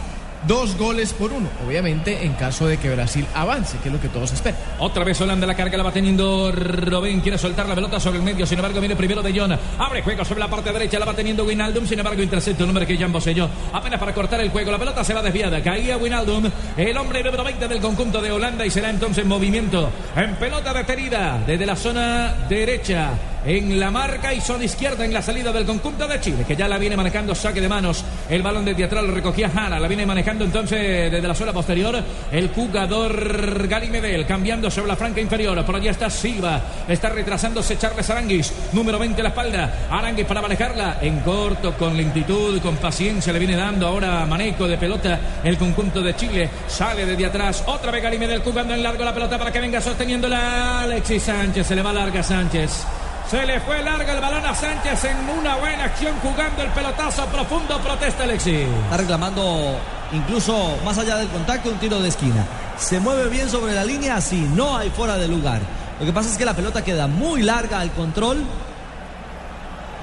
Dos 0.46 0.76
goles 0.76 1.14
por 1.14 1.33
uno, 1.33 1.48
obviamente 1.66 2.24
en 2.24 2.35
caso 2.35 2.66
de 2.66 2.76
que 2.76 2.90
Brasil 2.90 3.26
avance, 3.35 3.78
que 3.78 3.88
es 3.88 3.94
lo 3.94 4.00
que 4.00 4.09
todos 4.09 4.30
esperan. 4.33 4.59
Otra 4.78 5.02
vez 5.02 5.18
Holanda 5.20 5.46
la 5.46 5.54
carga, 5.54 5.78
la 5.78 5.85
va 5.85 5.92
teniendo 5.92 6.52
Robin. 6.52 7.20
Quiere 7.20 7.38
soltar 7.38 7.66
la 7.66 7.74
pelota 7.74 7.98
sobre 7.98 8.18
el 8.18 8.24
medio. 8.24 8.44
Sin 8.44 8.59
embargo, 8.59 8.78
viene 8.78 8.94
primero 8.94 9.22
de 9.22 9.33
John. 9.38 9.59
Abre 9.78 10.02
juego 10.02 10.24
sobre 10.24 10.40
la 10.40 10.48
parte 10.48 10.70
derecha. 10.70 10.98
La 10.98 11.07
va 11.07 11.14
teniendo 11.14 11.44
Winaldum. 11.44 11.87
Sin 11.87 11.98
embargo, 11.98 12.22
intercepta 12.22 12.64
un 12.64 12.70
hombre 12.70 12.87
que 12.87 12.98
Jan 12.98 13.12
Boselló. 13.12 13.48
Apenas 13.72 13.98
para 13.98 14.12
cortar 14.12 14.40
el 14.40 14.50
juego. 14.50 14.70
La 14.70 14.78
pelota 14.78 15.02
se 15.02 15.14
va 15.14 15.22
desviada. 15.22 15.62
Caía 15.62 15.96
Winaldum. 15.96 16.50
El 16.76 16.96
hombre 16.98 17.22
número 17.22 17.42
20 17.42 17.66
del 17.66 17.80
conjunto 17.80 18.20
de 18.20 18.30
Holanda. 18.30 18.66
Y 18.66 18.70
será 18.70 18.90
entonces 18.90 19.22
en 19.22 19.28
movimiento. 19.28 19.90
En 20.14 20.35
pelota 20.37 20.74
detenida. 20.74 21.42
Desde 21.46 21.64
la 21.64 21.76
zona 21.76 22.35
derecha. 22.48 23.12
En 23.46 23.78
la 23.78 23.90
marca 23.90 24.33
y 24.33 24.40
zona 24.40 24.64
izquierda 24.64 25.04
en 25.04 25.12
la 25.12 25.20
salida 25.20 25.52
del 25.52 25.66
conjunto 25.66 26.09
de 26.09 26.18
Chile. 26.18 26.44
Que 26.48 26.57
ya 26.57 26.66
la 26.66 26.78
viene 26.78 26.96
manejando 26.96 27.35
saque 27.35 27.61
de 27.61 27.68
manos. 27.68 28.02
El 28.30 28.42
balón 28.42 28.64
de 28.64 28.74
teatral 28.74 29.07
lo 29.07 29.12
recogía 29.12 29.50
Jara. 29.50 29.78
La 29.78 29.87
viene 29.87 30.07
manejando 30.07 30.46
entonces 30.46 31.12
desde 31.12 31.28
la 31.28 31.35
zona 31.35 31.52
posterior. 31.52 32.02
El 32.33 32.48
jugador 32.48 33.68
Gary 33.68 33.90
Medel. 33.90 34.24
Cambiando 34.24 34.70
sobre 34.70 34.88
la 34.88 34.96
franca 34.96 35.20
inferior. 35.20 35.62
Por 35.62 35.76
allá 35.76 35.90
está 35.90 36.09
Silva. 36.09 36.59
Está 36.88 37.11
retrasándose 37.11 37.76
Charles 37.76 38.09
Aranguis. 38.09 38.50
Número 38.72 38.98
20 38.98 39.20
a 39.20 39.24
la 39.24 39.28
espalda. 39.28 39.88
Aranguis 39.90 40.24
para 40.24 40.40
manejarla. 40.40 40.98
En 41.02 41.20
corto, 41.20 41.74
con 41.74 41.94
lentitud, 41.98 42.62
con 42.62 42.76
paciencia. 42.76 43.30
Le 43.30 43.38
viene 43.38 43.57
dando 43.57 43.87
ahora 43.87 44.24
manejo 44.24 44.66
de 44.66 44.78
pelota. 44.78 45.20
El 45.44 45.59
conjunto 45.59 46.00
de 46.00 46.16
Chile. 46.16 46.48
Sale 46.66 47.04
desde 47.04 47.26
atrás. 47.26 47.62
Otra 47.66 47.90
vez 47.90 48.02
Gary 48.02 48.18
Medel 48.18 48.40
jugando 48.40 48.72
en 48.72 48.83
largo 48.83 49.04
la 49.04 49.12
pelota 49.12 49.37
para 49.37 49.52
que 49.52 49.61
venga 49.61 49.83
sosteniéndola. 49.83 50.85
Alexis 50.85 51.24
Sánchez. 51.24 51.66
Se 51.66 51.76
le 51.76 51.83
va 51.83 51.92
larga 51.92 52.22
Sánchez. 52.22 53.04
Se 53.30 53.44
le 53.46 53.58
fue 53.60 53.82
largo 53.82 54.10
el 54.12 54.20
balón 54.20 54.44
a 54.44 54.54
Sánchez 54.54 55.04
en 55.04 55.16
una 55.38 55.56
buena 55.56 55.84
acción 55.84 56.14
jugando 56.22 56.62
el 56.62 56.68
pelotazo 56.70 57.24
profundo. 57.26 57.80
Protesta 57.80 58.24
Alexis. 58.24 58.66
Está 58.84 58.98
reclamando 58.98 59.76
incluso 60.12 60.78
más 60.84 60.98
allá 60.98 61.16
del 61.16 61.28
contacto 61.28 61.70
un 61.70 61.78
tiro 61.78 62.00
de 62.00 62.08
esquina. 62.08 62.44
Se 62.78 63.00
mueve 63.00 63.28
bien 63.30 63.48
sobre 63.48 63.72
la 63.74 63.84
línea, 63.84 64.16
así 64.16 64.37
no 64.54 64.76
hay 64.76 64.90
fuera 64.90 65.16
de 65.16 65.26
lugar. 65.26 65.60
Lo 65.98 66.06
que 66.06 66.12
pasa 66.12 66.30
es 66.30 66.37
que 66.37 66.44
la 66.44 66.54
pelota 66.54 66.84
queda 66.84 67.06
muy 67.06 67.42
larga 67.42 67.80
al 67.80 67.90
control. 67.92 68.44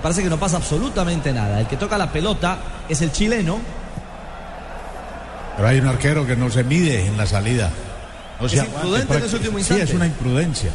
Parece 0.01 0.23
que 0.23 0.29
no 0.29 0.37
pasa 0.39 0.57
absolutamente 0.57 1.31
nada. 1.31 1.59
El 1.59 1.67
que 1.67 1.77
toca 1.77 1.97
la 1.97 2.11
pelota 2.11 2.57
es 2.89 3.01
el 3.01 3.11
chileno. 3.11 3.59
Pero 5.55 5.67
hay 5.67 5.79
un 5.79 5.87
arquero 5.87 6.25
que 6.25 6.35
no 6.35 6.49
se 6.49 6.63
mide 6.63 7.05
en 7.05 7.17
la 7.17 7.27
salida. 7.27 7.69
No 8.39 8.47
Es 8.47 8.53
se 8.53 8.57
imprudente 8.59 9.15
en 9.15 9.23
ese 9.23 9.35
último 9.35 9.53
Sí, 9.53 9.59
instante. 9.59 9.83
es 9.83 9.93
una 9.93 10.07
imprudencia. 10.07 10.71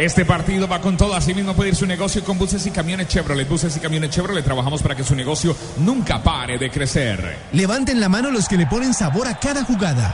Este 0.00 0.24
partido 0.24 0.66
va 0.66 0.80
con 0.80 0.96
todo. 0.96 1.14
Asimismo 1.14 1.52
puede 1.52 1.68
ir 1.68 1.76
su 1.76 1.84
negocio 1.84 2.24
con 2.24 2.38
buses 2.38 2.64
y 2.64 2.70
camiones 2.70 3.06
Chevrolet. 3.08 3.46
Buses 3.46 3.76
y 3.76 3.80
camiones 3.80 4.08
Chevrolet. 4.08 4.42
Trabajamos 4.42 4.80
para 4.80 4.96
que 4.96 5.04
su 5.04 5.14
negocio 5.14 5.54
nunca 5.76 6.22
pare 6.22 6.56
de 6.56 6.70
crecer. 6.70 7.36
Levanten 7.52 8.00
la 8.00 8.08
mano 8.08 8.30
los 8.30 8.48
que 8.48 8.56
le 8.56 8.66
ponen 8.66 8.94
sabor 8.94 9.28
a 9.28 9.38
cada 9.38 9.62
jugada. 9.62 10.10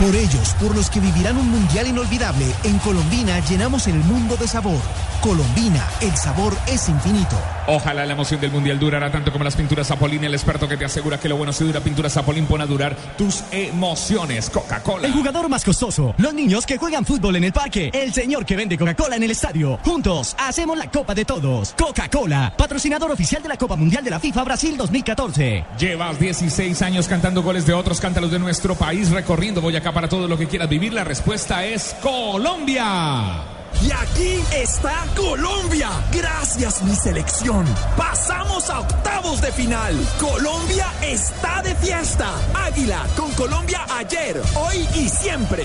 Por 0.00 0.14
ellos, 0.16 0.56
por 0.58 0.74
los 0.74 0.88
que 0.88 0.98
vivirán 0.98 1.36
un 1.36 1.50
mundial 1.50 1.88
inolvidable, 1.88 2.46
en 2.64 2.78
Colombina 2.78 3.38
llenamos 3.40 3.86
el 3.86 3.96
mundo 3.96 4.34
de 4.38 4.48
sabor. 4.48 4.80
Colombina, 5.24 5.88
el 6.02 6.14
sabor 6.18 6.54
es 6.66 6.86
infinito. 6.86 7.34
Ojalá 7.66 8.04
la 8.04 8.12
emoción 8.12 8.42
del 8.42 8.50
mundial 8.50 8.78
durará 8.78 9.10
tanto 9.10 9.32
como 9.32 9.42
las 9.42 9.56
pinturas 9.56 9.86
Zapolín, 9.86 10.22
el 10.22 10.34
experto 10.34 10.68
que 10.68 10.76
te 10.76 10.84
asegura 10.84 11.18
que 11.18 11.30
lo 11.30 11.38
bueno 11.38 11.50
se 11.50 11.64
dura. 11.64 11.80
Pinturas 11.80 12.12
Zapolín 12.12 12.44
pone 12.44 12.64
a 12.64 12.66
durar 12.66 12.94
tus 13.16 13.42
emociones. 13.50 14.50
Coca-Cola. 14.50 15.06
El 15.06 15.14
jugador 15.14 15.48
más 15.48 15.64
costoso, 15.64 16.14
los 16.18 16.34
niños 16.34 16.66
que 16.66 16.76
juegan 16.76 17.06
fútbol 17.06 17.36
en 17.36 17.44
el 17.44 17.54
parque, 17.54 17.90
el 17.94 18.12
señor 18.12 18.44
que 18.44 18.54
vende 18.54 18.76
Coca-Cola 18.76 19.16
en 19.16 19.22
el 19.22 19.30
estadio. 19.30 19.78
Juntos 19.82 20.36
hacemos 20.38 20.76
la 20.76 20.90
Copa 20.90 21.14
de 21.14 21.24
Todos. 21.24 21.72
Coca-Cola, 21.72 22.52
patrocinador 22.54 23.10
oficial 23.10 23.42
de 23.42 23.48
la 23.48 23.56
Copa 23.56 23.76
Mundial 23.76 24.04
de 24.04 24.10
la 24.10 24.20
FIFA 24.20 24.44
Brasil 24.44 24.76
2014. 24.76 25.64
Llevas 25.78 26.20
16 26.20 26.82
años 26.82 27.08
cantando 27.08 27.42
goles 27.42 27.64
de 27.64 27.72
otros, 27.72 27.98
cántalos 27.98 28.30
de 28.30 28.40
nuestro 28.40 28.74
país, 28.74 29.10
recorriendo 29.10 29.62
Boyacá 29.62 29.90
para 29.92 30.06
todo 30.06 30.28
lo 30.28 30.36
que 30.36 30.48
quieras 30.48 30.68
vivir. 30.68 30.92
La 30.92 31.04
respuesta 31.04 31.64
es 31.64 31.96
Colombia. 32.02 33.53
Y 33.82 33.92
aquí 33.92 34.44
está 34.52 35.04
Colombia. 35.16 35.90
Gracias 36.12 36.82
mi 36.82 36.94
selección. 36.94 37.66
Pasamos 37.96 38.70
a 38.70 38.80
octavos 38.80 39.40
de 39.40 39.52
final. 39.52 39.94
Colombia 40.20 40.86
está 41.02 41.62
de 41.62 41.74
fiesta. 41.76 42.34
Águila 42.54 43.04
con 43.16 43.32
Colombia 43.32 43.84
ayer, 43.96 44.40
hoy 44.54 44.88
y 44.94 45.08
siempre. 45.08 45.64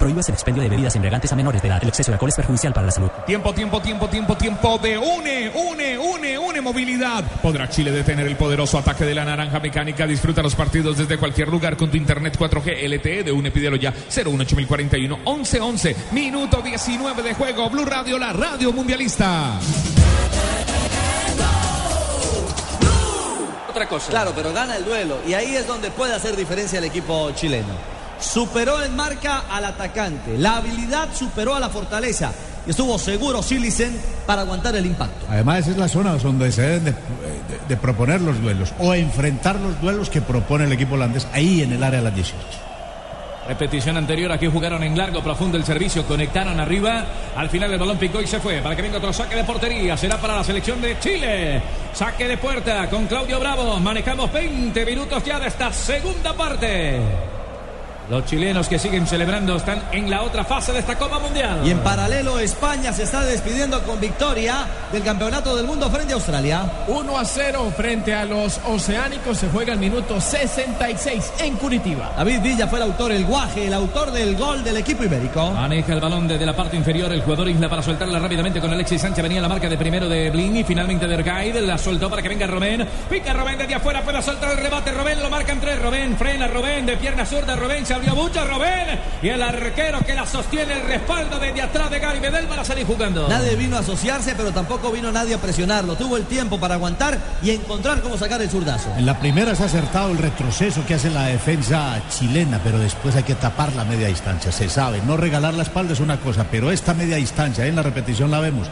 Prohíbas 0.00 0.26
el 0.30 0.34
expendio 0.34 0.62
de 0.62 0.70
bebidas 0.70 0.96
embriagantes 0.96 1.30
a 1.30 1.36
menores 1.36 1.60
de 1.60 1.68
edad. 1.68 1.78
El 1.82 1.90
exceso 1.90 2.10
de 2.10 2.14
alcohol 2.14 2.30
es 2.30 2.36
perjudicial 2.36 2.72
para 2.72 2.86
la 2.86 2.90
salud. 2.90 3.10
Tiempo, 3.26 3.52
tiempo, 3.52 3.82
tiempo, 3.82 4.08
tiempo, 4.08 4.34
tiempo 4.34 4.78
de 4.78 4.96
une, 4.96 5.52
une, 5.54 5.98
une, 5.98 6.38
une 6.38 6.60
movilidad. 6.62 7.22
¿Podrá 7.42 7.68
Chile 7.68 7.90
detener 7.90 8.26
el 8.26 8.36
poderoso 8.36 8.78
ataque 8.78 9.04
de 9.04 9.14
la 9.14 9.26
naranja 9.26 9.60
mecánica? 9.60 10.06
Disfruta 10.06 10.40
los 10.40 10.54
partidos 10.54 10.96
desde 10.96 11.18
cualquier 11.18 11.48
lugar 11.48 11.76
con 11.76 11.90
tu 11.90 11.98
internet 11.98 12.38
4G 12.38 12.88
LTE 12.88 13.24
de 13.24 13.30
UNE. 13.30 13.50
Pídelo 13.50 13.76
ya 13.76 13.92
018041 13.92 15.18
1111. 15.18 15.96
Minuto 16.12 16.62
19 16.62 17.22
de 17.22 17.34
juego. 17.34 17.68
Blue 17.68 17.84
Radio, 17.84 18.18
la 18.18 18.32
radio 18.32 18.72
mundialista. 18.72 19.60
Otra 23.68 23.86
cosa. 23.86 24.08
Claro, 24.08 24.32
pero 24.34 24.54
gana 24.54 24.76
el 24.76 24.84
duelo 24.86 25.18
y 25.28 25.34
ahí 25.34 25.54
es 25.56 25.66
donde 25.66 25.90
puede 25.90 26.14
hacer 26.14 26.36
diferencia 26.36 26.78
el 26.78 26.86
equipo 26.86 27.30
chileno. 27.32 27.99
Superó 28.20 28.82
en 28.82 28.94
marca 28.96 29.44
al 29.50 29.64
atacante, 29.64 30.36
la 30.38 30.58
habilidad 30.58 31.08
superó 31.14 31.54
a 31.54 31.60
la 31.60 31.68
fortaleza 31.70 32.32
y 32.66 32.70
estuvo 32.70 32.98
seguro 32.98 33.42
Silicen 33.42 33.98
para 34.26 34.42
aguantar 34.42 34.76
el 34.76 34.84
impacto. 34.86 35.26
Además, 35.28 35.60
esa 35.60 35.70
es 35.70 35.76
la 35.78 35.88
zona 35.88 36.12
donde 36.16 36.52
se 36.52 36.62
deben 36.62 36.84
de, 36.84 36.90
de- 36.92 36.96
de 37.68 37.76
proponer 37.76 38.20
los 38.20 38.40
duelos 38.42 38.72
o 38.78 38.94
enfrentar 38.94 39.56
los 39.56 39.80
duelos 39.80 40.10
que 40.10 40.20
propone 40.20 40.64
el 40.64 40.72
equipo 40.72 40.94
holandés 40.94 41.26
ahí 41.32 41.62
en 41.62 41.72
el 41.72 41.82
área 41.82 41.98
de 42.00 42.04
las 42.04 42.14
18. 42.14 42.36
Repetición 43.48 43.96
anterior, 43.96 44.30
aquí 44.30 44.46
jugaron 44.46 44.82
en 44.84 44.96
largo, 44.96 45.22
profundo 45.22 45.56
el 45.56 45.64
servicio, 45.64 46.04
conectaron 46.06 46.60
arriba. 46.60 47.04
Al 47.34 47.48
final 47.48 47.72
el 47.72 47.78
balón 47.80 47.96
picó 47.98 48.20
y 48.20 48.26
se 48.26 48.38
fue. 48.38 48.60
Para 48.60 48.76
que 48.76 48.82
venga 48.82 48.98
otro 48.98 49.12
saque 49.12 49.34
de 49.34 49.42
portería, 49.44 49.96
será 49.96 50.18
para 50.20 50.36
la 50.36 50.44
selección 50.44 50.80
de 50.80 50.98
Chile. 51.00 51.60
Saque 51.92 52.28
de 52.28 52.36
puerta 52.36 52.88
con 52.90 53.06
Claudio 53.06 53.40
Bravo. 53.40 53.80
Manejamos 53.80 54.30
20 54.32 54.84
minutos 54.86 55.24
ya 55.24 55.40
de 55.40 55.48
esta 55.48 55.72
segunda 55.72 56.32
parte. 56.34 57.00
Los 58.10 58.24
chilenos 58.24 58.68
que 58.68 58.76
siguen 58.76 59.06
celebrando 59.06 59.54
están 59.54 59.80
en 59.92 60.10
la 60.10 60.22
otra 60.22 60.42
fase 60.42 60.72
de 60.72 60.80
esta 60.80 60.98
Copa 60.98 61.20
Mundial. 61.20 61.60
Y 61.64 61.70
en 61.70 61.78
paralelo 61.78 62.40
España 62.40 62.92
se 62.92 63.04
está 63.04 63.24
despidiendo 63.24 63.80
con 63.84 64.00
victoria 64.00 64.66
del 64.90 65.04
Campeonato 65.04 65.54
del 65.54 65.64
Mundo 65.64 65.88
frente 65.88 66.12
a 66.12 66.16
Australia. 66.16 66.68
1 66.88 67.18
a 67.18 67.24
0 67.24 67.72
frente 67.76 68.12
a 68.12 68.24
los 68.24 68.60
oceánicos. 68.66 69.38
Se 69.38 69.48
juega 69.48 69.74
el 69.74 69.78
minuto 69.78 70.20
66 70.20 71.34
en 71.38 71.54
Curitiba. 71.54 72.10
David 72.16 72.40
Villa 72.42 72.66
fue 72.66 72.80
el 72.80 72.86
autor, 72.86 73.12
el 73.12 73.24
guaje, 73.24 73.68
el 73.68 73.74
autor 73.74 74.10
del 74.10 74.34
gol 74.36 74.64
del 74.64 74.78
equipo 74.78 75.04
ibérico. 75.04 75.52
Maneja 75.52 75.92
el 75.92 76.00
balón 76.00 76.26
desde 76.26 76.44
la 76.44 76.56
parte 76.56 76.76
inferior 76.76 77.12
el 77.12 77.22
jugador 77.22 77.48
Isla 77.48 77.68
para 77.68 77.80
soltarla 77.80 78.18
rápidamente 78.18 78.60
con 78.60 78.72
Alexis 78.72 79.02
Sánchez. 79.02 79.22
Venía 79.22 79.40
la 79.40 79.48
marca 79.48 79.68
de 79.68 79.78
primero 79.78 80.08
de 80.08 80.30
Blini. 80.30 80.64
Finalmente 80.64 81.06
de 81.06 81.14
Ergaid. 81.14 81.58
La 81.58 81.78
soltó 81.78 82.10
para 82.10 82.22
que 82.22 82.28
venga 82.28 82.48
Robén. 82.48 82.88
Pica 83.08 83.32
Robén 83.32 83.56
desde 83.56 83.76
afuera. 83.76 84.02
Puede 84.02 84.20
soltar 84.20 84.50
el 84.50 84.58
rebate. 84.58 84.90
Robén 84.90 85.22
lo 85.22 85.30
marca 85.30 85.52
en 85.52 85.60
tres. 85.60 85.80
Robén 85.80 86.16
frena. 86.16 86.48
Robén 86.48 86.86
de 86.86 86.96
pierna 86.96 87.24
zurda. 87.24 87.54
Robén 87.54 87.86
se 87.86 87.99
abrió 88.00 88.14
mucho. 88.14 88.44
Robén. 88.44 88.98
Y 89.22 89.28
el 89.28 89.42
arquero 89.42 90.00
que 90.00 90.14
la 90.14 90.26
sostiene 90.26 90.72
el 90.72 90.82
respaldo 90.86 91.38
desde 91.38 91.62
atrás 91.62 91.90
de 91.90 91.98
Gary 91.98 92.20
Medel 92.20 92.46
para 92.46 92.64
salir 92.64 92.86
jugando. 92.86 93.28
Nadie 93.28 93.54
vino 93.54 93.76
a 93.76 93.80
asociarse, 93.80 94.34
pero 94.34 94.50
tampoco 94.52 94.90
vino 94.90 95.12
nadie 95.12 95.34
a 95.34 95.38
presionarlo. 95.38 95.94
Tuvo 95.96 96.16
el 96.16 96.24
tiempo 96.24 96.58
para 96.58 96.74
aguantar 96.74 97.18
y 97.42 97.50
encontrar 97.50 98.00
cómo 98.00 98.16
sacar 98.16 98.40
el 98.40 98.48
zurdazo. 98.48 98.92
En 98.96 99.04
la 99.04 99.18
primera 99.18 99.54
se 99.54 99.62
ha 99.62 99.66
acertado 99.66 100.10
el 100.10 100.18
retroceso 100.18 100.84
que 100.86 100.94
hace 100.94 101.10
la 101.10 101.26
defensa 101.26 102.00
chilena, 102.08 102.60
pero 102.64 102.78
después 102.78 103.14
hay 103.16 103.22
que 103.22 103.34
tapar 103.34 103.74
la 103.74 103.84
media 103.84 104.08
distancia, 104.08 104.50
se 104.50 104.68
sabe. 104.68 105.00
No 105.06 105.16
regalar 105.16 105.54
la 105.54 105.62
espalda 105.62 105.92
es 105.92 106.00
una 106.00 106.18
cosa, 106.18 106.46
pero 106.50 106.70
esta 106.70 106.94
media 106.94 107.16
distancia, 107.16 107.66
en 107.66 107.76
la 107.76 107.82
repetición 107.82 108.30
la 108.30 108.40
vemos, 108.40 108.68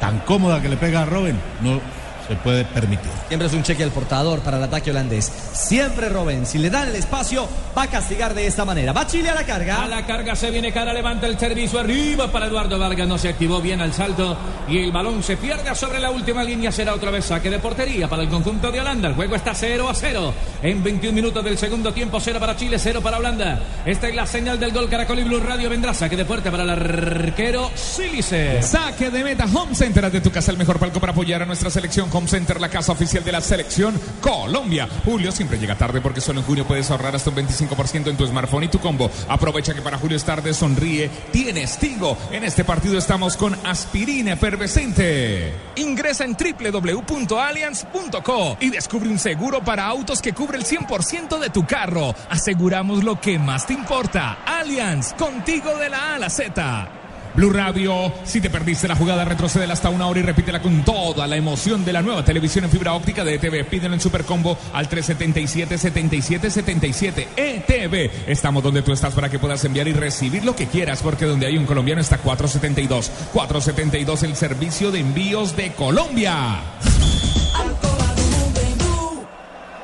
tan 0.00 0.20
cómoda 0.20 0.62
que 0.62 0.68
le 0.68 0.76
pega 0.76 1.02
a 1.02 1.06
Robin, 1.06 1.38
no 1.60 1.80
se 2.28 2.36
puede 2.36 2.64
permitir. 2.64 3.10
Siempre 3.28 3.48
es 3.48 3.54
un 3.54 3.62
cheque 3.62 3.82
al 3.82 3.90
portador 3.90 4.40
para 4.40 4.58
el 4.58 4.62
ataque 4.62 4.90
holandés. 4.90 5.30
Siempre 5.52 6.08
Robben, 6.08 6.46
si 6.46 6.58
le 6.58 6.70
dan 6.70 6.88
el 6.88 6.96
espacio, 6.96 7.48
va 7.76 7.82
a 7.82 7.86
castigar 7.88 8.34
de 8.34 8.46
esta 8.46 8.64
manera. 8.64 8.92
Va 8.92 9.06
Chile 9.06 9.30
a 9.30 9.34
la 9.34 9.44
carga. 9.44 9.82
A 9.82 9.88
la 9.88 10.06
carga 10.06 10.36
se 10.36 10.50
viene 10.50 10.72
cara, 10.72 10.92
levanta 10.92 11.26
el 11.26 11.38
servicio 11.38 11.80
arriba 11.80 12.30
para 12.30 12.46
Eduardo 12.46 12.78
Vargas. 12.78 13.08
No 13.08 13.18
se 13.18 13.28
activó 13.28 13.60
bien 13.60 13.80
al 13.80 13.92
salto 13.92 14.36
y 14.68 14.78
el 14.78 14.92
balón 14.92 15.22
se 15.22 15.36
pierde 15.36 15.74
sobre 15.74 16.00
la 16.00 16.10
última 16.10 16.44
línea. 16.44 16.70
Será 16.70 16.94
otra 16.94 17.10
vez 17.10 17.24
saque 17.24 17.50
de 17.50 17.58
portería 17.58 18.08
para 18.08 18.22
el 18.22 18.28
conjunto 18.28 18.70
de 18.70 18.80
Holanda. 18.80 19.08
El 19.08 19.14
juego 19.14 19.34
está 19.34 19.54
0 19.54 19.88
a 19.88 19.94
0 19.94 20.34
en 20.62 20.82
21 20.82 21.14
minutos 21.14 21.44
del 21.44 21.58
segundo 21.58 21.92
tiempo. 21.92 22.20
0 22.20 22.38
para 22.38 22.56
Chile, 22.56 22.78
0 22.78 23.00
para 23.02 23.18
Holanda. 23.18 23.60
Esta 23.84 24.08
es 24.08 24.14
la 24.14 24.26
señal 24.26 24.58
del 24.60 24.72
gol 24.72 24.88
Caracol 24.88 25.18
y 25.18 25.24
Blue 25.24 25.40
Radio. 25.40 25.68
Vendrá 25.68 25.94
saque 25.94 26.16
de 26.16 26.24
puerta 26.24 26.50
para 26.50 26.62
el 26.62 26.70
arquero 26.70 27.70
Sílice. 27.74 28.62
Saque 28.62 29.10
de 29.10 29.24
meta 29.24 29.46
Home 29.52 29.74
Center 29.74 30.10
de 30.10 30.20
tu 30.20 30.30
casa, 30.30 30.50
el 30.50 30.58
mejor 30.58 30.78
palco 30.78 31.00
para 31.00 31.12
apoyar 31.12 31.42
a 31.42 31.46
nuestra 31.46 31.70
selección. 31.70 32.10
Home 32.12 32.28
Center, 32.28 32.60
la 32.60 32.68
casa 32.68 32.92
oficial 32.92 33.24
de 33.24 33.32
la 33.32 33.40
selección 33.40 33.98
Colombia. 34.20 34.88
Julio 35.04 35.32
siempre 35.32 35.58
llega 35.58 35.76
tarde 35.76 36.00
porque 36.00 36.20
solo 36.20 36.38
en 36.40 36.46
junio 36.46 36.66
puedes 36.66 36.90
ahorrar 36.90 37.16
hasta 37.16 37.30
un 37.30 37.36
25% 37.36 38.08
en 38.08 38.16
tu 38.16 38.26
smartphone 38.26 38.64
y 38.64 38.68
tu 38.68 38.78
combo. 38.78 39.10
Aprovecha 39.28 39.74
que 39.74 39.82
para 39.82 39.98
Julio 39.98 40.16
es 40.16 40.24
tarde, 40.24 40.54
sonríe, 40.54 41.10
tienes 41.32 41.78
Tigo. 41.78 42.16
En 42.30 42.44
este 42.44 42.64
partido 42.64 42.98
estamos 42.98 43.36
con 43.36 43.54
aspirina 43.66 44.34
efervescente. 44.34 45.52
Ingresa 45.76 46.24
en 46.24 46.36
www.allianz.co 46.36 48.56
y 48.60 48.70
descubre 48.70 49.08
un 49.08 49.18
seguro 49.18 49.64
para 49.64 49.86
autos 49.86 50.20
que 50.20 50.32
cubre 50.32 50.58
el 50.58 50.64
100% 50.64 51.38
de 51.38 51.50
tu 51.50 51.64
carro. 51.66 52.14
Aseguramos 52.28 53.04
lo 53.04 53.20
que 53.20 53.38
más 53.38 53.66
te 53.66 53.72
importa. 53.72 54.38
Allianz, 54.46 55.14
contigo 55.14 55.76
de 55.78 55.90
la 55.90 56.12
A 56.12 56.14
a 56.16 56.18
la 56.18 56.30
Z. 56.30 57.01
Blue 57.34 57.50
Radio, 57.50 58.12
si 58.24 58.42
te 58.42 58.50
perdiste 58.50 58.86
la 58.86 58.94
jugada, 58.94 59.24
retrocede 59.24 59.64
hasta 59.72 59.88
una 59.88 60.06
hora 60.06 60.20
y 60.20 60.22
repítela 60.22 60.60
con 60.60 60.84
toda 60.84 61.26
la 61.26 61.36
emoción 61.36 61.82
de 61.84 61.94
la 61.94 62.02
nueva 62.02 62.22
televisión 62.24 62.64
en 62.64 62.70
fibra 62.70 62.92
óptica 62.92 63.24
de 63.24 63.36
ETV. 63.36 63.64
Pídelo 63.64 63.94
en 63.94 64.00
Supercombo 64.00 64.58
al 64.74 64.90
377-7777. 64.90 67.28
ETV. 67.36 68.10
Estamos 68.26 68.62
donde 68.62 68.82
tú 68.82 68.92
estás 68.92 69.14
para 69.14 69.30
que 69.30 69.38
puedas 69.38 69.64
enviar 69.64 69.88
y 69.88 69.92
recibir 69.92 70.44
lo 70.44 70.54
que 70.54 70.66
quieras, 70.66 71.02
porque 71.02 71.24
donde 71.24 71.46
hay 71.46 71.56
un 71.56 71.64
colombiano 71.64 72.02
está 72.02 72.18
472. 72.18 73.10
472, 73.32 74.24
el 74.24 74.36
servicio 74.36 74.90
de 74.90 75.00
envíos 75.00 75.56
de 75.56 75.72
Colombia. 75.72 76.60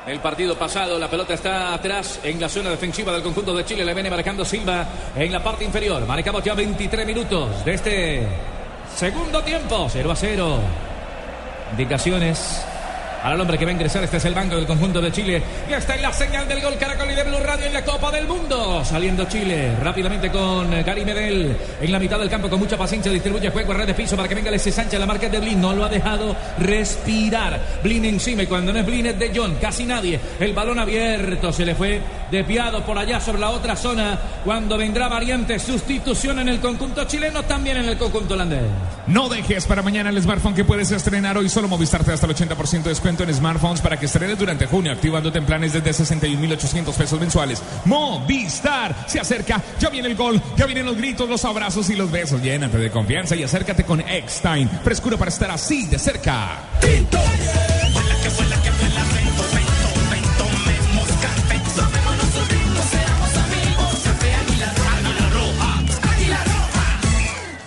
El 0.09 0.21
partido 0.21 0.57
pasado, 0.57 0.97
la 0.97 1.07
pelota 1.07 1.35
está 1.35 1.71
atrás 1.71 2.19
en 2.23 2.41
la 2.41 2.49
zona 2.49 2.71
defensiva 2.71 3.13
del 3.13 3.21
conjunto 3.21 3.55
de 3.55 3.63
Chile. 3.63 3.85
Le 3.85 3.93
viene 3.93 4.09
marcando 4.09 4.43
Silva 4.43 4.87
en 5.15 5.31
la 5.31 5.43
parte 5.43 5.63
inferior. 5.63 6.03
Marcamos 6.07 6.43
ya 6.43 6.55
23 6.55 7.05
minutos 7.05 7.63
de 7.63 7.73
este 7.75 8.27
segundo 8.95 9.43
tiempo. 9.43 9.87
0 9.87 10.11
a 10.11 10.15
0. 10.15 10.59
Indicaciones. 11.73 12.65
Para 13.21 13.35
el 13.35 13.41
hombre 13.41 13.57
que 13.57 13.65
va 13.65 13.71
a 13.71 13.73
ingresar, 13.73 14.03
este 14.03 14.17
es 14.17 14.25
el 14.25 14.33
banco 14.33 14.55
del 14.55 14.65
conjunto 14.65 15.01
de 15.01 15.11
Chile. 15.11 15.43
Y 15.69 15.73
está 15.73 15.95
en 15.95 16.01
la 16.01 16.13
señal 16.13 16.47
del 16.47 16.61
gol 16.61 16.77
Caracol 16.77 17.11
y 17.11 17.15
de 17.15 17.23
Blue 17.23 17.39
Radio 17.39 17.65
en 17.65 17.73
la 17.73 17.83
Copa 17.83 18.11
del 18.11 18.27
Mundo. 18.27 18.83
Saliendo 18.85 19.25
Chile 19.25 19.75
rápidamente 19.81 20.29
con 20.31 20.71
Gary 20.83 21.03
Medel 21.03 21.55
en 21.81 21.91
la 21.91 21.99
mitad 21.99 22.17
del 22.17 22.29
campo 22.29 22.49
con 22.49 22.59
mucha 22.59 22.77
paciencia. 22.77 23.11
Distribuye 23.11 23.49
juego 23.49 23.73
a 23.73 23.77
red 23.77 23.87
de 23.87 23.93
piso 23.93 24.15
para 24.15 24.29
que 24.29 24.35
venga 24.35 24.49
Alexis 24.49 24.73
Sánchez. 24.73 24.99
La 24.99 25.05
marca 25.05 25.27
de 25.27 25.39
Blin. 25.39 25.59
No 25.59 25.73
lo 25.73 25.83
ha 25.83 25.89
dejado 25.89 26.35
respirar. 26.59 27.59
Blin 27.83 28.05
encima 28.05 28.43
y 28.43 28.47
cuando 28.47 28.71
no 28.71 28.79
es 28.79 28.85
Blin 28.85 29.07
es 29.07 29.19
de 29.19 29.31
John. 29.35 29.57
Casi 29.59 29.85
nadie. 29.85 30.19
El 30.39 30.53
balón 30.53 30.79
abierto 30.79 31.51
se 31.51 31.65
le 31.65 31.75
fue 31.75 31.99
desviado 32.31 32.85
por 32.85 32.97
allá 32.97 33.19
sobre 33.19 33.39
la 33.39 33.49
otra 33.49 33.75
zona. 33.75 34.19
Cuando 34.43 34.77
vendrá 34.77 35.07
variante 35.07 35.59
sustitución 35.59 36.39
en 36.39 36.49
el 36.49 36.59
conjunto 36.59 37.03
chileno, 37.05 37.43
también 37.43 37.77
en 37.77 37.85
el 37.85 37.97
conjunto 37.97 38.33
holandés. 38.33 38.63
No 39.07 39.27
dejes 39.27 39.65
para 39.65 39.81
mañana 39.81 40.09
el 40.09 40.21
smartphone 40.21 40.53
que 40.53 40.63
puedes 40.63 40.91
estrenar 40.91 41.37
hoy. 41.37 41.49
Solo 41.49 41.67
Movistar 41.67 42.03
te 42.03 42.11
da 42.11 42.13
hasta 42.13 42.27
el 42.27 42.35
80% 42.35 42.83
de 42.83 42.89
descuento 42.89 43.23
en 43.23 43.33
smartphones 43.33 43.81
para 43.81 43.97
que 43.97 44.05
estrenes 44.05 44.37
durante 44.37 44.67
junio, 44.67 44.91
activándote 44.91 45.39
en 45.39 45.45
planes 45.45 45.73
desde 45.73 45.91
61.800 45.91 46.93
pesos 46.93 47.19
mensuales. 47.19 47.63
Movistar 47.85 48.95
se 49.07 49.19
acerca, 49.19 49.61
ya 49.79 49.89
viene 49.89 50.09
el 50.09 50.15
gol, 50.15 50.41
ya 50.55 50.65
vienen 50.65 50.85
los 50.85 50.95
gritos, 50.95 51.27
los 51.27 51.43
abrazos 51.45 51.89
y 51.89 51.95
los 51.95 52.11
besos. 52.11 52.41
Llénate 52.41 52.77
de 52.77 52.91
confianza 52.91 53.35
y 53.35 53.43
acércate 53.43 53.83
con 53.83 54.01
Eckstein. 54.01 54.69
Frescura 54.83 55.17
para 55.17 55.29
estar 55.29 55.49
así 55.49 55.87
de 55.87 55.97
cerca. 55.97 56.59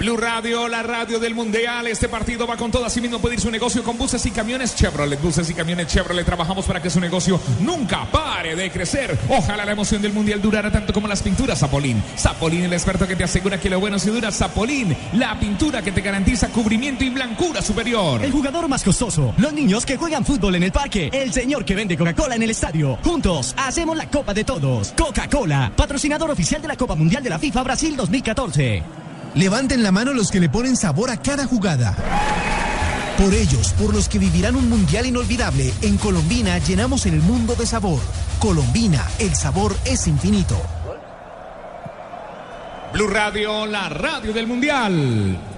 Blue 0.02 0.16
Radio, 0.16 0.66
la 0.66 0.82
radio 0.82 1.20
del 1.20 1.32
Mundial. 1.32 1.86
Este 1.86 2.08
partido 2.08 2.44
va 2.44 2.56
con 2.56 2.72
todo. 2.72 2.84
Así 2.84 3.00
mismo 3.00 3.20
puede 3.20 3.36
ir 3.36 3.40
su 3.40 3.52
negocio 3.52 3.84
con 3.84 3.96
buses 3.96 4.26
y 4.26 4.32
camiones 4.32 4.74
Chevrolet. 4.74 5.22
Buses 5.22 5.48
y 5.48 5.54
camiones 5.54 5.86
Chevrolet. 5.86 6.26
Trabajamos 6.26 6.66
para 6.66 6.82
que 6.82 6.90
su 6.90 6.98
negocio 6.98 7.40
nunca 7.60 8.04
pare 8.10 8.56
de 8.56 8.68
crecer. 8.72 9.16
Ojalá 9.28 9.64
la 9.64 9.70
emoción 9.70 10.02
del 10.02 10.12
Mundial 10.12 10.42
durara 10.42 10.72
tanto 10.72 10.92
como 10.92 11.06
las 11.06 11.22
pinturas 11.22 11.60
Zapolín. 11.60 12.02
Zapolín, 12.18 12.64
el 12.64 12.72
experto 12.72 13.06
que 13.06 13.14
te 13.14 13.22
asegura 13.22 13.60
que 13.60 13.70
lo 13.70 13.78
bueno 13.78 13.96
si 14.00 14.10
dura. 14.10 14.32
Zapolín, 14.32 14.96
la 15.12 15.38
pintura 15.38 15.82
que 15.82 15.92
te 15.92 16.00
garantiza 16.00 16.48
cubrimiento 16.48 17.04
y 17.04 17.10
blancura 17.10 17.62
superior. 17.62 18.24
El 18.24 18.32
jugador 18.32 18.66
más 18.66 18.82
costoso. 18.82 19.32
Los 19.36 19.52
niños 19.52 19.86
que 19.86 19.96
juegan 19.96 20.24
fútbol 20.24 20.56
en 20.56 20.64
el 20.64 20.72
parque. 20.72 21.10
El 21.12 21.32
señor 21.32 21.64
que 21.64 21.76
vende 21.76 21.96
Coca-Cola 21.96 22.34
en 22.34 22.42
el 22.42 22.50
estadio. 22.50 22.98
Juntos 23.04 23.54
hacemos 23.56 23.96
la 23.96 24.10
Copa 24.10 24.34
de 24.34 24.42
Todos. 24.42 24.94
Coca-Cola, 24.98 25.70
patrocinador 25.76 26.32
oficial 26.32 26.60
de 26.60 26.66
la 26.66 26.76
Copa 26.76 26.96
Mundial 26.96 27.22
de 27.22 27.30
la 27.30 27.38
FIFA 27.38 27.62
Brasil 27.62 27.96
2014. 27.96 29.01
Levanten 29.34 29.82
la 29.82 29.92
mano 29.92 30.12
los 30.12 30.30
que 30.30 30.40
le 30.40 30.50
ponen 30.50 30.76
sabor 30.76 31.10
a 31.10 31.16
cada 31.16 31.46
jugada. 31.46 31.96
Por 33.16 33.32
ellos, 33.32 33.72
por 33.78 33.94
los 33.94 34.08
que 34.08 34.18
vivirán 34.18 34.56
un 34.56 34.68
mundial 34.68 35.06
inolvidable, 35.06 35.72
en 35.80 35.96
Colombina 35.96 36.58
llenamos 36.58 37.06
el 37.06 37.20
mundo 37.20 37.54
de 37.54 37.66
sabor. 37.66 38.00
Colombina, 38.38 39.06
el 39.18 39.34
sabor 39.34 39.74
es 39.84 40.06
infinito. 40.06 40.60
Blue 42.92 43.06
Radio, 43.06 43.64
la 43.64 43.88
radio 43.88 44.34
del 44.34 44.46
Mundial. 44.46 45.51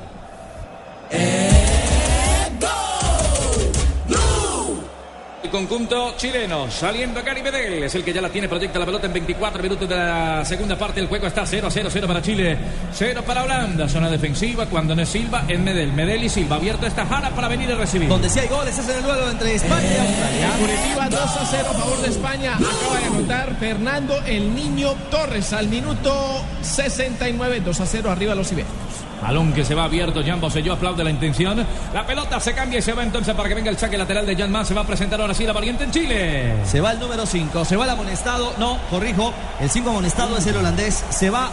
Conjunto 5.54 6.14
chileno 6.16 6.68
saliendo 6.68 7.22
Gary 7.22 7.40
Medel 7.40 7.84
es 7.84 7.94
el 7.94 8.02
que 8.02 8.12
ya 8.12 8.20
la 8.20 8.28
tiene, 8.28 8.48
proyecta 8.48 8.80
la 8.80 8.86
pelota 8.86 9.06
en 9.06 9.12
24 9.12 9.62
minutos 9.62 9.88
de 9.88 9.94
la 9.94 10.44
segunda 10.44 10.76
parte. 10.76 10.98
El 10.98 11.06
juego 11.06 11.28
está 11.28 11.46
0 11.46 11.68
a 11.68 11.70
0, 11.70 11.88
0 11.92 12.08
para 12.08 12.20
Chile, 12.20 12.58
0 12.92 13.22
para 13.24 13.44
Holanda. 13.44 13.88
Zona 13.88 14.10
defensiva 14.10 14.66
cuando 14.66 14.96
no 14.96 15.02
es 15.02 15.08
Silva 15.08 15.44
en 15.46 15.62
Medel. 15.62 15.92
Medel 15.92 16.24
y 16.24 16.28
Silva 16.28 16.56
abierto 16.56 16.86
esta 16.86 17.06
Jara 17.06 17.30
para 17.30 17.46
venir 17.46 17.70
a 17.70 17.76
recibir. 17.76 18.08
Donde 18.08 18.28
sí 18.28 18.40
hay 18.40 18.48
goles 18.48 18.76
es 18.76 18.88
en 18.88 18.96
el 18.96 19.02
duelo 19.04 19.30
entre 19.30 19.54
España 19.54 19.86
y 19.86 19.96
Australia. 19.96 20.50
Curitiba 20.58 21.08
2 21.08 21.20
a 21.20 21.46
0 21.46 21.66
a 21.70 21.74
favor 21.74 22.02
de 22.02 22.08
España. 22.08 22.54
Acaba 22.54 22.98
de 22.98 23.06
anotar 23.06 23.56
Fernando 23.60 24.20
el 24.26 24.52
Niño 24.56 24.92
Torres 25.08 25.52
al 25.52 25.68
minuto 25.68 26.44
69. 26.62 27.62
2 27.64 27.80
a 27.80 27.86
0 27.86 28.10
arriba 28.10 28.34
los 28.34 28.50
ibéricos. 28.50 29.03
Balón 29.24 29.54
que 29.54 29.64
se 29.64 29.74
va 29.74 29.84
abierto, 29.84 30.22
Jan 30.22 30.38
Boselló 30.38 30.74
aplaude 30.74 31.02
la 31.02 31.08
intención. 31.08 31.66
La 31.94 32.06
pelota 32.06 32.38
se 32.40 32.52
cambia 32.52 32.80
y 32.80 32.82
se 32.82 32.92
va 32.92 33.02
entonces 33.02 33.34
para 33.34 33.48
que 33.48 33.54
venga 33.54 33.70
el 33.70 33.78
saque 33.78 33.96
lateral 33.96 34.26
de 34.26 34.36
Jan 34.36 34.52
Mann. 34.52 34.66
Se 34.66 34.74
va 34.74 34.82
a 34.82 34.86
presentar 34.86 35.18
ahora 35.18 35.32
sí 35.32 35.46
la 35.46 35.54
valiente 35.54 35.84
en 35.84 35.90
Chile. 35.90 36.54
Se 36.66 36.78
va 36.78 36.92
el 36.92 37.00
número 37.00 37.24
5, 37.24 37.64
se 37.64 37.74
va 37.74 37.84
el 37.84 37.90
amonestado. 37.90 38.52
No, 38.58 38.76
corrijo, 38.90 39.32
el 39.60 39.70
5 39.70 39.88
amonestado 39.88 40.36
es 40.36 40.46
el 40.46 40.58
holandés. 40.58 41.06
Se 41.08 41.30
va 41.30 41.48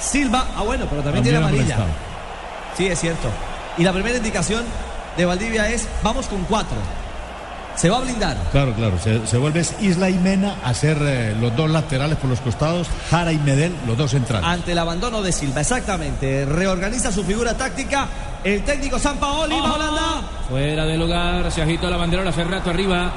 Silva. 0.00 0.46
Ah, 0.56 0.64
bueno, 0.64 0.86
pero 0.90 1.00
también, 1.00 1.22
tiene 1.22 1.38
amarilla. 1.38 1.78
Sí, 2.76 2.88
es 2.88 2.98
cierto. 2.98 3.28
Y 3.78 3.84
la 3.84 3.92
primera 3.92 4.16
indicación 4.16 4.64
de 5.16 5.24
Valdivia 5.24 5.68
es: 5.68 5.88
vamos 6.02 6.26
con 6.26 6.42
4. 6.42 6.76
Se 7.76 7.88
va 7.88 7.98
a 7.98 8.00
blindar. 8.00 8.36
Claro, 8.52 8.74
claro. 8.74 8.98
Se, 9.02 9.26
se 9.26 9.38
vuelve 9.38 9.64
Isla 9.80 10.10
y 10.10 10.18
Mena 10.18 10.56
a 10.64 10.74
ser 10.74 10.98
eh, 11.00 11.34
los 11.40 11.54
dos 11.56 11.70
laterales 11.70 12.18
por 12.18 12.30
los 12.30 12.40
costados, 12.40 12.88
Jara 13.10 13.32
y 13.32 13.38
Medel, 13.38 13.74
los 13.86 13.96
dos 13.96 14.10
centrales. 14.10 14.46
Ante 14.46 14.72
el 14.72 14.78
abandono 14.78 15.22
de 15.22 15.32
Silva, 15.32 15.60
exactamente. 15.62 16.44
Reorganiza 16.44 17.10
su 17.10 17.24
figura 17.24 17.54
táctica. 17.56 18.06
El 18.44 18.64
técnico 18.64 18.98
San 18.98 19.18
Paoli, 19.18 19.54
va 19.58 19.74
Holanda. 19.74 20.22
Fuera 20.48 20.84
de 20.84 20.96
lugar, 20.98 21.50
se 21.52 21.62
agitó 21.62 21.88
la 21.88 21.96
banderola 21.96 22.30
hace 22.30 22.44
rato 22.44 22.70
arriba. 22.70 23.12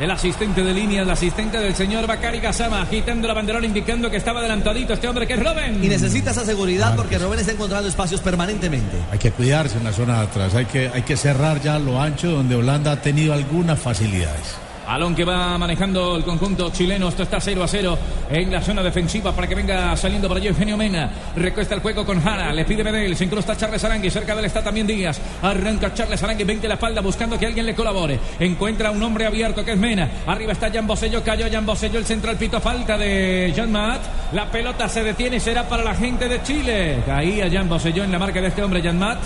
El 0.00 0.10
asistente 0.10 0.64
de 0.64 0.74
línea, 0.74 1.02
el 1.02 1.10
asistente 1.10 1.58
del 1.60 1.72
señor 1.74 2.08
Bakari 2.08 2.40
Gasama, 2.40 2.82
agitando 2.82 3.28
la 3.28 3.34
banderola, 3.34 3.64
indicando 3.64 4.10
que 4.10 4.16
estaba 4.16 4.40
adelantadito 4.40 4.92
este 4.92 5.06
hombre 5.06 5.24
que 5.24 5.34
es 5.34 5.42
Robben. 5.42 5.84
Y 5.84 5.88
necesita 5.88 6.32
esa 6.32 6.44
seguridad 6.44 6.96
porque 6.96 7.16
Robben 7.16 7.38
está 7.38 7.52
encontrando 7.52 7.88
espacios 7.88 8.20
permanentemente. 8.20 8.96
Hay 9.12 9.20
que 9.20 9.30
cuidarse 9.30 9.78
en 9.78 9.84
la 9.84 9.92
zona 9.92 10.18
de 10.18 10.26
atrás, 10.26 10.54
hay 10.56 10.64
que, 10.64 10.88
hay 10.92 11.02
que 11.02 11.16
cerrar 11.16 11.60
ya 11.60 11.78
lo 11.78 12.00
ancho 12.02 12.28
donde 12.28 12.56
Holanda 12.56 12.90
ha 12.90 13.00
tenido 13.00 13.32
algunas 13.32 13.78
facilidades. 13.78 14.56
Balón 14.86 15.14
que 15.16 15.24
va 15.24 15.58
manejando 15.58 16.16
el 16.16 16.22
conjunto 16.22 16.70
chileno. 16.70 17.08
Esto 17.08 17.24
está 17.24 17.40
0 17.40 17.64
a 17.64 17.66
0 17.66 17.98
en 18.30 18.52
la 18.52 18.60
zona 18.60 18.80
defensiva 18.80 19.32
para 19.32 19.48
que 19.48 19.56
venga 19.56 19.96
saliendo 19.96 20.28
por 20.28 20.36
allí 20.36 20.46
Eugenio 20.46 20.76
Mena. 20.76 21.10
Recuesta 21.34 21.74
el 21.74 21.80
juego 21.80 22.06
con 22.06 22.22
Jara. 22.22 22.52
Le 22.52 22.64
pide 22.64 22.84
Medel. 22.84 23.16
Se 23.16 23.24
incrusta 23.24 23.56
Charles 23.56 23.82
Arangui. 23.82 24.08
Cerca 24.08 24.34
de 24.34 24.40
él 24.40 24.44
está 24.44 24.62
también 24.62 24.86
Díaz. 24.86 25.20
Arranca 25.42 25.92
Charles 25.94 26.22
Arangui. 26.22 26.44
20 26.44 26.68
la 26.68 26.74
espalda 26.74 27.00
buscando 27.00 27.36
que 27.36 27.46
alguien 27.46 27.66
le 27.66 27.74
colabore. 27.74 28.20
Encuentra 28.38 28.92
un 28.92 29.02
hombre 29.02 29.26
abierto 29.26 29.64
que 29.64 29.72
es 29.72 29.78
Mena. 29.78 30.08
Arriba 30.28 30.52
está 30.52 30.70
Jan 30.70 30.86
Bosello. 30.86 31.24
Cayó 31.24 31.46
Jan 31.50 31.66
Bosello. 31.66 31.98
El 31.98 32.06
central 32.06 32.36
pito 32.36 32.60
falta 32.60 32.96
de 32.96 33.52
Jan 33.56 33.72
Maat. 33.72 34.02
La 34.32 34.46
pelota 34.48 34.88
se 34.88 35.02
detiene 35.02 35.40
será 35.40 35.68
para 35.68 35.82
la 35.82 35.96
gente 35.96 36.28
de 36.28 36.40
Chile. 36.42 37.02
Caía 37.04 37.50
Jan 37.50 37.68
Bosello 37.68 38.04
en 38.04 38.12
la 38.12 38.20
marca 38.20 38.40
de 38.40 38.46
este 38.46 38.62
hombre 38.62 38.80
Jan 38.80 38.98
Maat. 38.98 39.18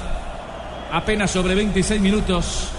Apenas 0.92 1.30
sobre 1.30 1.54
26 1.54 2.00
minutos. 2.00 2.70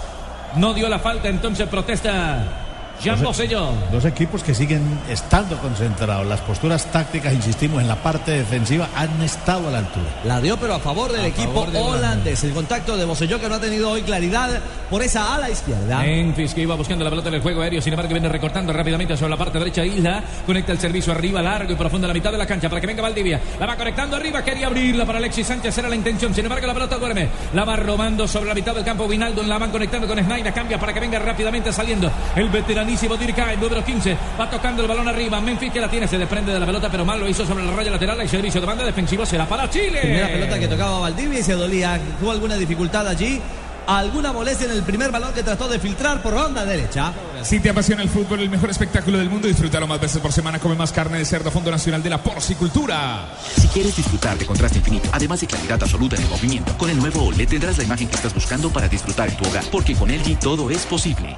No 0.55 0.73
dio 0.73 0.89
la 0.89 0.97
falta, 0.97 1.29
entonces 1.29 1.67
protesta 1.67 2.68
Jan 3.03 3.23
Bosello. 3.23 3.69
Dos 3.91 4.03
equipos 4.03 4.43
que 4.43 4.53
siguen 4.53 4.81
estando 5.09 5.57
concentrados. 5.57 6.27
Las 6.27 6.41
posturas 6.41 6.85
tácticas, 6.87 7.33
insistimos, 7.33 7.81
en 7.81 7.87
la 7.87 7.95
parte 7.95 8.31
defensiva 8.31 8.89
han 8.93 9.21
estado 9.21 9.69
a 9.69 9.71
la 9.71 9.77
altura. 9.79 10.05
La 10.25 10.41
dio, 10.41 10.57
pero 10.57 10.75
a 10.75 10.79
favor 10.79 11.11
del 11.11 11.21
A 11.21 11.27
equipo 11.27 11.53
favor 11.53 11.71
de 11.71 11.79
holandés. 11.79 12.43
El 12.43 12.51
contacto 12.51 12.97
de 12.97 13.05
Boselló 13.05 13.39
que 13.39 13.47
no 13.47 13.55
ha 13.55 13.59
tenido 13.59 13.89
hoy 13.89 14.01
claridad 14.01 14.59
por 14.89 15.01
esa 15.01 15.33
ala 15.33 15.49
izquierda. 15.49 15.99
Memphis 15.99 16.53
que 16.53 16.61
iba 16.61 16.75
buscando 16.75 17.05
la 17.05 17.09
pelota 17.09 17.29
en 17.29 17.35
el 17.35 17.41
juego 17.41 17.61
aéreo, 17.61 17.81
sin 17.81 17.93
embargo 17.93 18.11
viene 18.11 18.27
recortando 18.27 18.73
rápidamente 18.73 19.15
sobre 19.15 19.29
la 19.29 19.37
parte 19.37 19.59
derecha 19.59 19.85
Isla, 19.85 20.21
conecta 20.45 20.73
el 20.73 20.79
servicio 20.79 21.13
arriba, 21.13 21.41
largo 21.41 21.71
y 21.71 21.75
profundo 21.75 22.05
a 22.05 22.09
la 22.09 22.13
mitad 22.13 22.31
de 22.31 22.37
la 22.37 22.45
cancha 22.45 22.67
para 22.67 22.81
que 22.81 22.87
venga 22.87 23.01
Valdivia, 23.01 23.39
la 23.59 23.65
va 23.65 23.77
conectando 23.77 24.17
arriba, 24.17 24.43
quería 24.43 24.67
abrirla 24.67 25.05
para 25.05 25.19
Alexis 25.19 25.47
Sánchez, 25.47 25.77
era 25.77 25.89
la 25.89 25.95
intención, 25.95 26.33
sin 26.33 26.45
embargo 26.45 26.67
la 26.67 26.73
pelota 26.73 26.97
duerme, 26.97 27.29
la 27.53 27.63
va 27.63 27.75
robando 27.75 28.27
sobre 28.27 28.47
la 28.47 28.55
mitad 28.55 28.73
del 28.73 28.83
campo 28.83 29.07
Vinaldo, 29.07 29.43
la 29.43 29.57
van 29.57 29.71
conectando 29.71 30.07
con 30.07 30.17
Snyder, 30.17 30.53
cambia 30.53 30.79
para 30.79 30.93
que 30.93 30.99
venga 30.99 31.19
rápidamente 31.19 31.71
saliendo 31.71 32.11
el 32.35 32.49
veteranísimo 32.49 32.88
Dirka, 32.89 33.53
el 33.53 33.59
número 33.59 33.83
15, 33.83 34.17
va 34.39 34.49
tocando 34.49 34.81
el 34.81 34.87
balón 34.87 35.07
arriba, 35.07 35.39
Memphis 35.39 35.71
que 35.71 35.79
la 35.79 35.89
tiene, 35.89 36.07
se 36.07 36.17
desprende 36.17 36.51
de 36.51 36.59
la 36.59 36.65
pelota, 36.65 36.89
pero 36.89 37.05
mal 37.05 37.19
lo 37.19 37.29
hizo 37.29 37.45
sobre 37.45 37.63
la 37.63 37.71
raya 37.71 37.91
lateral, 37.91 38.19
el 38.19 38.27
servicio 38.27 38.59
de 38.59 38.65
banda 38.65 38.83
defensivo 38.83 39.25
será 39.25 39.47
para 39.47 39.69
Chile. 39.69 39.99
Primera 40.01 40.27
pelota 40.27 40.59
que 40.59 40.67
tocaba 40.67 40.99
Valdivia 40.99 41.39
y 41.39 41.43
se 41.43 41.53
dolía. 41.53 41.99
Tuvo 42.19 42.31
alguna 42.31 42.55
dificultad 42.55 43.07
allí. 43.07 43.39
Alguna 43.87 44.31
molestia 44.31 44.65
en 44.65 44.73
el 44.73 44.83
primer 44.83 45.11
balón 45.11 45.33
que 45.33 45.41
trató 45.41 45.67
de 45.67 45.79
filtrar 45.79 46.21
por 46.21 46.33
ronda 46.33 46.63
derecha. 46.63 47.11
Si 47.41 47.59
te 47.59 47.71
apasiona 47.71 48.03
el 48.03 48.09
fútbol, 48.09 48.39
el 48.39 48.49
mejor 48.49 48.69
espectáculo 48.69 49.17
del 49.17 49.29
mundo, 49.29 49.47
disfrútalo 49.47 49.87
más 49.87 49.99
veces 49.99 50.21
por 50.21 50.31
semana. 50.31 50.59
Come 50.59 50.75
más 50.75 50.91
carne 50.91 51.17
de 51.17 51.25
cerdo, 51.25 51.49
Fondo 51.49 51.71
Nacional 51.71 52.03
de 52.03 52.11
la 52.11 52.21
Porcicultura. 52.21 53.29
Si 53.59 53.67
quieres 53.69 53.95
disfrutar 53.95 54.37
de 54.37 54.45
contraste 54.45 54.77
infinito, 54.77 55.09
además 55.11 55.41
de 55.41 55.47
claridad 55.47 55.81
absoluta 55.81 56.17
en 56.17 56.21
el 56.21 56.29
movimiento, 56.29 56.77
con 56.77 56.91
el 56.91 56.97
nuevo 56.97 57.23
OLED 57.23 57.49
tendrás 57.49 57.79
la 57.79 57.83
imagen 57.83 58.07
que 58.07 58.15
estás 58.15 58.33
buscando 58.33 58.69
para 58.69 58.87
disfrutar 58.87 59.27
en 59.29 59.37
tu 59.37 59.47
hogar, 59.49 59.63
porque 59.71 59.95
con 59.95 60.09
LG 60.09 60.37
todo 60.37 60.69
es 60.69 60.85
posible. 60.85 61.35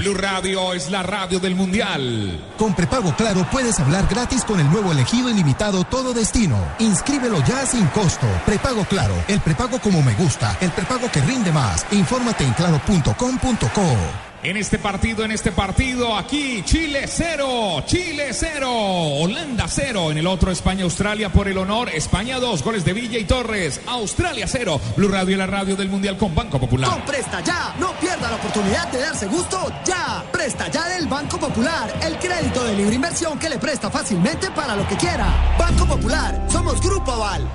Blue 0.00 0.14
Radio 0.14 0.72
es 0.72 0.90
la 0.90 1.02
radio 1.02 1.38
del 1.40 1.54
Mundial. 1.54 2.40
Con 2.56 2.74
prepago 2.74 3.14
claro 3.16 3.46
puedes 3.52 3.78
hablar 3.80 4.06
gratis 4.08 4.46
con 4.46 4.58
el 4.58 4.70
nuevo 4.70 4.92
elegido 4.92 5.28
ilimitado 5.28 5.84
todo 5.84 6.14
destino. 6.14 6.56
Inscríbelo 6.78 7.44
ya 7.44 7.66
sin 7.66 7.84
costo. 7.88 8.26
Prepago 8.46 8.86
claro, 8.86 9.12
el 9.28 9.40
prepago 9.40 9.78
como 9.78 10.00
me 10.00 10.14
gusta, 10.14 10.56
el 10.62 10.70
prepago 10.70 11.10
que 11.12 11.20
rinde 11.20 11.52
más. 11.52 11.84
Infórmate 11.92 12.44
en 12.44 12.54
claro.com.co. 12.54 13.96
En 14.42 14.56
este 14.56 14.78
partido, 14.78 15.22
en 15.22 15.32
este 15.32 15.52
partido, 15.52 16.16
aquí 16.16 16.62
Chile 16.64 17.04
0, 17.06 17.84
Chile 17.84 18.28
0, 18.32 18.70
Holanda 18.70 19.66
0. 19.68 20.12
En 20.12 20.16
el 20.16 20.26
otro 20.26 20.50
España, 20.50 20.84
Australia 20.84 21.30
por 21.30 21.46
el 21.46 21.58
honor. 21.58 21.90
España 21.90 22.38
2, 22.38 22.64
goles 22.64 22.82
de 22.86 22.94
Villa 22.94 23.18
y 23.18 23.24
Torres. 23.24 23.82
Australia 23.86 24.46
0. 24.48 24.80
Blue 24.96 25.08
Radio 25.08 25.34
y 25.34 25.38
la 25.38 25.46
radio 25.46 25.76
del 25.76 25.90
Mundial 25.90 26.16
con 26.16 26.34
Banco 26.34 26.58
Popular. 26.58 26.88
Con 26.88 27.02
Presta 27.02 27.42
Ya, 27.42 27.74
no 27.78 27.92
pierda 28.20 28.30
la 28.30 28.36
oportunidad 28.36 28.88
de 28.92 29.00
darse 29.00 29.26
gusto 29.26 29.72
ya. 29.84 30.22
Presta 30.30 30.68
Ya 30.68 30.88
del 30.88 31.06
Banco 31.06 31.38
Popular, 31.38 31.92
el 32.02 32.18
crédito 32.18 32.64
de 32.64 32.74
libre 32.74 32.94
inversión 32.94 33.38
que 33.38 33.48
le 33.48 33.58
presta 33.58 33.90
fácilmente 33.90 34.50
para 34.50 34.76
lo 34.76 34.86
que 34.86 34.96
quiera. 34.96 35.26
Banco 35.58 35.86
Popular, 35.86 36.46
somos 36.50 36.80
Grupo 36.80 37.12
Aval. 37.12 37.48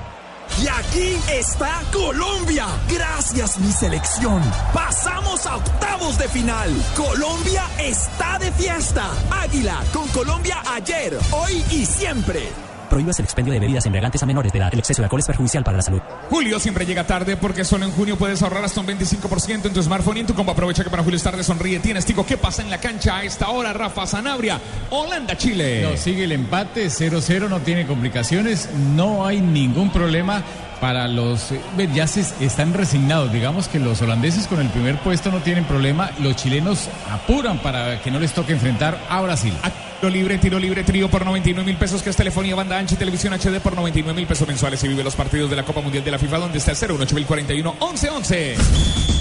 Y 0.61 0.67
aquí 0.67 1.17
está 1.31 1.81
Colombia. 1.91 2.65
Gracias 2.89 3.59
mi 3.59 3.71
selección. 3.71 4.41
Pasamos 4.73 5.45
a 5.45 5.57
octavos 5.57 6.17
de 6.17 6.27
final. 6.29 6.71
Colombia 6.95 7.63
está 7.79 8.39
de 8.39 8.51
fiesta. 8.51 9.05
Águila 9.31 9.83
con 9.93 10.07
Colombia 10.09 10.57
ayer, 10.73 11.17
hoy 11.31 11.63
y 11.71 11.85
siempre. 11.85 12.74
Prohíbas 12.95 13.19
el 13.19 13.25
expendio 13.25 13.51
de 13.51 13.59
bebidas 13.59 13.85
embriagantes 13.85 14.23
a 14.23 14.25
menores 14.25 14.53
de 14.53 14.57
edad. 14.57 14.69
El 14.71 14.79
exceso 14.79 15.01
de 15.01 15.07
alcohol 15.07 15.19
es 15.19 15.27
perjudicial 15.27 15.65
para 15.65 15.75
la 15.75 15.83
salud. 15.83 15.99
Julio 16.29 16.61
siempre 16.61 16.85
llega 16.85 17.05
tarde 17.05 17.35
porque 17.35 17.65
solo 17.65 17.83
en 17.83 17.91
junio 17.91 18.17
puedes 18.17 18.41
ahorrar 18.41 18.63
hasta 18.63 18.79
un 18.79 18.87
25% 18.87 19.65
en 19.65 19.73
tu 19.73 19.83
smartphone 19.83 20.15
y 20.15 20.19
en 20.21 20.27
tu 20.27 20.33
combo. 20.33 20.53
Aprovecha 20.53 20.81
que 20.81 20.89
para 20.89 21.03
Julio 21.03 21.17
es 21.17 21.23
tarde 21.23 21.43
sonríe. 21.43 21.79
Tienes 21.79 22.05
tico. 22.05 22.25
¿Qué 22.25 22.37
pasa 22.37 22.61
en 22.61 22.69
la 22.69 22.77
cancha 22.77 23.17
a 23.17 23.23
esta 23.25 23.49
hora? 23.49 23.73
Rafa 23.73 24.07
Sanabria, 24.07 24.61
Holanda, 24.91 25.35
Chile. 25.35 25.81
No, 25.81 25.97
sigue 25.97 26.23
el 26.23 26.31
empate, 26.31 26.85
0-0, 26.85 27.49
no 27.49 27.59
tiene 27.59 27.85
complicaciones, 27.85 28.69
no 28.95 29.25
hay 29.25 29.41
ningún 29.41 29.89
problema 29.91 30.41
para 30.79 31.07
los... 31.07 31.51
eh, 31.51 31.61
Ya 31.93 32.03
están 32.05 32.73
resignados, 32.73 33.31
digamos 33.31 33.67
que 33.67 33.79
los 33.79 34.01
holandeses 34.01 34.47
con 34.47 34.59
el 34.59 34.69
primer 34.69 34.97
puesto 34.99 35.31
no 35.31 35.39
tienen 35.39 35.65
problema, 35.65 36.11
los 36.19 36.35
chilenos 36.35 36.89
apuran 37.11 37.59
para 37.59 38.01
que 38.01 38.11
no 38.11 38.19
les 38.19 38.33
toque 38.33 38.53
enfrentar 38.53 38.97
a 39.09 39.21
Brasil. 39.21 39.53
Tiro 40.01 40.09
libre, 40.11 40.37
tiro 40.37 40.59
libre, 40.59 40.83
trío 40.83 41.09
por 41.09 41.25
99 41.25 41.65
mil 41.65 41.77
pesos, 41.77 42.03
que 42.03 42.09
es 42.09 42.15
telefonía, 42.15 42.53
banda 42.55 42.77
ancha 42.77 42.95
y 42.95 42.97
televisión 42.97 43.33
HD 43.33 43.59
por 43.61 43.75
99 43.75 44.13
mil 44.15 44.27
pesos 44.27 44.47
mensuales 44.47 44.83
y 44.83 44.87
vive 44.89 45.03
los 45.03 45.15
partidos 45.15 45.49
de 45.49 45.55
la 45.55 45.63
Copa 45.63 45.81
Mundial 45.81 46.03
de 46.03 46.11
la 46.11 46.19
FIFA 46.19 46.37
donde 46.39 46.57
está 46.57 46.71
el 46.71 46.77
01841 46.77 47.75
1111. 47.79 49.14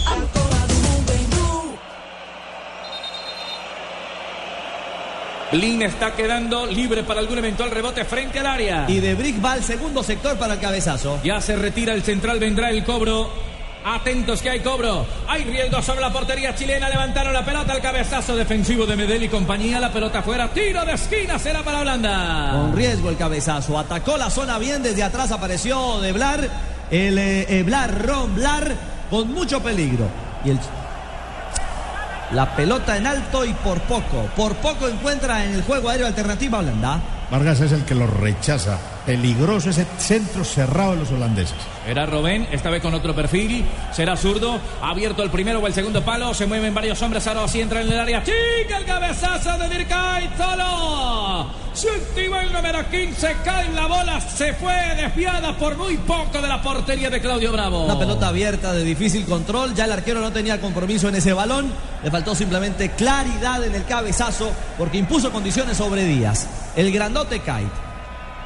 Lin 5.54 5.82
está 5.82 6.12
quedando 6.14 6.66
libre 6.66 7.04
para 7.04 7.20
algún 7.20 7.38
eventual 7.38 7.70
rebote 7.70 8.04
frente 8.04 8.40
al 8.40 8.46
área. 8.46 8.86
Y 8.88 9.00
de 9.00 9.14
Brick 9.14 9.44
va 9.44 9.52
al 9.52 9.62
segundo 9.62 10.02
sector 10.02 10.36
para 10.36 10.54
el 10.54 10.60
cabezazo. 10.60 11.20
Ya 11.22 11.40
se 11.40 11.56
retira 11.56 11.94
el 11.94 12.02
central, 12.02 12.38
vendrá 12.38 12.70
el 12.70 12.84
cobro. 12.84 13.30
Atentos 13.84 14.40
que 14.40 14.48
hay 14.48 14.60
cobro. 14.60 15.06
Hay 15.28 15.44
riesgo 15.44 15.82
sobre 15.82 16.00
la 16.00 16.10
portería 16.10 16.54
chilena. 16.54 16.88
Levantaron 16.88 17.34
la 17.34 17.44
pelota. 17.44 17.74
El 17.74 17.82
cabezazo 17.82 18.34
defensivo 18.34 18.86
de 18.86 18.96
Medel 18.96 19.22
y 19.22 19.28
compañía. 19.28 19.78
La 19.78 19.92
pelota 19.92 20.22
fuera. 20.22 20.48
Tiro 20.48 20.84
de 20.86 20.92
esquina. 20.92 21.38
Será 21.38 21.62
para 21.62 21.80
Holanda. 21.80 22.52
Con 22.52 22.74
riesgo 22.74 23.10
el 23.10 23.16
cabezazo. 23.16 23.78
Atacó 23.78 24.16
la 24.16 24.30
zona 24.30 24.58
bien. 24.58 24.82
Desde 24.82 25.02
atrás 25.02 25.30
apareció 25.32 26.00
de 26.00 26.12
Blar. 26.12 26.48
El 26.90 27.18
eh, 27.18 27.46
eh, 27.48 27.62
Blar, 27.62 28.06
Ron 28.06 28.34
Blar. 28.34 28.74
Con 29.10 29.32
mucho 29.32 29.62
peligro. 29.62 30.08
Y 30.46 30.50
el. 30.50 30.58
La 32.32 32.56
pelota 32.56 32.96
en 32.96 33.06
alto 33.06 33.44
y 33.44 33.52
por 33.52 33.80
poco. 33.82 34.28
Por 34.36 34.54
poco 34.56 34.88
encuentra 34.88 35.44
en 35.44 35.54
el 35.54 35.62
juego 35.62 35.90
aéreo 35.90 36.06
alternativa 36.06 36.58
Holanda. 36.58 37.00
Vargas 37.30 37.60
es 37.60 37.72
el 37.72 37.84
que 37.84 37.94
lo 37.94 38.06
rechaza. 38.06 38.78
Peligroso 39.06 39.68
ese 39.68 39.86
centro 39.98 40.44
cerrado 40.44 40.92
de 40.92 40.98
los 40.98 41.10
holandeses. 41.10 41.56
Era 41.86 42.06
Robén, 42.06 42.48
esta 42.50 42.70
vez 42.70 42.80
con 42.80 42.94
otro 42.94 43.14
perfil. 43.14 43.66
Será 43.92 44.16
zurdo. 44.16 44.58
Abierto 44.80 45.22
el 45.22 45.30
primero 45.30 45.58
o 45.58 45.66
el 45.66 45.74
segundo 45.74 46.02
palo. 46.02 46.32
Se 46.32 46.46
mueven 46.46 46.72
varios 46.72 47.00
hombres. 47.02 47.26
Ahora 47.26 47.46
sí 47.46 47.60
entra 47.60 47.82
en 47.82 47.92
el 47.92 48.00
área. 48.00 48.22
Chica 48.24 48.78
el 48.78 48.86
cabezazo 48.86 49.58
de 49.58 49.68
Dirkay. 49.68 50.30
Solo. 50.38 51.50
Su 51.74 51.88
último 51.88 52.36
el 52.40 52.50
número 52.50 52.88
15. 52.88 53.36
Cae 53.44 53.68
la 53.72 53.86
bola. 53.86 54.20
Se 54.22 54.54
fue 54.54 54.74
desviada 54.96 55.54
por 55.58 55.76
muy 55.76 55.98
poco 55.98 56.40
de 56.40 56.48
la 56.48 56.62
portería 56.62 57.10
de 57.10 57.20
Claudio 57.20 57.52
Bravo. 57.52 57.84
Una 57.84 57.98
pelota 57.98 58.28
abierta 58.28 58.72
de 58.72 58.84
difícil 58.84 59.26
control. 59.26 59.74
Ya 59.74 59.84
el 59.84 59.92
arquero 59.92 60.22
no 60.22 60.32
tenía 60.32 60.62
compromiso 60.62 61.10
en 61.10 61.16
ese 61.16 61.34
balón. 61.34 61.70
Le 62.02 62.10
faltó 62.10 62.34
simplemente 62.34 62.92
claridad 62.92 63.62
en 63.64 63.74
el 63.74 63.84
cabezazo 63.84 64.50
porque 64.78 64.96
impuso 64.96 65.30
condiciones 65.30 65.76
sobre 65.76 66.04
Díaz. 66.04 66.48
El 66.74 66.90
grandote 66.90 67.40
cae. 67.40 67.66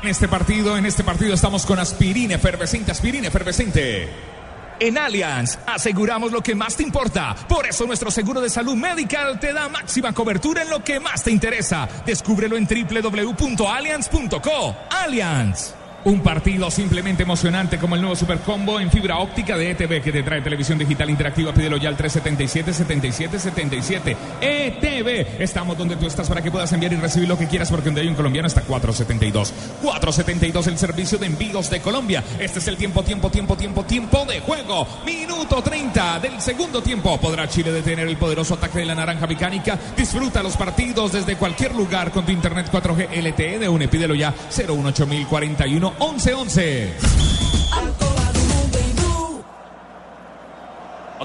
En 0.03 0.11
este 0.11 0.29
partido, 0.29 0.77
en 0.77 0.85
este 0.87 1.03
partido 1.03 1.35
estamos 1.35 1.67
con 1.67 1.81
aspirina 1.81 2.37
efervescente, 2.37 2.93
aspirina 2.93 3.27
efervescente. 3.29 4.09
En 4.79 4.97
Allianz 4.97 5.59
aseguramos 5.67 6.31
lo 6.31 6.41
que 6.41 6.55
más 6.55 6.77
te 6.77 6.85
importa. 6.85 7.35
Por 7.49 7.67
eso 7.67 7.85
nuestro 7.85 8.13
seguro 8.13 8.41
de 8.41 8.49
salud 8.49 8.77
medical 8.77 9.41
te 9.41 9.53
da 9.53 9.69
máxima 9.69 10.13
cobertura 10.13 10.63
en 10.63 10.71
lo 10.71 10.85
que 10.85 11.01
más 11.01 11.25
te 11.25 11.33
interesa. 11.33 11.89
Descúbrelo 12.07 12.57
en 12.57 12.69
www.allianz.co. 12.69 14.77
Allianz. 14.91 15.75
Un 16.05 16.21
partido 16.21 16.71
simplemente 16.71 17.25
emocionante 17.25 17.77
como 17.77 17.97
el 17.97 18.01
nuevo 18.01 18.15
Super 18.15 18.39
Combo 18.39 18.79
en 18.79 18.89
fibra 18.89 19.19
óptica 19.19 19.57
de 19.57 19.73
ETV 19.73 20.01
que 20.01 20.13
te 20.13 20.23
trae 20.23 20.41
televisión 20.41 20.79
digital 20.79 21.11
interactiva. 21.11 21.53
Pídelo 21.53 21.77
ya 21.77 21.89
al 21.89 21.97
377-7777. 21.97 24.17
ETV. 24.41 25.43
Estamos 25.43 25.77
donde 25.77 25.97
tú 25.97 26.07
estás 26.07 26.29
para 26.29 26.41
que 26.41 26.53
puedas 26.53 26.73
enviar 26.73 26.93
y 26.93 26.97
recibir 26.97 27.29
lo 27.29 27.37
que 27.37 27.49
quieras 27.49 27.69
porque 27.69 27.87
donde 27.87 28.03
hay 28.03 28.09
un 28.09 28.15
colombiano 28.15 28.47
está 28.47 28.61
472. 28.63 29.53
472 29.83 30.69
el 30.69 30.79
servicio 30.79 31.19
de 31.19 31.27
envíos 31.27 31.69
de 31.69 31.81
Colombia. 31.81 32.23
Este 32.39 32.61
es 32.61 32.69
el 32.69 32.77
tiempo, 32.77 33.03
tiempo, 33.03 33.29
tiempo, 33.29 33.57
tiempo, 33.57 33.85
tiempo 33.85 34.25
de 34.25 34.39
juego. 34.41 34.87
Minuto 35.05 35.61
30 35.63 36.21
del 36.21 36.41
segundo 36.41 36.81
tiempo. 36.81 37.19
¿Podrá 37.19 37.49
Chile 37.49 37.73
detener 37.73 38.07
el 38.07 38.17
poderoso 38.17 38.55
ataque 38.55 38.79
de 38.79 38.87
la 38.87 38.95
naranja 38.95 39.27
mecánica? 39.27 39.77
Disfruta 39.97 40.45
los 40.45 40.57
partidos 40.57 41.11
desde 41.13 41.35
cualquier 41.35 41.75
lugar 41.75 42.13
con 42.13 42.25
tu 42.25 42.31
internet 42.31 42.71
4G 42.73 43.21
LTE 43.21 43.59
de 43.59 43.69
UNE. 43.69 43.89
Pídelo 43.89 44.15
ya 44.15 44.33
018041 44.49 45.88
1111. 45.99 47.19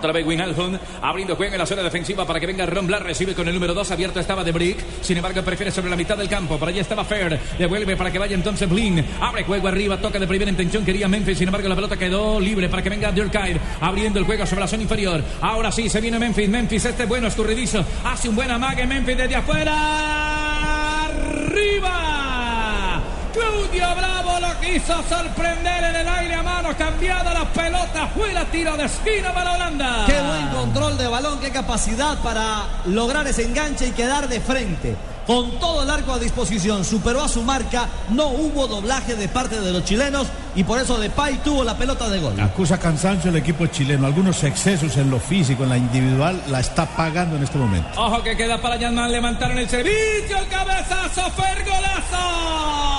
Otra 0.04 0.12
vez 0.12 0.26
Winalhun 0.26 0.80
abriendo 1.02 1.36
juego 1.36 1.54
en 1.54 1.60
la 1.60 1.66
zona 1.66 1.84
defensiva 1.84 2.26
para 2.26 2.40
que 2.40 2.48
venga 2.48 2.66
Ron 2.66 2.88
Blas. 2.88 3.02
Recibe 3.02 3.34
con 3.34 3.48
el 3.48 3.54
número 3.54 3.74
2. 3.74 3.92
Abierto 3.92 4.20
estaba 4.20 4.44
de 4.44 4.52
Brick. 4.52 4.78
Sin 5.02 5.18
embargo, 5.18 5.42
prefiere 5.44 5.72
sobre 5.72 5.90
la 5.90 5.96
mitad 5.96 6.18
del 6.18 6.28
campo. 6.28 6.58
Por 6.58 6.68
allá 6.68 6.82
estaba 6.82 7.06
Fair. 7.06 7.40
Devuelve 7.58 7.96
para 7.96 8.12
que 8.12 8.20
vaya 8.20 8.36
entonces 8.36 8.68
Blin. 8.68 9.06
Abre 9.22 9.44
juego 9.44 9.68
arriba. 9.68 9.98
Toca 9.98 10.20
de 10.20 10.28
primera 10.28 10.52
intención. 10.52 10.84
Quería 10.84 11.08
Memphis. 11.08 11.38
Sin 11.38 11.48
embargo, 11.48 11.70
la 11.70 11.76
pelota 11.76 11.96
quedó 11.96 12.40
libre 12.40 12.70
para 12.70 12.82
que 12.82 12.90
venga 12.90 13.12
Durkheim. 13.12 13.58
Abriendo 13.80 14.20
el 14.20 14.26
juego 14.26 14.46
sobre 14.46 14.62
la 14.62 14.68
zona 14.68 14.84
inferior. 14.84 15.24
Ahora 15.42 15.72
sí 15.72 15.88
se 15.90 16.02
viene 16.02 16.20
Memphis. 16.20 16.50
Memphis, 16.50 16.86
este 16.86 17.06
bueno, 17.06 17.28
escurridizo. 17.28 17.86
Hace 18.04 18.30
un 18.30 18.36
buen 18.36 18.52
amague. 18.52 18.86
Memphis 18.86 19.18
desde 19.18 19.36
afuera. 19.36 20.83
Claudio 23.34 23.96
Bravo 23.96 24.40
lo 24.40 24.60
quiso 24.60 25.02
sorprender 25.10 25.84
en 25.84 25.96
el 25.96 26.08
aire 26.08 26.36
a 26.36 26.44
mano, 26.44 26.70
cambiada 26.78 27.34
la 27.34 27.46
pelota, 27.46 28.08
fuera 28.08 28.46
tiro 28.46 28.78
de 28.78 28.86
esquina 28.86 29.34
para 29.34 29.56
Holanda. 29.56 30.06
Qué 30.06 30.22
buen 30.22 30.48
control 30.50 30.98
de 30.98 31.08
balón, 31.08 31.40
qué 31.40 31.50
capacidad 31.50 32.18
para 32.20 32.64
lograr 32.86 33.26
ese 33.28 33.44
enganche 33.44 33.88
y 33.88 33.92
quedar 33.92 34.28
de 34.28 34.40
frente. 34.40 34.96
Con 35.26 35.58
todo 35.58 35.84
el 35.84 35.90
arco 35.90 36.14
a 36.14 36.20
disposición, 36.20 36.84
superó 36.84 37.24
a 37.24 37.30
su 37.30 37.44
marca, 37.44 37.88
no 38.10 38.28
hubo 38.28 38.68
doblaje 38.68 39.16
de 39.16 39.30
parte 39.30 39.62
de 39.62 39.72
los 39.72 39.86
chilenos 39.86 40.28
y 40.54 40.66
por 40.66 40.80
eso 40.80 41.00
Depay 41.00 41.38
tuvo 41.38 41.64
la 41.64 41.78
pelota 41.78 42.10
de 42.10 42.20
gol. 42.20 42.38
Acusa 42.40 42.78
cansancio 42.78 43.30
el 43.30 43.38
equipo 43.38 43.66
chileno, 43.68 44.06
algunos 44.06 44.44
excesos 44.44 44.98
en 44.98 45.10
lo 45.10 45.20
físico, 45.20 45.64
en 45.64 45.70
la 45.70 45.78
individual, 45.78 46.44
la 46.50 46.60
está 46.60 46.86
pagando 46.86 47.38
en 47.38 47.44
este 47.44 47.58
momento. 47.58 47.90
Ojo 47.96 48.22
que 48.22 48.36
queda 48.36 48.62
para 48.62 48.76
Yanman, 48.76 49.12
levantaron 49.12 49.58
el 49.58 49.70
servicio, 49.70 50.38
el 50.38 50.48
cabezazo, 50.50 51.32
Fergolazo. 51.32 52.94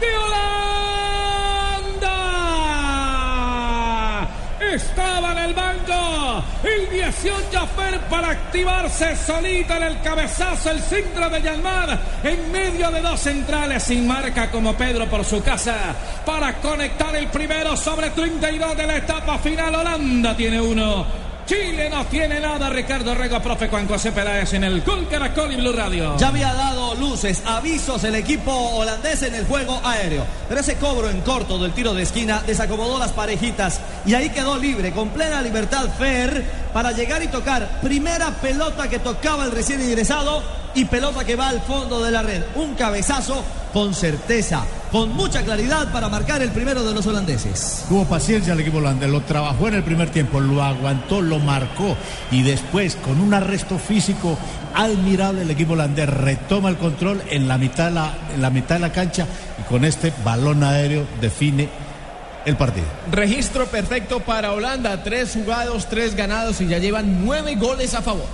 de 0.00 0.16
Holanda. 0.16 2.08
Estaba 4.74 5.32
en 5.32 5.38
el 5.38 5.54
banco 5.54 6.44
el 7.18 7.32
18 7.32 7.66
Fer 7.76 8.00
para 8.08 8.30
activarse 8.30 9.16
solito 9.16 9.74
en 9.74 9.82
el 9.82 10.00
cabezazo, 10.00 10.70
el 10.70 10.80
centro 10.80 11.28
de 11.28 11.42
Yanmar 11.42 11.98
en 12.22 12.52
medio 12.52 12.90
de 12.90 13.00
dos 13.00 13.20
centrales 13.20 13.82
sin 13.82 14.06
marca 14.06 14.50
como 14.50 14.74
Pedro 14.74 15.08
por 15.08 15.24
su 15.24 15.42
casa 15.42 15.94
para 16.24 16.54
conectar 16.60 17.14
el 17.16 17.28
primero 17.28 17.76
sobre 17.76 18.10
32 18.10 18.76
de 18.76 18.86
la 18.86 18.96
etapa 18.96 19.38
final. 19.38 19.74
Holanda 19.74 20.36
tiene 20.36 20.60
uno. 20.60 21.28
Chile 21.48 21.88
no 21.88 22.04
tiene 22.04 22.40
nada. 22.40 22.68
Ricardo 22.68 23.14
Rego, 23.14 23.40
profe 23.40 23.68
Juan 23.68 23.88
José 23.88 24.12
Peláez 24.12 24.52
en 24.52 24.64
el 24.64 24.82
Gol 24.82 25.08
Caracol 25.08 25.50
y 25.50 25.56
Blue 25.56 25.72
Radio. 25.72 26.14
Ya 26.18 26.28
había 26.28 26.52
dado 26.52 26.94
luces, 26.94 27.42
avisos 27.46 28.04
el 28.04 28.16
equipo 28.16 28.52
holandés 28.52 29.22
en 29.22 29.34
el 29.34 29.46
juego 29.46 29.80
aéreo. 29.82 30.26
Pero 30.46 30.60
ese 30.60 30.76
cobro 30.76 31.08
en 31.08 31.22
corto 31.22 31.58
del 31.58 31.72
tiro 31.72 31.94
de 31.94 32.02
esquina 32.02 32.42
desacomodó 32.46 32.98
las 32.98 33.12
parejitas 33.12 33.80
y 34.04 34.12
ahí 34.12 34.28
quedó 34.28 34.58
libre, 34.58 34.92
con 34.92 35.08
plena 35.08 35.40
libertad 35.40 35.88
Fer 35.98 36.44
para 36.72 36.92
llegar 36.92 37.22
y 37.22 37.28
tocar. 37.28 37.80
Primera 37.82 38.30
pelota 38.30 38.88
que 38.88 38.98
tocaba 38.98 39.44
el 39.44 39.52
recién 39.52 39.80
ingresado 39.80 40.42
y 40.74 40.84
pelota 40.84 41.24
que 41.24 41.36
va 41.36 41.48
al 41.48 41.60
fondo 41.62 42.02
de 42.02 42.10
la 42.10 42.22
red. 42.22 42.42
Un 42.54 42.74
cabezazo 42.74 43.42
con 43.72 43.94
certeza, 43.94 44.64
con 44.90 45.14
mucha 45.14 45.42
claridad 45.42 45.92
para 45.92 46.08
marcar 46.08 46.42
el 46.42 46.50
primero 46.50 46.82
de 46.82 46.94
los 46.94 47.06
holandeses. 47.06 47.84
Tuvo 47.88 48.04
paciencia 48.04 48.52
el 48.52 48.60
equipo 48.60 48.78
holandés, 48.78 49.10
lo 49.10 49.20
trabajó 49.22 49.68
en 49.68 49.74
el 49.74 49.82
primer 49.82 50.10
tiempo, 50.10 50.40
lo 50.40 50.62
aguantó, 50.62 51.20
lo 51.20 51.38
marcó 51.38 51.96
y 52.30 52.42
después 52.42 52.96
con 52.96 53.20
un 53.20 53.34
arresto 53.34 53.78
físico 53.78 54.38
admirable 54.74 55.42
el 55.42 55.50
equipo 55.50 55.72
holandés 55.74 56.08
retoma 56.08 56.68
el 56.68 56.76
control 56.76 57.22
en 57.30 57.48
la 57.48 57.58
mitad 57.58 57.86
de 57.86 57.94
la, 57.94 58.18
en 58.34 58.42
la, 58.42 58.50
mitad 58.50 58.76
de 58.76 58.80
la 58.80 58.92
cancha 58.92 59.26
y 59.58 59.62
con 59.62 59.84
este 59.84 60.12
balón 60.24 60.62
aéreo 60.62 61.06
define 61.20 61.68
el 62.48 62.56
partido. 62.56 62.86
Registro 63.10 63.66
perfecto 63.66 64.20
para 64.20 64.52
Holanda, 64.52 65.02
tres 65.02 65.32
jugados, 65.34 65.88
tres 65.88 66.14
ganados 66.14 66.60
y 66.60 66.66
ya 66.66 66.78
llevan 66.78 67.24
nueve 67.24 67.54
goles 67.56 67.94
a 67.94 68.02
favor. 68.02 68.26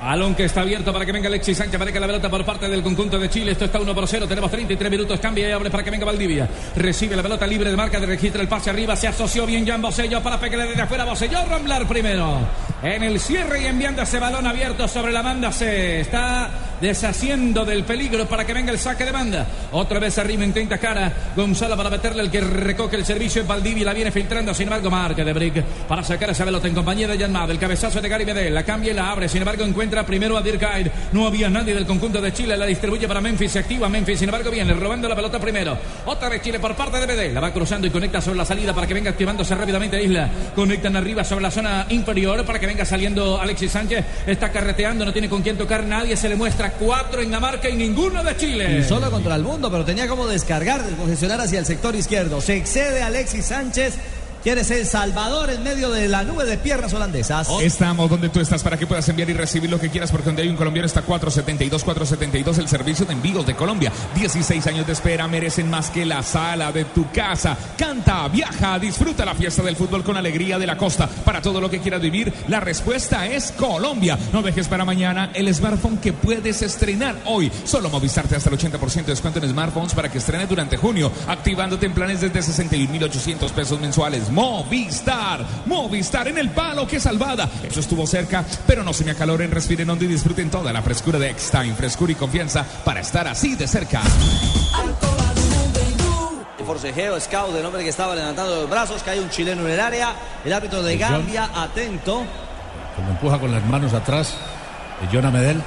Balón 0.00 0.34
que 0.34 0.44
está 0.44 0.60
abierto 0.60 0.92
para 0.92 1.04
que 1.04 1.12
venga 1.12 1.28
Alexis 1.28 1.58
Sánchez, 1.58 1.78
para 1.78 1.90
que 1.90 1.98
la 1.98 2.06
pelota 2.06 2.30
por 2.30 2.44
parte 2.44 2.68
del 2.68 2.82
conjunto 2.82 3.18
de 3.18 3.28
Chile. 3.28 3.52
Esto 3.52 3.64
está 3.64 3.80
1 3.80 3.94
por 3.94 4.06
0. 4.06 4.26
Tenemos 4.28 4.50
33 4.50 4.90
minutos. 4.90 5.18
Cambia 5.18 5.48
y 5.48 5.52
abre 5.52 5.70
para 5.70 5.82
que 5.82 5.90
venga 5.90 6.06
Valdivia. 6.06 6.48
Recibe 6.76 7.16
la 7.16 7.22
pelota 7.22 7.46
libre 7.46 7.70
de 7.70 7.76
marca, 7.76 7.98
de 7.98 8.06
registra 8.06 8.40
el 8.40 8.48
pase 8.48 8.70
arriba. 8.70 8.94
Se 8.94 9.08
asoció 9.08 9.44
bien 9.44 9.66
Jan 9.66 9.82
Bosello 9.82 10.22
para 10.22 10.38
pegarle 10.38 10.68
desde 10.68 10.82
afuera. 10.82 11.04
Bosello 11.04 11.44
Ramblar 11.46 11.86
primero. 11.88 12.38
En 12.82 13.02
el 13.02 13.18
cierre 13.18 13.62
y 13.62 13.66
enviando 13.66 14.02
ese 14.02 14.20
balón 14.20 14.46
abierto 14.46 14.86
sobre 14.86 15.12
la 15.12 15.22
banda. 15.22 15.50
Se 15.50 16.00
está 16.00 16.50
deshaciendo 16.80 17.64
del 17.64 17.84
peligro 17.84 18.26
para 18.26 18.44
que 18.44 18.54
venga 18.54 18.72
el 18.72 18.78
saque 18.78 19.04
de 19.04 19.12
banda. 19.12 19.46
Otra 19.72 19.98
vez 19.98 20.16
arriba 20.18 20.44
intenta 20.44 20.78
cara. 20.78 21.12
Gonzalo 21.36 21.76
para 21.76 21.90
meterle 21.90 22.22
el 22.22 22.30
que 22.30 22.40
recoge 22.40 22.96
el 22.96 23.04
servicio 23.04 23.42
en 23.42 23.48
Valdivia. 23.48 23.84
La 23.84 23.92
viene 23.92 24.10
filtrando. 24.10 24.54
Sin 24.54 24.64
embargo, 24.64 24.90
marca 24.90 25.24
de 25.24 25.32
Brick 25.32 25.62
para 25.86 26.02
sacar 26.02 26.30
esa 26.30 26.44
pelota 26.44 26.68
en 26.68 26.74
compañía 26.74 27.08
de 27.08 27.18
Jan. 27.18 27.36
El 27.50 27.58
cabezazo 27.58 28.00
de 28.00 28.08
Gary 28.08 28.24
Medel. 28.24 28.54
La 28.54 28.64
cambia 28.64 28.92
y 28.92 28.94
la 28.94 29.10
abre. 29.10 29.28
Sin 29.28 29.42
embargo, 29.42 29.64
encuentra 29.64 30.04
primero 30.04 30.36
a 30.36 30.42
Dirkheim. 30.42 30.88
No 31.12 31.26
había 31.26 31.48
nadie 31.48 31.74
del 31.74 31.86
conjunto 31.86 32.20
de 32.20 32.32
Chile. 32.32 32.56
La 32.56 32.66
distribuye 32.66 33.06
para 33.06 33.20
Memphis. 33.20 33.52
Se 33.52 33.58
activa 33.58 33.88
Memphis. 33.88 34.18
Sin 34.18 34.28
embargo, 34.28 34.50
viene 34.50 34.72
robando 34.74 35.08
la 35.08 35.16
pelota 35.16 35.38
primero. 35.38 35.76
Otra 36.06 36.28
vez 36.28 36.42
Chile 36.42 36.58
por 36.58 36.74
parte 36.74 36.98
de 36.98 37.06
BD. 37.06 37.32
La 37.32 37.40
va 37.40 37.52
cruzando 37.52 37.86
y 37.86 37.90
conecta 37.90 38.20
sobre 38.20 38.38
la 38.38 38.44
salida 38.44 38.74
para 38.74 38.86
que 38.86 38.94
venga 38.94 39.10
activándose 39.10 39.54
rápidamente 39.54 40.02
Isla. 40.02 40.28
Conectan 40.54 40.96
arriba 40.96 41.24
sobre 41.24 41.42
la 41.42 41.50
zona 41.50 41.86
inferior 41.90 42.44
para 42.44 42.58
que 42.58 42.66
venga 42.66 42.84
saliendo 42.84 43.40
Alexis 43.40 43.72
Sánchez. 43.72 44.04
Está 44.26 44.50
carreteando. 44.50 45.04
No 45.04 45.12
tiene 45.12 45.28
con 45.28 45.42
quién 45.42 45.56
tocar. 45.56 45.84
Nadie 45.84 46.16
se 46.16 46.28
le 46.28 46.36
muestra. 46.36 46.67
Cuatro 46.78 47.20
en 47.20 47.30
la 47.30 47.40
marca 47.40 47.68
y 47.68 47.76
ninguno 47.76 48.22
de 48.22 48.36
Chile. 48.36 48.78
Y 48.80 48.84
solo 48.84 49.10
contra 49.10 49.36
el 49.36 49.42
mundo, 49.42 49.70
pero 49.70 49.84
tenía 49.84 50.08
como 50.08 50.26
descargar, 50.26 50.84
descongestionar 50.84 51.40
hacia 51.40 51.58
el 51.58 51.66
sector 51.66 51.94
izquierdo. 51.94 52.40
Se 52.40 52.56
excede 52.56 53.02
Alexis 53.02 53.46
Sánchez 53.46 53.94
quiere 54.42 54.64
ser 54.64 54.84
Salvador 54.86 55.50
en 55.50 55.62
medio 55.62 55.90
de 55.90 56.08
la 56.08 56.22
nube 56.22 56.44
de 56.44 56.58
piernas 56.58 56.92
holandesas. 56.92 57.48
Estamos 57.60 58.10
donde 58.10 58.28
tú 58.28 58.40
estás 58.40 58.62
para 58.62 58.76
que 58.76 58.86
puedas 58.86 59.08
enviar 59.08 59.28
y 59.30 59.34
recibir 59.34 59.70
lo 59.70 59.80
que 59.80 59.90
quieras, 59.90 60.10
porque 60.10 60.26
donde 60.26 60.42
hay 60.42 60.48
un 60.48 60.56
colombiano 60.56 60.86
está 60.86 61.02
472, 61.02 61.84
472, 61.84 62.58
el 62.58 62.68
servicio 62.68 63.06
de 63.06 63.12
envíos 63.12 63.46
de 63.46 63.54
Colombia. 63.54 63.92
16 64.14 64.66
años 64.66 64.86
de 64.86 64.92
espera 64.92 65.28
merecen 65.28 65.70
más 65.70 65.90
que 65.90 66.04
la 66.04 66.22
sala 66.22 66.72
de 66.72 66.84
tu 66.84 67.10
casa. 67.12 67.56
Canta, 67.76 68.28
viaja, 68.28 68.78
disfruta 68.78 69.24
la 69.24 69.34
fiesta 69.34 69.62
del 69.62 69.76
fútbol 69.76 70.04
con 70.04 70.16
alegría 70.16 70.58
de 70.58 70.66
la 70.66 70.76
costa. 70.76 71.08
Para 71.08 71.42
todo 71.42 71.60
lo 71.60 71.70
que 71.70 71.80
quieras 71.80 72.00
vivir, 72.00 72.32
la 72.48 72.60
respuesta 72.60 73.26
es 73.26 73.52
Colombia. 73.52 74.18
No 74.32 74.42
dejes 74.42 74.68
para 74.68 74.84
mañana 74.84 75.30
el 75.34 75.52
smartphone 75.54 75.98
que 75.98 76.12
puedes 76.12 76.62
estrenar 76.62 77.16
hoy. 77.26 77.50
Solo 77.64 77.90
Movistar 77.90 78.26
te 78.26 78.36
hasta 78.36 78.50
el 78.50 78.58
80% 78.58 78.94
de 78.94 79.12
descuento 79.12 79.38
en 79.38 79.48
smartphones 79.50 79.94
para 79.94 80.10
que 80.10 80.18
estrene 80.18 80.46
durante 80.46 80.76
junio, 80.76 81.10
activándote 81.26 81.86
en 81.86 81.92
planes 81.92 82.20
desde 82.20 82.40
61.800 82.40 83.50
pesos 83.50 83.80
mensuales. 83.80 84.30
Movistar, 84.38 85.44
Movistar 85.66 86.28
en 86.28 86.38
el 86.38 86.50
palo, 86.50 86.86
que 86.86 87.00
salvada. 87.00 87.48
Eso 87.68 87.80
estuvo 87.80 88.06
cerca, 88.06 88.44
pero 88.68 88.84
no 88.84 88.92
se 88.92 89.04
me 89.04 89.10
acaloren, 89.10 89.50
respiren 89.50 89.90
hondo 89.90 90.04
y 90.04 90.06
disfruten 90.06 90.48
toda 90.48 90.72
la 90.72 90.80
frescura 90.80 91.18
de 91.18 91.30
X-Time, 91.30 91.74
frescura 91.74 92.12
y 92.12 92.14
confianza 92.14 92.64
para 92.84 93.00
estar 93.00 93.26
así 93.26 93.56
de 93.56 93.66
cerca. 93.66 94.00
El 96.56 96.64
forcejeo, 96.64 97.18
scout 97.20 97.52
del 97.52 97.66
hombre 97.66 97.82
que 97.82 97.88
estaba 97.88 98.14
levantando 98.14 98.54
los 98.60 98.70
brazos, 98.70 99.02
que 99.02 99.10
hay 99.10 99.18
un 99.18 99.28
chileno 99.28 99.62
en 99.62 99.70
el 99.72 99.80
área. 99.80 100.12
El 100.44 100.52
árbitro 100.52 100.84
de 100.84 100.96
Gambia, 100.96 101.50
atento. 101.56 102.22
Como 102.94 103.10
empuja 103.10 103.40
con 103.40 103.50
las 103.50 103.64
manos 103.64 103.92
atrás, 103.92 104.34
de 105.00 105.16
Jonah 105.16 105.32
Medel. 105.32 105.60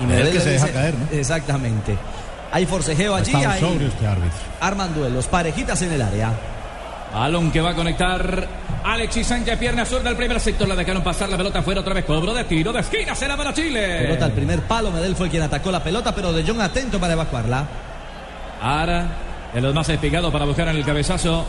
Y 0.00 0.04
Medel 0.06 0.24
Medel 0.24 0.36
que 0.36 0.40
se 0.42 0.50
deja 0.50 0.68
caer, 0.72 0.94
¿no? 0.96 1.16
Exactamente. 1.16 1.96
Hay 2.50 2.66
forcejeo 2.66 3.14
allí, 3.14 3.32
hay- 3.36 3.60
sobrio 3.60 3.86
este 3.86 4.04
árbitro. 4.04 4.38
arman 4.60 4.92
duelos, 4.96 5.26
parejitas 5.28 5.80
en 5.82 5.92
el 5.92 6.02
área. 6.02 6.32
Balón 7.16 7.50
que 7.50 7.62
va 7.62 7.70
a 7.70 7.74
conectar 7.74 8.46
Alexis 8.84 9.26
Sánchez, 9.26 9.58
pierna 9.58 9.86
zurda 9.86 10.10
al 10.10 10.18
primer 10.18 10.38
sector. 10.38 10.68
La 10.68 10.76
dejaron 10.76 11.02
pasar 11.02 11.30
la 11.30 11.38
pelota 11.38 11.62
fuera 11.62 11.80
otra 11.80 11.94
vez. 11.94 12.04
Cobro 12.04 12.34
de 12.34 12.44
tiro 12.44 12.74
de 12.74 12.80
esquina. 12.80 13.14
Será 13.14 13.38
para 13.38 13.54
Chile. 13.54 14.00
Pelota 14.02 14.26
al 14.26 14.32
primer 14.32 14.60
palo, 14.60 14.90
Medel 14.90 15.16
fue 15.16 15.30
quien 15.30 15.42
atacó 15.42 15.70
la 15.70 15.82
pelota, 15.82 16.14
pero 16.14 16.30
De 16.30 16.44
Jong 16.44 16.60
atento 16.60 17.00
para 17.00 17.14
evacuarla. 17.14 17.66
Ahora, 18.60 19.06
de 19.54 19.60
los 19.62 19.74
más 19.74 19.88
espigados 19.88 20.30
para 20.30 20.44
buscar 20.44 20.68
en 20.68 20.76
el 20.76 20.84
cabezazo. 20.84 21.46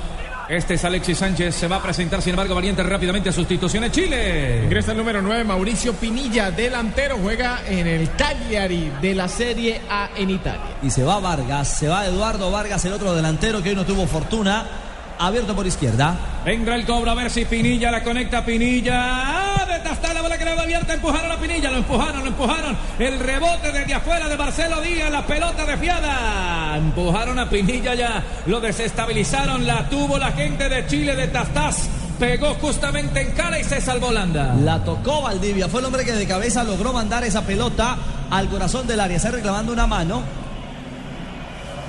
Este 0.47 0.75
es 0.75 0.85
Alexis 0.85 1.17
Sánchez. 1.17 1.53
Se 1.53 1.67
va 1.67 1.75
a 1.75 1.81
presentar, 1.83 2.21
sin 2.21 2.29
embargo, 2.29 2.55
valiente 2.55 2.81
rápidamente 2.81 3.27
a 3.27 3.33
sustitución 3.33 3.83
en 3.83 3.91
Chile. 3.91 4.61
Ingresa 4.63 4.93
el 4.93 4.99
número 4.99 5.21
9, 5.21 5.43
Mauricio 5.43 5.91
Pinilla, 5.95 6.49
delantero, 6.49 7.17
juega 7.21 7.59
en 7.67 7.87
el 7.87 8.09
Cagliari 8.11 8.89
de 9.01 9.13
la 9.13 9.27
Serie 9.27 9.81
A 9.89 10.11
en 10.15 10.29
Italia. 10.29 10.77
Y 10.81 10.89
se 10.89 11.03
va 11.03 11.19
Vargas, 11.19 11.67
se 11.77 11.89
va 11.89 12.05
Eduardo 12.05 12.49
Vargas, 12.51 12.85
el 12.85 12.93
otro 12.93 13.13
delantero 13.13 13.61
que 13.61 13.71
hoy 13.71 13.75
no 13.75 13.85
tuvo 13.85 14.07
fortuna. 14.07 14.86
Abierto 15.19 15.55
por 15.55 15.65
izquierda. 15.65 16.15
Vendrá 16.45 16.75
el 16.75 16.85
cobro 16.85 17.11
a 17.11 17.15
ver 17.15 17.29
si 17.31 17.45
Pinilla 17.45 17.91
la 17.91 18.03
conecta 18.03 18.45
Pinilla. 18.45 18.93
¡Ah! 18.95 19.65
Desde 19.67 20.13
la 20.13 20.21
bola 20.21 20.37
que 20.37 20.45
quedó 20.45 20.61
abierta. 20.61 20.93
Empujaron 20.93 21.31
a 21.31 21.37
Pinilla. 21.37 21.71
Lo 21.71 21.77
empujaron, 21.77 22.21
lo 22.21 22.27
empujaron. 22.27 22.77
El 22.99 23.19
rebote 23.19 23.71
desde 23.71 23.93
afuera 23.93 24.27
de 24.27 24.37
Marcelo 24.37 24.81
Díaz. 24.81 25.11
La 25.11 25.25
pelota 25.25 25.65
desviada. 25.65 26.77
Empujaron 26.77 27.39
a 27.39 27.49
Pinilla 27.49 27.95
ya. 27.95 28.23
Lo 28.45 28.59
desestabilizaron. 28.59 29.65
La 29.65 29.89
tuvo 29.89 30.17
la 30.17 30.31
gente 30.31 30.69
de 30.69 30.85
Chile 30.87 31.15
de 31.15 31.27
Tastás. 31.27 31.89
Pegó 32.19 32.55
justamente 32.55 33.21
en 33.21 33.31
cara 33.31 33.59
y 33.59 33.63
se 33.63 33.81
salvó 33.81 34.11
Landa. 34.11 34.55
La 34.55 34.83
tocó 34.83 35.21
Valdivia. 35.21 35.67
Fue 35.67 35.79
el 35.79 35.85
hombre 35.85 36.05
que 36.05 36.13
de 36.13 36.27
cabeza 36.27 36.63
logró 36.63 36.93
mandar 36.93 37.23
esa 37.23 37.41
pelota 37.41 37.97
al 38.29 38.49
corazón 38.49 38.87
del 38.87 38.99
área. 38.99 39.17
Está 39.17 39.31
reclamando 39.31 39.73
una 39.73 39.87
mano. 39.87 40.46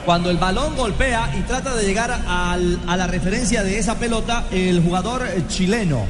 Cuando 0.09 0.31
el 0.31 0.39
balón 0.39 0.75
golpea 0.75 1.31
y 1.39 1.43
trata 1.43 1.75
de 1.75 1.85
llegar 1.85 2.11
al- 2.27 2.81
a 2.87 2.97
la 2.97 3.07
referencia 3.07 3.63
de 3.63 3.79
esa 3.79 3.97
pelota, 3.97 4.45
el 4.51 4.83
jugador 4.83 5.23
chileno 5.49 6.07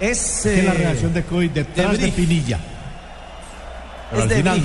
es. 0.00 0.42
La 0.44 0.50
eh, 0.52 0.74
reacción 0.76 1.14
de 1.14 1.24
Coy 1.24 1.48
detrás 1.48 1.92
de 1.92 1.96
Brich. 1.96 2.14
Pinilla. 2.14 2.58
Pero 4.10 4.16
Es 4.18 4.22
al 4.24 4.28
de 4.28 4.34
final. 4.36 4.60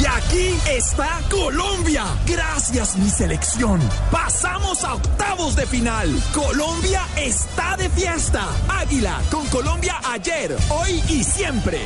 Y 0.00 0.06
aquí 0.06 0.54
está 0.70 1.18
Colombia. 1.28 2.04
Gracias 2.26 2.94
mi 2.94 3.10
selección. 3.10 3.80
Pasamos 4.12 4.84
a 4.84 4.94
octavos 4.94 5.56
de 5.56 5.66
final. 5.66 6.08
Colombia 6.32 7.02
está 7.16 7.76
de 7.76 7.88
fiesta. 7.90 8.46
Águila 8.68 9.20
con 9.32 9.44
Colombia 9.48 9.96
ayer, 10.12 10.56
hoy 10.68 11.02
y 11.08 11.24
siempre. 11.24 11.80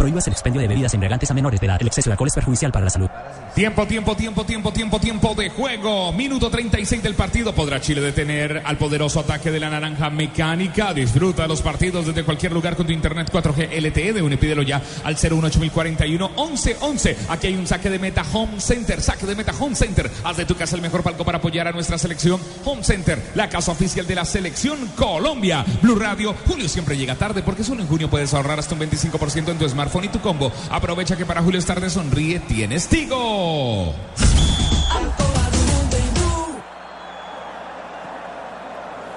Prohíbas 0.00 0.26
el 0.28 0.32
expendio 0.32 0.62
de 0.62 0.66
bebidas 0.66 0.94
embriagantes 0.94 1.30
a 1.30 1.34
menores 1.34 1.60
de 1.60 1.66
edad. 1.66 1.76
El 1.78 1.88
exceso 1.88 2.08
de 2.08 2.12
alcohol 2.12 2.28
es 2.28 2.34
perjudicial 2.34 2.72
para 2.72 2.86
la 2.86 2.90
salud. 2.90 3.10
Tiempo, 3.54 3.86
tiempo, 3.86 4.16
tiempo, 4.16 4.46
tiempo, 4.46 4.72
tiempo, 4.72 4.98
tiempo 4.98 5.34
de 5.34 5.50
juego. 5.50 6.10
Minuto 6.14 6.48
36 6.48 7.02
del 7.02 7.14
partido. 7.14 7.54
¿Podrá 7.54 7.82
Chile 7.82 8.00
detener 8.00 8.62
al 8.64 8.78
poderoso 8.78 9.20
ataque 9.20 9.50
de 9.50 9.60
la 9.60 9.68
naranja 9.68 10.08
mecánica? 10.08 10.94
Disfruta 10.94 11.46
los 11.46 11.60
partidos 11.60 12.06
desde 12.06 12.24
cualquier 12.24 12.52
lugar 12.52 12.76
con 12.76 12.86
tu 12.86 12.94
internet 12.94 13.30
4G 13.30 13.78
LTE 13.78 14.14
de 14.14 14.22
Unipídelo 14.22 14.62
ya 14.62 14.80
al 15.04 15.16
01841 15.16 16.30
1111. 16.30 17.16
Aquí 17.28 17.48
hay 17.48 17.56
un 17.56 17.66
saque 17.66 17.90
de 17.90 17.98
meta 17.98 18.24
Home 18.32 18.58
Center. 18.58 19.02
Saque 19.02 19.26
de 19.26 19.34
meta 19.34 19.52
Home 19.60 19.76
Center. 19.76 20.10
Haz 20.24 20.38
de 20.38 20.46
tu 20.46 20.54
casa 20.54 20.76
el 20.76 20.80
mejor 20.82 21.02
palco 21.02 21.26
para 21.26 21.36
apoyar 21.36 21.68
a 21.68 21.72
nuestra 21.72 21.98
selección. 21.98 22.40
Home 22.64 22.84
Center, 22.84 23.22
la 23.34 23.50
casa 23.50 23.72
oficial 23.72 24.06
de 24.06 24.14
la 24.14 24.24
selección 24.24 24.78
Colombia. 24.96 25.62
Blue 25.82 25.96
Radio. 25.96 26.34
Julio 26.46 26.70
siempre 26.70 26.96
llega 26.96 27.16
tarde 27.16 27.42
porque 27.42 27.64
solo 27.64 27.82
en 27.82 27.88
junio 27.88 28.08
puedes 28.08 28.32
ahorrar 28.32 28.58
hasta 28.58 28.74
un 28.74 28.80
25% 28.80 29.50
en 29.50 29.58
tu 29.58 29.68
smartphone 29.68 29.89
y 30.04 30.08
tu 30.08 30.20
combo. 30.20 30.52
Aprovecha 30.70 31.16
que 31.16 31.26
para 31.26 31.42
Julio 31.42 31.58
es 31.58 31.66
tarde 31.66 31.90
sonríe, 31.90 32.40
tienes 32.40 32.88
Tigo. 32.88 33.94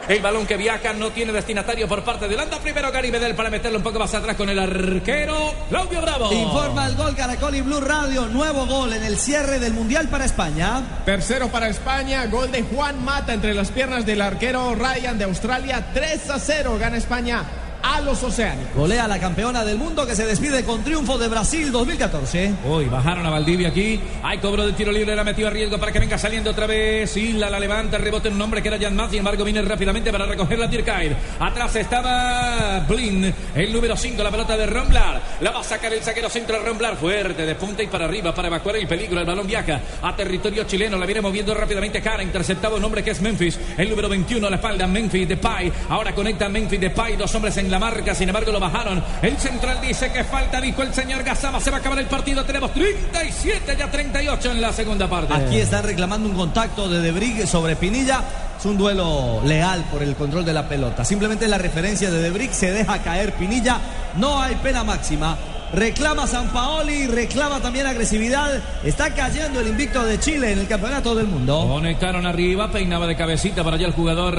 El 0.07 0.21
balón 0.21 0.45
que 0.45 0.57
viaja 0.57 0.91
no 0.91 1.11
tiene 1.11 1.32
destinatario 1.32 1.88
por 1.88 2.03
parte 2.03 2.28
de 2.28 2.36
Holanda. 2.36 2.59
Primero 2.59 2.91
Gary 2.91 3.09
Medel 3.09 3.36
para 3.36 3.49
meterlo 3.49 3.78
un 3.78 3.84
poco 3.84 3.99
más 3.99 4.13
atrás 4.13 4.36
con 4.36 4.49
el 4.49 4.59
arquero 4.59 5.53
Claudio 5.69 6.01
Bravo. 6.01 6.34
Informa 6.34 6.88
el 6.88 6.95
gol 6.95 7.15
Caracol 7.15 7.55
y 7.55 7.61
Blue 7.61 7.80
Radio. 7.80 8.26
Nuevo 8.26 8.65
gol 8.65 8.91
en 8.91 9.03
el 9.03 9.17
cierre 9.17 9.59
del 9.59 9.74
Mundial 9.74 10.09
para 10.09 10.26
España. 10.26 10.82
Tercero 11.05 11.47
para 11.47 11.69
España, 11.69 12.26
gol 12.26 12.51
de 12.51 12.63
Juan 12.63 13.03
Mata 13.05 13.34
entre 13.34 13.53
las 13.53 13.71
piernas 13.71 14.05
del 14.05 14.21
arquero 14.21 14.76
Ryan 14.76 15.17
de 15.17 15.24
Australia. 15.24 15.91
3 15.93 16.30
a 16.32 16.39
0 16.39 16.78
gana 16.80 16.97
España 16.97 17.62
a 17.84 18.00
los 18.02 18.24
oceánicos. 18.24 18.74
Golea 18.76 19.08
la 19.08 19.20
campeona 19.20 19.64
del 19.64 19.78
mundo 19.78 20.08
que 20.08 20.16
se 20.16 20.26
despide 20.26 20.64
con 20.64 20.84
triunfo 20.84 21.18
de 21.18 21.28
Brasil 21.28 21.72
2014. 21.72 22.54
Uy, 22.66 22.86
bajaron 22.86 23.26
a 23.26 23.30
Valdivia 23.30 23.68
aquí. 23.68 24.00
Hay 24.24 24.38
cobro 24.40 24.66
de 24.66 24.72
tiro 24.72 24.92
libre, 24.92 25.16
la 25.16 25.24
metió 25.24 25.48
a 25.48 25.50
riesgo 25.50 25.78
para 25.78 25.92
que 25.92 26.00
venga 26.00 26.18
saliendo 26.18 26.52
otra 26.52 26.66
vez. 26.66 27.16
Isla 27.18 27.50
la 27.50 27.60
levanta, 27.60 27.98
rebote 27.98 28.30
en 28.30 28.36
un 28.36 28.42
hombre 28.42 28.62
que 28.62 28.70
era 28.70 28.80
Jan 28.80 28.96
Matt, 28.96 29.10
sin 29.10 29.20
embargo 29.20 29.44
viene 29.44 29.62
rápidamente 29.62 30.12
para 30.12 30.26
recoger 30.26 30.58
la 30.58 30.70
Tirkair. 30.70 31.16
Atrás 31.40 31.76
estaba 31.76 32.80
Blin, 32.88 33.34
el 33.54 33.74
número 33.74 33.98
5, 33.98 34.24
la 34.24 34.32
pelota 34.32 34.56
de 34.56 34.66
Romblar. 34.66 35.22
La 35.42 35.52
va 35.52 35.60
a 35.60 35.64
sacar 35.64 35.92
el 35.94 36.02
saquero 36.02 36.30
centro 36.30 36.58
de 36.58 36.66
Romblar, 36.66 36.96
fuerte 36.96 37.46
de 37.46 37.56
punta 37.56 37.84
y 37.84 37.88
para 37.88 38.06
arriba 38.06 38.34
para 38.34 38.48
evacuar 38.48 38.78
el 38.78 38.88
peligro. 38.88 39.20
El 39.20 39.26
balón 39.26 39.46
viaja 39.46 39.82
a 40.02 40.16
territorio 40.16 40.64
chileno, 40.64 40.98
la 40.98 41.06
viene 41.06 41.20
moviendo 41.20 41.54
rápidamente 41.54 42.02
cara, 42.02 42.24
interceptado 42.24 42.78
un 42.78 42.84
hombre 42.86 43.04
que 43.04 43.12
es 43.12 43.22
Memphis, 43.22 43.60
el 43.78 43.90
número 43.90 44.08
21 44.08 44.48
a 44.48 44.50
la 44.50 44.56
espalda, 44.56 44.88
Memphis 44.88 45.28
Depay. 45.28 45.72
Ahora 45.90 46.16
conecta 46.16 46.48
Memphis 46.48 46.80
Depay, 46.80 47.18
dos 47.18 47.34
hombres 47.36 47.58
en 47.58 47.72
la 47.74 47.80
marca, 47.80 48.13
sin 48.13 48.30
embargo 48.30 48.51
lo 48.51 48.59
bajaron. 48.59 49.03
El 49.24 49.36
central 49.39 49.80
dice 49.82 50.11
que 50.11 50.24
falta, 50.24 50.61
dijo 50.61 50.84
el 50.84 50.93
señor 50.93 51.24
Gazama, 51.24 51.59
se 51.59 51.71
va 51.71 51.78
a 51.78 51.80
acabar 51.80 51.97
el 51.97 52.05
partido, 52.05 52.45
tenemos 52.45 52.71
37 52.71 53.76
ya 53.76 53.89
38 53.89 54.51
en 54.51 54.61
la 54.61 54.71
segunda 54.71 55.09
parte. 55.09 55.34
Aquí 55.34 55.57
están 55.57 55.84
reclamando 55.84 56.30
un 56.30 56.36
contacto 56.36 56.88
de 56.88 57.01
Debrig 57.01 57.47
sobre 57.47 57.76
Pinilla. 57.76 58.21
Es 58.59 58.65
un 58.65 58.78
duelo 58.78 59.41
leal 59.43 59.84
por 59.91 60.03
el 60.03 60.15
control 60.15 60.45
de 60.45 60.53
la 60.53 60.69
pelota. 60.69 61.03
Simplemente 61.03 61.47
la 61.47 61.57
referencia 61.57 62.11
de 62.11 62.21
Debrig 62.21 62.53
se 62.53 62.71
deja 62.71 62.99
caer 62.99 63.34
Pinilla. 63.34 63.80
No 64.17 64.39
hay 64.39 64.53
pena 64.55 64.84
máxima. 64.84 65.36
Reclama 65.74 66.28
San 66.28 66.49
Paoli, 66.49 67.07
reclama 67.07 67.59
también 67.59 67.88
agresividad. 67.88 68.61
Está 68.84 69.11
cayendo 69.15 69.59
el 69.59 69.69
invicto 69.69 70.05
de 70.05 70.19
Chile 70.19 70.51
en 70.51 70.59
el 70.59 70.67
campeonato 70.67 71.15
del 71.15 71.26
mundo. 71.26 71.67
Conectaron 71.67 72.28
arriba, 72.28 72.71
peinaba 72.71 73.07
de 73.07 73.15
cabecita 73.15 73.63
para 73.63 73.78
allá 73.78 73.88
el 73.88 73.93
jugador 73.93 74.36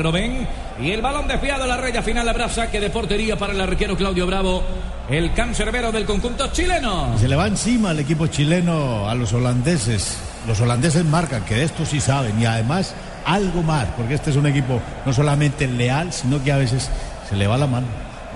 Robén. 0.00 0.46
Y 0.80 0.92
el 0.92 1.02
balón 1.02 1.26
desviado 1.26 1.64
a 1.64 1.66
la 1.66 1.76
raya 1.76 2.02
final, 2.02 2.28
habrá 2.28 2.48
saque 2.48 2.78
de 2.78 2.90
portería 2.90 3.36
para 3.36 3.52
el 3.52 3.60
arquero 3.60 3.96
Claudio 3.96 4.28
Bravo, 4.28 4.62
el 5.10 5.32
cancerbero 5.32 5.90
del 5.90 6.06
conjunto 6.06 6.52
chileno. 6.52 7.18
Se 7.18 7.26
le 7.26 7.34
va 7.34 7.48
encima 7.48 7.90
al 7.90 7.98
equipo 7.98 8.28
chileno 8.28 9.08
a 9.08 9.14
los 9.16 9.32
holandeses. 9.32 10.16
Los 10.46 10.60
holandeses 10.60 11.04
marcan 11.04 11.44
que 11.44 11.56
de 11.56 11.64
esto 11.64 11.84
sí 11.84 12.00
saben 12.00 12.40
y 12.40 12.46
además 12.46 12.94
algo 13.24 13.64
más, 13.64 13.88
porque 13.96 14.14
este 14.14 14.30
es 14.30 14.36
un 14.36 14.46
equipo 14.46 14.80
no 15.04 15.12
solamente 15.12 15.66
leal, 15.66 16.12
sino 16.12 16.44
que 16.44 16.52
a 16.52 16.58
veces 16.58 16.88
se 17.28 17.34
le 17.34 17.48
va 17.48 17.58
la 17.58 17.66
mano. 17.66 17.88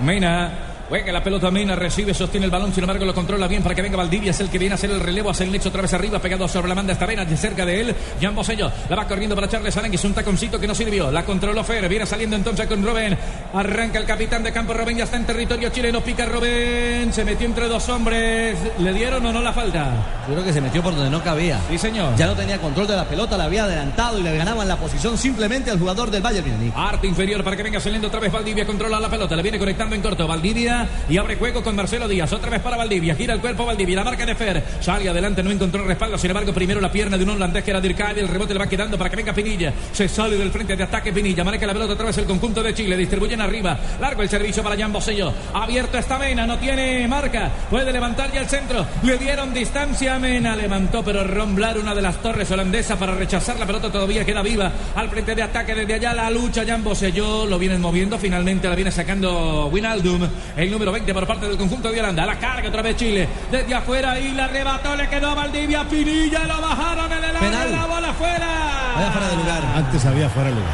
Mena 0.03 0.70
Juega 0.91 1.13
la 1.13 1.23
pelota 1.23 1.49
Mena, 1.49 1.73
recibe, 1.73 2.13
sostiene 2.13 2.47
el 2.47 2.51
balón, 2.51 2.73
sin 2.73 2.83
embargo 2.83 3.05
lo 3.05 3.15
controla 3.15 3.47
bien 3.47 3.63
para 3.63 3.73
que 3.73 3.81
venga 3.81 3.95
Valdivia, 3.95 4.31
es 4.31 4.41
el 4.41 4.49
que 4.49 4.57
viene 4.57 4.73
a 4.73 4.75
hacer 4.75 4.91
el 4.91 4.99
relevo, 4.99 5.29
hace 5.29 5.45
el 5.45 5.51
nexo 5.53 5.69
otra 5.69 5.81
vez 5.81 5.93
arriba, 5.93 6.19
pegado 6.19 6.49
sobre 6.49 6.67
la 6.67 6.75
manda 6.75 6.91
esta 6.91 7.07
Mena, 7.07 7.25
cerca 7.37 7.65
de 7.65 7.79
él, 7.79 7.95
Jan 8.19 8.35
Bosello, 8.35 8.69
la 8.89 8.97
va 8.97 9.07
corriendo 9.07 9.33
para 9.33 9.47
Charles 9.47 9.77
Aranguis, 9.77 10.03
un 10.03 10.13
taconcito 10.13 10.59
que 10.59 10.67
no 10.67 10.75
sirvió, 10.75 11.09
la 11.09 11.23
controló 11.23 11.63
Fer, 11.63 11.87
viene 11.87 12.05
saliendo 12.05 12.35
entonces 12.35 12.67
con 12.67 12.83
Robén, 12.83 13.17
arranca 13.53 13.99
el 13.99 14.05
capitán 14.05 14.43
de 14.43 14.51
campo, 14.51 14.73
Robén 14.73 14.97
ya 14.97 15.05
está 15.05 15.15
en 15.15 15.25
territorio 15.25 15.69
chileno, 15.69 16.01
pica 16.01 16.25
Robén, 16.25 17.13
se 17.13 17.23
metió 17.23 17.47
entre 17.47 17.69
dos 17.69 17.87
hombres, 17.87 18.57
¿le 18.77 18.93
dieron 18.93 19.25
o 19.25 19.31
no 19.31 19.41
la 19.41 19.53
falta? 19.53 19.93
Yo 20.27 20.33
creo 20.33 20.43
que 20.43 20.51
se 20.51 20.59
metió 20.59 20.83
por 20.83 20.93
donde 20.93 21.09
no 21.09 21.23
cabía. 21.23 21.57
Sí, 21.69 21.77
señor. 21.77 22.17
Ya 22.17 22.27
no 22.27 22.35
tenía 22.35 22.57
control 22.57 22.87
de 22.87 22.97
la 22.97 23.05
pelota, 23.05 23.37
la 23.37 23.45
había 23.45 23.63
adelantado 23.63 24.19
y 24.19 24.23
le 24.23 24.35
ganaban 24.35 24.67
la 24.67 24.75
posición 24.75 25.17
simplemente 25.17 25.71
al 25.71 25.79
jugador 25.79 26.11
del 26.11 26.21
Bayern 26.21 26.51
Múnich. 26.51 26.73
Arte 26.75 27.07
inferior 27.07 27.45
para 27.45 27.55
que 27.55 27.63
venga 27.63 27.79
saliendo 27.79 28.09
otra 28.09 28.19
vez 28.19 28.29
Valdivia, 28.29 28.65
controla 28.65 28.99
la 28.99 29.09
pelota, 29.09 29.37
le 29.37 29.41
viene 29.41 29.57
conectando 29.57 29.95
en 29.95 30.01
corto 30.01 30.27
Valdivia 30.27 30.80
y 31.09 31.17
abre 31.17 31.35
juego 31.35 31.63
con 31.63 31.75
Marcelo 31.75 32.07
Díaz, 32.07 32.31
otra 32.33 32.49
vez 32.49 32.61
para 32.61 32.77
Valdivia, 32.77 33.15
gira 33.15 33.33
el 33.33 33.41
cuerpo 33.41 33.65
Valdivia, 33.65 33.97
la 33.97 34.03
marca 34.03 34.25
de 34.25 34.35
Fer, 34.35 34.63
sale 34.79 35.09
adelante, 35.09 35.43
no 35.43 35.51
encontró 35.51 35.83
respaldo, 35.83 36.17
sin 36.17 36.31
embargo 36.31 36.53
primero 36.53 36.81
la 36.81 36.91
pierna 36.91 37.17
de 37.17 37.23
un 37.23 37.31
holandés 37.31 37.63
que 37.63 37.71
era 37.71 37.81
Dirkay, 37.81 38.19
el 38.19 38.27
rebote 38.27 38.53
le 38.53 38.59
va 38.59 38.67
quedando 38.67 38.97
para 38.97 39.09
que 39.09 39.15
venga 39.15 39.33
Pinilla, 39.33 39.73
se 39.91 40.07
sale 40.07 40.37
del 40.37 40.51
frente 40.51 40.75
de 40.75 40.83
ataque 40.83 41.11
Pinilla, 41.11 41.43
marca 41.43 41.65
la 41.65 41.73
pelota 41.73 41.93
otra 41.93 42.05
vez 42.05 42.17
el 42.17 42.25
conjunto 42.25 42.63
de 42.63 42.73
Chile, 42.73 42.97
distribuyen 42.97 43.41
arriba, 43.41 43.77
largo 43.99 44.21
el 44.21 44.29
servicio 44.29 44.63
para 44.63 44.77
Jan 44.77 44.91
Bosello, 44.91 45.33
abierto 45.53 45.97
esta 45.97 46.17
Mena, 46.17 46.45
no 46.45 46.57
tiene 46.57 47.07
marca, 47.07 47.51
puede 47.69 47.91
levantar 47.91 48.31
ya 48.31 48.41
el 48.41 48.47
centro, 48.47 48.85
le 49.03 49.17
dieron 49.17 49.53
distancia 49.53 50.15
a 50.15 50.19
Mena, 50.19 50.55
levantó 50.55 51.03
pero 51.03 51.23
Romblar 51.23 51.77
una 51.77 51.95
de 51.95 52.01
las 52.01 52.21
torres 52.21 52.49
holandesas 52.51 52.97
para 52.97 53.15
rechazar 53.15 53.57
la 53.59 53.65
pelota 53.65 53.91
todavía 53.91 54.25
queda 54.25 54.41
viva, 54.41 54.71
al 54.95 55.09
frente 55.09 55.35
de 55.35 55.43
ataque 55.43 55.75
desde 55.75 55.93
allá 55.93 56.13
la 56.13 56.29
lucha, 56.29 56.63
Jan 56.65 56.83
Bosello 56.83 57.45
lo 57.45 57.57
vienen 57.59 57.81
moviendo, 57.81 58.17
finalmente 58.17 58.67
la 58.67 58.75
viene 58.75 58.91
sacando 58.91 59.67
Winaldum, 59.67 60.27
el 60.55 60.70
número 60.71 60.91
20 60.91 61.13
por 61.13 61.27
parte 61.27 61.47
del 61.47 61.57
conjunto 61.57 61.91
de 61.91 61.99
Holanda. 61.99 62.25
La 62.25 62.39
carga 62.39 62.69
otra 62.69 62.81
vez 62.81 62.95
Chile. 62.95 63.27
Desde 63.51 63.73
afuera 63.73 64.19
y 64.19 64.31
la 64.31 64.45
arrebató. 64.45 64.95
Le 64.95 65.07
quedó 65.09 65.29
a 65.29 65.35
Valdivia. 65.35 65.87
Pinilla 65.87 66.45
lo 66.45 66.61
bajaron 66.61 67.11
en 67.11 67.23
el 67.23 67.35
área. 67.35 67.65
La 67.67 67.85
bola 67.85 68.13
fuera. 68.13 68.95
Había 68.95 69.11
fuera 69.11 69.29
de 69.29 69.35
lugar. 69.35 69.63
Antes 69.75 70.05
había 70.05 70.29
fuera 70.29 70.49
de 70.49 70.55
lugar. 70.55 70.73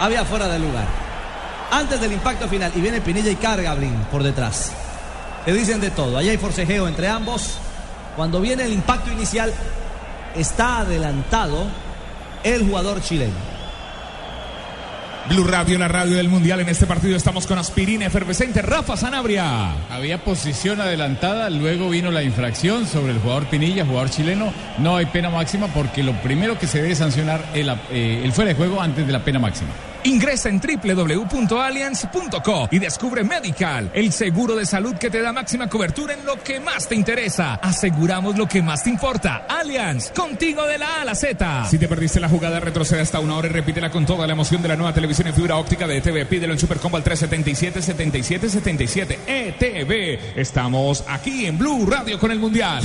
Había 0.00 0.24
fuera 0.24 0.48
de 0.48 0.58
lugar. 0.58 0.86
Antes 1.70 2.00
del 2.00 2.12
impacto 2.12 2.48
final. 2.48 2.72
Y 2.74 2.80
viene 2.80 3.00
Pinilla 3.00 3.30
y 3.30 3.36
carga 3.36 3.74
Blin 3.74 3.94
por 4.10 4.22
detrás. 4.22 4.72
Le 5.46 5.52
dicen 5.52 5.80
de 5.80 5.90
todo. 5.90 6.18
Allá 6.18 6.30
hay 6.30 6.38
forcejeo 6.38 6.88
entre 6.88 7.08
ambos. 7.08 7.58
Cuando 8.16 8.40
viene 8.40 8.64
el 8.64 8.72
impacto 8.72 9.12
inicial, 9.12 9.52
está 10.34 10.78
adelantado 10.78 11.66
el 12.42 12.66
jugador 12.66 13.02
chileno. 13.02 13.53
Blue 15.28 15.44
Radio, 15.44 15.78
la 15.78 15.88
radio 15.88 16.16
del 16.16 16.28
Mundial. 16.28 16.60
En 16.60 16.68
este 16.68 16.86
partido 16.86 17.16
estamos 17.16 17.46
con 17.46 17.58
aspirina 17.58 18.04
efervescente. 18.04 18.60
Rafa 18.60 18.96
Sanabria. 18.96 19.72
Había 19.90 20.22
posición 20.22 20.82
adelantada, 20.82 21.48
luego 21.48 21.88
vino 21.88 22.10
la 22.10 22.22
infracción 22.22 22.86
sobre 22.86 23.12
el 23.12 23.18
jugador 23.20 23.46
Pinilla, 23.46 23.86
jugador 23.86 24.10
chileno. 24.10 24.52
No 24.78 24.96
hay 24.96 25.06
pena 25.06 25.30
máxima 25.30 25.68
porque 25.68 26.02
lo 26.02 26.12
primero 26.20 26.58
que 26.58 26.66
se 26.66 26.82
debe 26.82 26.94
sancionar 26.94 27.42
es 27.54 27.60
el, 27.60 27.70
eh, 27.90 28.20
el 28.22 28.32
fuera 28.32 28.50
de 28.50 28.54
juego 28.54 28.82
antes 28.82 29.06
de 29.06 29.12
la 29.12 29.24
pena 29.24 29.38
máxima. 29.38 29.70
Ingresa 30.04 30.50
en 30.50 30.60
www.allianz.co 30.60 32.68
y 32.70 32.78
descubre 32.78 33.24
Medical, 33.24 33.90
el 33.94 34.12
seguro 34.12 34.54
de 34.54 34.66
salud 34.66 34.94
que 34.96 35.08
te 35.10 35.22
da 35.22 35.32
máxima 35.32 35.68
cobertura 35.68 36.14
en 36.14 36.24
lo 36.24 36.40
que 36.42 36.60
más 36.60 36.88
te 36.88 36.94
interesa. 36.94 37.54
Aseguramos 37.54 38.36
lo 38.36 38.46
que 38.46 38.62
más 38.62 38.84
te 38.84 38.90
importa. 38.90 39.46
Allianz, 39.48 40.10
contigo 40.10 40.64
de 40.66 40.78
la 40.78 40.98
A 40.98 41.02
a 41.02 41.04
la 41.04 41.14
Z. 41.14 41.66
Si 41.70 41.78
te 41.78 41.86
perdiste 41.88 42.20
la 42.20 42.28
jugada, 42.28 42.60
retrocede 42.60 43.00
hasta 43.00 43.20
una 43.20 43.36
hora 43.36 43.48
y 43.48 43.50
repítela 43.50 43.90
con 43.90 44.04
toda 44.06 44.26
la 44.26 44.34
emoción 44.34 44.60
de 44.62 44.68
la 44.68 44.76
nueva 44.76 44.92
televisión 44.92 45.28
en 45.28 45.34
fibra 45.34 45.56
óptica 45.56 45.86
de 45.86 45.96
ETV. 45.98 46.26
Pídelo 46.26 46.52
en 46.52 46.58
Supercombo 46.58 46.98
al 46.98 47.04
377-7777. 47.04 49.18
ETV. 49.26 50.38
Estamos 50.38 51.04
aquí 51.08 51.46
en 51.46 51.56
Blue 51.58 51.86
Radio 51.86 52.18
con 52.18 52.30
el 52.30 52.38
Mundial. 52.38 52.82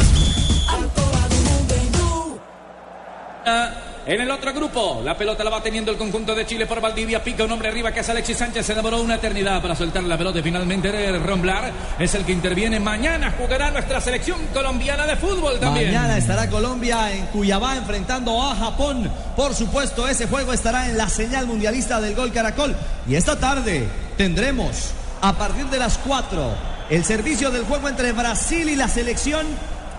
En 4.10 4.20
el 4.20 4.32
otro 4.32 4.51
grupo, 4.51 5.03
la 5.05 5.16
pelota 5.16 5.43
la 5.43 5.51
va 5.51 5.62
teniendo 5.62 5.91
el 5.91 5.97
conjunto 5.97 6.34
de 6.34 6.43
Chile 6.43 6.66
por 6.66 6.82
Valdivia. 6.82 7.24
Pica 7.24 7.43
un 7.43 7.51
hombre 7.51 7.70
arriba 7.70 7.91
que 7.91 7.99
es 7.99 8.10
Alexis 8.10 8.38
Sánchez. 8.38 8.66
Se 8.66 8.74
demoró 8.74 8.99
una 8.99 9.18
eternidad 9.18 9.62
para 9.62 9.76
soltar 9.76 10.01
la 10.01 10.18
pelota 10.18 10.39
y 10.39 10.41
finalmente 10.41 11.20
Romblar 11.20 11.72
es 11.99 12.16
el 12.16 12.26
que 12.26 12.32
interviene. 12.32 12.80
Mañana 12.80 13.36
jugará 13.38 13.70
nuestra 13.70 14.01
selección 14.01 14.39
colombiana 14.51 15.05
de 15.05 15.16
fútbol 15.16 15.60
también. 15.60 15.93
Mañana 15.93 16.18
estará 16.18 16.49
Colombia 16.49 17.14
en 17.14 17.28
Cuyabá 17.28 17.78
enfrentando 17.78 18.41
a 18.41 18.55
Japón. 18.55 19.12
Por 19.36 19.53
supuesto, 19.53 20.07
ese 20.07 20.26
juego 20.26 20.53
estará 20.53 20.89
en 20.89 20.97
la 20.97 21.07
señal 21.07 21.45
mundialista 21.45 22.01
del 22.01 22.16
Gol 22.16 22.32
Caracol. 22.32 22.76
Y 23.07 23.14
esta 23.14 23.39
tarde 23.39 23.88
tendremos, 24.18 24.89
a 25.22 25.34
partir 25.34 25.68
de 25.68 25.78
las 25.78 25.99
4, 25.99 26.51
el 26.89 27.05
servicio 27.05 27.51
del 27.51 27.64
juego 27.66 27.88
entre 27.88 28.12
Brasil 28.14 28.72
y 28.72 28.76
la 28.76 28.88
selección 28.88 29.45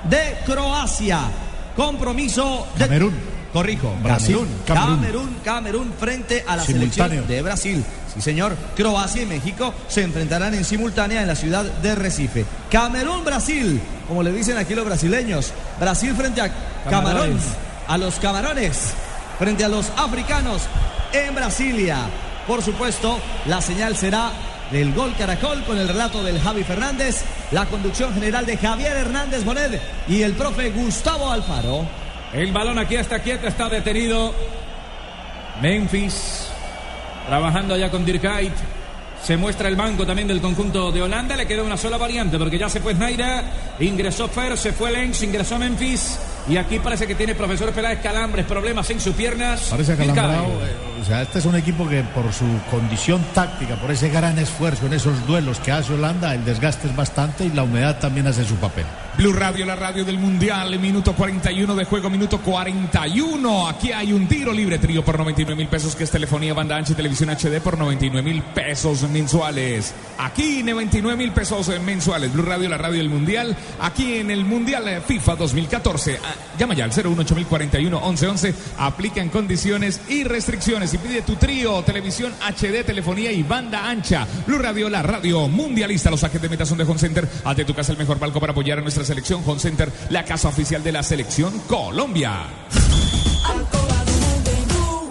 de 0.02 0.36
Croacia. 0.44 1.20
Compromiso 1.76 2.66
de. 2.74 2.86
Camerún. 2.86 3.29
Corrijo, 3.52 3.92
Brasil, 4.02 4.38
Camerún. 4.66 5.36
Camerún. 5.44 5.92
Frente 5.98 6.44
a 6.46 6.56
la 6.56 6.64
Simultáneo. 6.64 7.08
selección 7.08 7.26
de 7.26 7.42
Brasil. 7.42 7.84
Sí, 8.14 8.20
señor. 8.20 8.56
Croacia 8.76 9.22
y 9.22 9.26
México 9.26 9.74
se 9.88 10.02
enfrentarán 10.02 10.54
en 10.54 10.64
simultánea 10.64 11.20
en 11.22 11.26
la 11.28 11.34
ciudad 11.34 11.64
de 11.64 11.94
Recife. 11.94 12.44
Camerún, 12.70 13.24
Brasil, 13.24 13.80
como 14.06 14.22
le 14.22 14.32
dicen 14.32 14.56
aquí 14.56 14.74
los 14.74 14.84
brasileños. 14.84 15.52
Brasil 15.80 16.14
frente 16.14 16.40
a 16.40 16.48
Camarón, 16.84 17.12
Camarones. 17.12 17.42
a 17.88 17.98
los 17.98 18.14
camarones, 18.16 18.78
frente 19.38 19.64
a 19.64 19.68
los 19.68 19.90
africanos 19.96 20.62
en 21.12 21.34
Brasilia. 21.34 22.08
Por 22.46 22.62
supuesto, 22.62 23.18
la 23.46 23.60
señal 23.60 23.96
será 23.96 24.30
del 24.70 24.94
gol 24.94 25.12
Caracol 25.18 25.64
con 25.64 25.76
el 25.78 25.88
relato 25.88 26.22
del 26.22 26.40
Javi 26.40 26.62
Fernández, 26.62 27.22
la 27.50 27.66
conducción 27.66 28.14
general 28.14 28.46
de 28.46 28.56
Javier 28.56 28.96
Hernández 28.96 29.44
Bonet 29.44 29.80
y 30.08 30.22
el 30.22 30.34
profe 30.34 30.70
Gustavo 30.70 31.30
Alfaro. 31.30 31.86
El 32.32 32.52
balón 32.52 32.78
aquí 32.78 32.94
está 32.94 33.18
quieto, 33.18 33.48
está 33.48 33.68
detenido. 33.68 34.32
Memphis 35.60 36.48
trabajando 37.26 37.74
allá 37.74 37.90
con 37.90 38.04
Dirk 38.04 38.20
Kuyt. 38.20 38.52
Se 39.22 39.36
muestra 39.36 39.68
el 39.68 39.76
banco 39.76 40.06
también 40.06 40.28
del 40.28 40.40
conjunto 40.40 40.92
de 40.92 41.02
Holanda. 41.02 41.36
Le 41.36 41.46
quedó 41.46 41.64
una 41.64 41.76
sola 41.76 41.98
variante 41.98 42.38
porque 42.38 42.58
ya 42.58 42.68
se 42.68 42.80
fue 42.80 42.94
Snyder, 42.94 43.44
ingresó 43.80 44.28
Fer, 44.28 44.56
se 44.56 44.72
fue 44.72 44.92
Lenz, 44.92 45.22
ingresó 45.22 45.58
Memphis. 45.58 46.18
Y 46.48 46.56
aquí 46.56 46.78
parece 46.78 47.06
que 47.06 47.14
tiene 47.14 47.34
profesor 47.34 47.70
Peláez 47.72 48.00
calambres, 48.00 48.46
problemas 48.46 48.88
en 48.90 49.00
sus 49.00 49.14
piernas. 49.14 49.66
Parece 49.70 49.92
acalambrado. 49.92 50.44
Eh, 50.44 50.76
O 51.00 51.04
sea, 51.04 51.22
este 51.22 51.38
es 51.38 51.44
un 51.46 51.56
equipo 51.56 51.88
que 51.88 52.02
por 52.02 52.30
su 52.32 52.44
condición 52.70 53.24
táctica, 53.34 53.76
por 53.76 53.90
ese 53.90 54.08
gran 54.10 54.38
esfuerzo 54.38 54.86
en 54.86 54.92
esos 54.92 55.26
duelos 55.26 55.58
que 55.60 55.72
hace 55.72 55.94
Holanda, 55.94 56.34
el 56.34 56.44
desgaste 56.44 56.88
es 56.88 56.96
bastante 56.96 57.44
y 57.44 57.50
la 57.50 57.62
humedad 57.62 57.98
también 57.98 58.26
hace 58.26 58.44
su 58.44 58.56
papel. 58.56 58.84
Blue 59.16 59.32
Radio, 59.32 59.66
la 59.66 59.76
radio 59.76 60.04
del 60.04 60.18
Mundial, 60.18 60.78
minuto 60.78 61.14
41 61.14 61.74
de 61.74 61.84
juego, 61.84 62.08
minuto 62.10 62.38
41. 62.40 63.68
Aquí 63.68 63.92
hay 63.92 64.12
un 64.12 64.26
tiro 64.28 64.52
libre 64.52 64.78
trío 64.78 65.04
por 65.04 65.18
99 65.18 65.56
mil 65.56 65.68
pesos, 65.68 65.94
que 65.96 66.04
es 66.04 66.10
telefonía, 66.10 66.54
banda 66.54 66.76
ancha 66.76 66.92
y 66.92 66.96
televisión 66.96 67.30
HD 67.30 67.60
por 67.60 67.76
99 67.76 68.22
mil 68.22 68.42
pesos 68.42 69.02
mensuales. 69.10 69.94
Aquí 70.18 70.62
99 70.62 71.16
mil 71.16 71.32
pesos 71.32 71.70
mensuales. 71.84 72.32
Blue 72.32 72.42
Radio, 72.44 72.68
la 72.68 72.78
radio 72.78 72.98
del 72.98 73.08
Mundial, 73.10 73.56
aquí 73.80 74.16
en 74.16 74.30
el 74.30 74.44
Mundial 74.44 74.86
eh, 74.88 75.00
FIFA 75.06 75.36
2014. 75.36 76.18
Llama 76.58 76.74
ya 76.74 76.84
al 76.84 76.90
01841 76.90 78.00
1111. 78.00 78.54
Aplican 78.78 79.28
condiciones 79.28 80.00
y 80.08 80.24
restricciones. 80.24 80.92
Y 80.94 80.98
pide 80.98 81.22
tu 81.22 81.36
trío, 81.36 81.82
televisión 81.82 82.32
HD, 82.40 82.84
telefonía 82.84 83.32
y 83.32 83.42
banda 83.42 83.88
ancha. 83.88 84.26
Blue 84.46 84.58
Radio, 84.58 84.88
la 84.88 85.02
radio 85.02 85.48
mundialista. 85.48 86.10
Los 86.10 86.20
saques 86.20 86.40
de 86.40 86.48
meta 86.48 86.66
son 86.66 86.78
de 86.78 86.84
Home 86.84 86.98
Center. 86.98 87.28
Hazte 87.44 87.64
tu 87.64 87.74
casa 87.74 87.92
el 87.92 87.98
mejor 87.98 88.18
palco 88.18 88.40
para 88.40 88.52
apoyar 88.52 88.78
a 88.78 88.82
nuestra 88.82 89.04
selección. 89.04 89.42
Home 89.46 89.60
Center, 89.60 89.90
la 90.10 90.24
casa 90.24 90.48
oficial 90.48 90.82
de 90.82 90.92
la 90.92 91.02
selección 91.02 91.58
Colombia. 91.60 92.46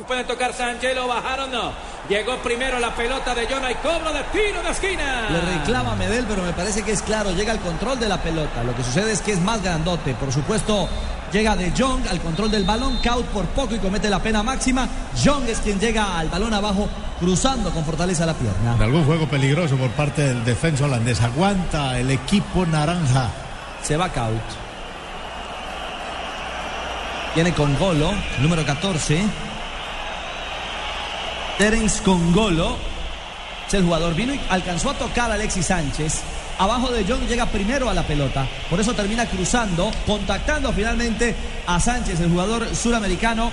Puede 0.09 0.23
tocar 0.23 0.51
Sánchez, 0.55 0.95
lo 0.95 1.07
bajaron, 1.07 1.51
no. 1.51 1.71
Llegó 2.09 2.35
primero 2.37 2.79
la 2.79 2.95
pelota 2.95 3.35
de 3.35 3.45
Jonah 3.45 3.69
y 3.69 3.75
cobro 3.75 4.11
de 4.11 4.23
tiro 4.31 4.63
de 4.63 4.71
esquina. 4.71 5.29
Le 5.29 5.39
reclama 5.39 5.95
Medel, 5.95 6.25
pero 6.27 6.41
me 6.41 6.51
parece 6.51 6.81
que 6.81 6.93
es 6.93 7.03
claro, 7.03 7.29
llega 7.29 7.51
al 7.51 7.59
control 7.59 7.99
de 7.99 8.09
la 8.09 8.19
pelota. 8.19 8.63
Lo 8.63 8.75
que 8.75 8.83
sucede 8.83 9.11
es 9.11 9.21
que 9.21 9.33
es 9.33 9.39
más 9.39 9.61
grandote. 9.61 10.15
Por 10.15 10.33
supuesto, 10.33 10.89
llega 11.31 11.55
de 11.55 11.71
Jong 11.77 12.07
al 12.09 12.19
control 12.21 12.49
del 12.49 12.63
balón, 12.63 12.97
Kaut 13.03 13.27
por 13.27 13.45
poco 13.49 13.75
y 13.75 13.77
comete 13.77 14.09
la 14.09 14.17
pena 14.17 14.41
máxima. 14.41 14.87
Jong 15.23 15.47
es 15.47 15.59
quien 15.59 15.79
llega 15.79 16.17
al 16.17 16.27
balón 16.27 16.55
abajo, 16.55 16.89
cruzando 17.19 17.69
con 17.69 17.85
fortaleza 17.85 18.25
la 18.25 18.33
pierna. 18.33 18.77
En 18.77 18.81
algún 18.81 19.05
juego 19.05 19.27
peligroso 19.27 19.77
por 19.77 19.91
parte 19.91 20.23
del 20.23 20.43
defensa 20.43 20.85
holandés. 20.85 21.21
Aguanta 21.21 21.99
el 21.99 22.09
equipo 22.09 22.65
naranja. 22.65 23.29
Se 23.83 23.95
va 23.95 24.09
Kaut. 24.09 24.41
Viene 27.35 27.53
con 27.53 27.77
Golo, 27.77 28.11
número 28.41 28.65
14. 28.65 29.48
Terence 31.59 32.01
Congolo 32.01 32.77
el 33.77 33.83
jugador. 33.83 34.15
Vino 34.15 34.33
y 34.33 34.41
alcanzó 34.49 34.91
a 34.91 34.93
tocar 34.93 35.29
a 35.31 35.35
Alexis 35.35 35.67
Sánchez. 35.67 36.21
Abajo 36.57 36.91
de 36.91 37.05
John 37.07 37.27
llega 37.27 37.45
primero 37.45 37.89
a 37.89 37.93
la 37.93 38.03
pelota. 38.03 38.47
Por 38.69 38.79
eso 38.79 38.93
termina 38.93 39.25
cruzando, 39.25 39.91
contactando 40.05 40.73
finalmente 40.73 41.35
a 41.67 41.79
Sánchez, 41.79 42.19
el 42.19 42.31
jugador 42.31 42.75
suramericano, 42.75 43.51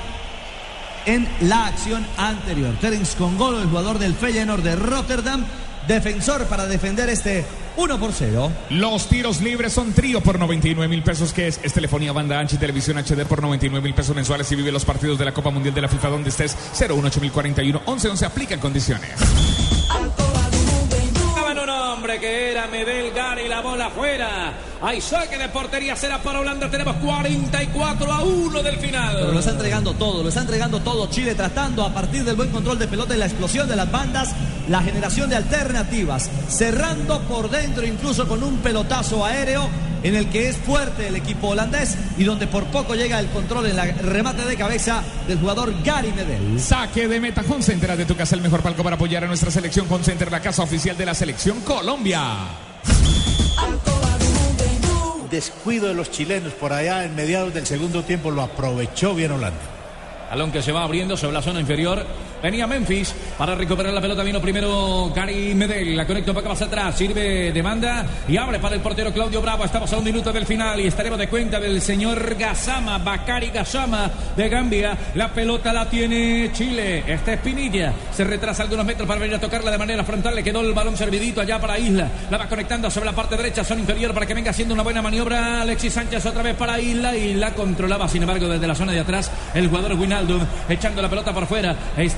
en 1.05 1.29
la 1.43 1.67
acción 1.67 2.05
anterior. 2.17 2.75
Terence 2.81 3.17
Congolo, 3.17 3.61
el 3.61 3.69
jugador 3.69 3.99
del 3.99 4.15
Feyenoord 4.15 4.63
de 4.63 4.77
Rotterdam, 4.77 5.45
defensor 5.87 6.47
para 6.47 6.67
defender 6.67 7.09
este 7.09 7.45
1 7.77 7.99
por 7.99 8.13
0. 8.13 8.53
Los 8.71 9.09
tiros 9.09 9.41
libres 9.41 9.73
son 9.73 9.93
trío 9.93 10.21
por 10.21 10.39
99 10.39 10.89
mil 10.89 11.03
pesos, 11.03 11.33
que 11.33 11.49
es, 11.49 11.61
es 11.63 11.73
telefonía 11.73 12.13
banda 12.13 12.39
ancha 12.39 12.57
y 12.57 12.59
televisión 12.59 12.99
HD 12.99 13.25
por 13.27 13.43
99 13.43 13.83
mil 13.83 13.95
pesos 13.95 14.15
mensuales 14.15 14.51
y 14.53 14.57
vive 14.57 14.73
los 14.73 14.85
partidos 14.85 15.19
de 15.19 15.25
la 15.25 15.33
Copa 15.33 15.51
Mundial 15.51 15.75
de 15.75 15.83
la 15.83 15.89
FIFA 15.89 16.09
donde 16.09 16.31
estés 16.31 16.57
018041 16.73 17.83
11 17.85 18.09
11 18.09 18.27
aplica 18.27 18.55
en 18.55 18.61
condiciones. 18.61 19.76
Que 22.07 22.53
era 22.53 22.69
Medel 22.69 23.11
Gary, 23.11 23.49
la 23.49 23.61
bola 23.61 23.87
afuera. 23.87 24.53
Hay 24.81 25.01
saque 25.01 25.37
de 25.37 25.49
portería, 25.49 25.97
será 25.97 26.23
para 26.23 26.39
Holanda. 26.39 26.71
Tenemos 26.71 26.95
44 26.99 28.13
a 28.13 28.23
1 28.23 28.63
del 28.63 28.77
final. 28.77 29.35
Lo 29.35 29.41
está 29.41 29.51
entregando 29.51 29.93
todo, 29.93 30.23
lo 30.23 30.29
está 30.29 30.43
entregando 30.43 30.81
todo 30.81 31.11
Chile, 31.11 31.35
tratando 31.35 31.85
a 31.85 31.93
partir 31.93 32.23
del 32.23 32.37
buen 32.37 32.51
control 32.51 32.79
de 32.79 32.87
pelota 32.87 33.17
y 33.17 33.19
la 33.19 33.27
explosión 33.27 33.69
de 33.69 33.75
las 33.75 33.91
bandas, 33.91 34.33
la 34.69 34.83
generación 34.83 35.29
de 35.29 35.37
alternativas, 35.37 36.31
cerrando 36.49 37.21
por 37.23 37.51
dentro 37.51 37.85
incluso 37.85 38.29
con 38.29 38.41
un 38.45 38.59
pelotazo 38.59 39.25
aéreo 39.25 39.69
en 40.03 40.15
el 40.15 40.29
que 40.29 40.49
es 40.49 40.57
fuerte 40.57 41.09
el 41.09 41.17
equipo 41.17 41.49
holandés 41.49 41.97
y 42.19 42.25
donde 42.25 42.47
por 42.47 42.65
poco 42.67 42.95
llega 42.95 43.19
el 43.19 43.29
control 43.29 43.67
en 43.67 43.79
el 43.79 43.99
remate 43.99 44.45
de 44.45 44.57
cabeza 44.57 45.03
del 45.27 45.39
jugador 45.39 45.73
Gary 45.83 46.13
Medel. 46.13 46.61
Saque 46.61 47.09
de 47.09 47.21
meta 47.21 47.43
Home 47.49 47.63
Center 47.63 47.97
de 47.97 48.05
tu 48.05 48.17
casa, 48.17 48.35
el 48.35 48.43
mejor 48.43 48.63
palco 48.63 48.83
para 48.83 48.97
apoyar 48.97 49.25
a 49.25 49.27
nuestra 49.27 49.51
selección 49.51 49.87
Home 49.91 50.05
Center, 50.05 50.31
la 50.31 50.41
casa 50.41 50.63
oficial 50.63 50.97
de 50.97 51.07
la 51.07 51.15
selección 51.15 51.61
Colombia. 51.61 52.23
Descuido 55.31 55.89
de 55.89 55.95
los 55.95 56.11
chilenos 56.11 56.53
por 56.53 56.73
allá 56.73 57.05
en 57.05 57.15
mediados 57.15 57.53
del 57.53 57.67
segundo 57.67 58.05
tiempo 58.05 58.31
lo 58.31 58.43
aprovechó 58.43 59.15
bien 59.15 59.33
Holanda. 59.33 59.59
Balón 60.31 60.53
que 60.53 60.63
se 60.63 60.73
va 60.73 60.83
abriendo 60.83 61.17
sobre 61.17 61.35
la 61.35 61.43
zona 61.43 61.61
inferior. 61.61 62.05
Venía 62.43 62.67
Memphis 62.67 63.15
para 63.39 63.55
recuperar 63.55 63.93
la 63.93 64.01
pelota. 64.01 64.23
Vino 64.23 64.41
primero 64.41 65.13
Gary 65.15 65.55
Medel. 65.55 65.97
La 65.97 66.07
conecta 66.07 66.31
un 66.31 66.37
poco 66.37 66.49
más 66.49 66.63
atrás. 66.63 66.97
Sirve 66.97 67.53
demanda 67.53 68.07
y 68.29 68.37
abre 68.37 68.59
para 68.59 68.75
el 68.75 68.81
portero 68.81 69.13
Claudio 69.13 69.41
Bravo. 69.41 69.65
Estamos 69.65 69.93
a 69.93 69.99
un 69.99 70.05
minuto 70.05 70.33
del 70.33 70.47
final 70.47 70.81
y 70.81 70.87
estaremos 70.87 71.19
de 71.19 71.29
cuenta 71.29 71.59
del 71.59 71.81
señor 71.81 72.37
Gazama, 72.37 72.99
Bakari 72.99 73.51
Gazama 73.51 74.11
de 74.37 74.49
Gambia. 74.49 74.97
La 75.15 75.33
pelota 75.33 75.73
la 75.73 75.89
tiene 75.89 76.51
Chile. 76.53 77.05
Esta 77.07 77.35
es 77.35 77.41
Pinilla. 77.41 77.93
Se 78.13 78.25
retrasa 78.25 78.63
algunos 78.63 78.85
metros 78.85 79.09
para 79.09 79.21
venir 79.21 79.37
a 79.37 79.41
tocarla 79.41 79.71
de 79.71 79.79
manera 79.79 80.05
frontal. 80.05 80.35
Le 80.35 80.45
quedó 80.45 80.61
el 80.61 80.73
balón 80.73 80.97
servidito 80.97 81.41
allá 81.41 81.61
para 81.61 81.79
Isla. 81.79 82.09
La 82.31 82.39
va 82.39 82.49
conectando 82.49 82.91
sobre 82.91 83.07
la 83.07 83.13
parte 83.13 83.37
derecha, 83.37 83.65
zona 83.65 83.81
inferior 83.81 84.13
para 84.13 84.27
que 84.27 84.35
venga 84.35 84.51
haciendo 84.51 84.75
una 84.75 84.83
buena 84.83 85.03
maniobra. 85.03 85.63
Alexis 85.63 85.93
Sánchez 85.93 86.27
otra 86.27 86.43
vez 86.43 86.55
para 86.55 86.81
Isla 86.81 87.17
y 87.17 87.35
la 87.35 87.53
controlaba, 87.55 88.09
sin 88.09 88.23
embargo, 88.23 88.49
desde 88.49 88.67
la 88.67 88.75
zona 88.75 88.93
de 88.93 89.01
atrás 89.01 89.31
el 89.55 89.69
jugador 89.69 89.95
Winaldum 89.95 90.43
echando 90.69 91.03
la 91.03 91.09
pelota 91.09 91.33
por 91.33 91.47
fuera. 91.47 91.77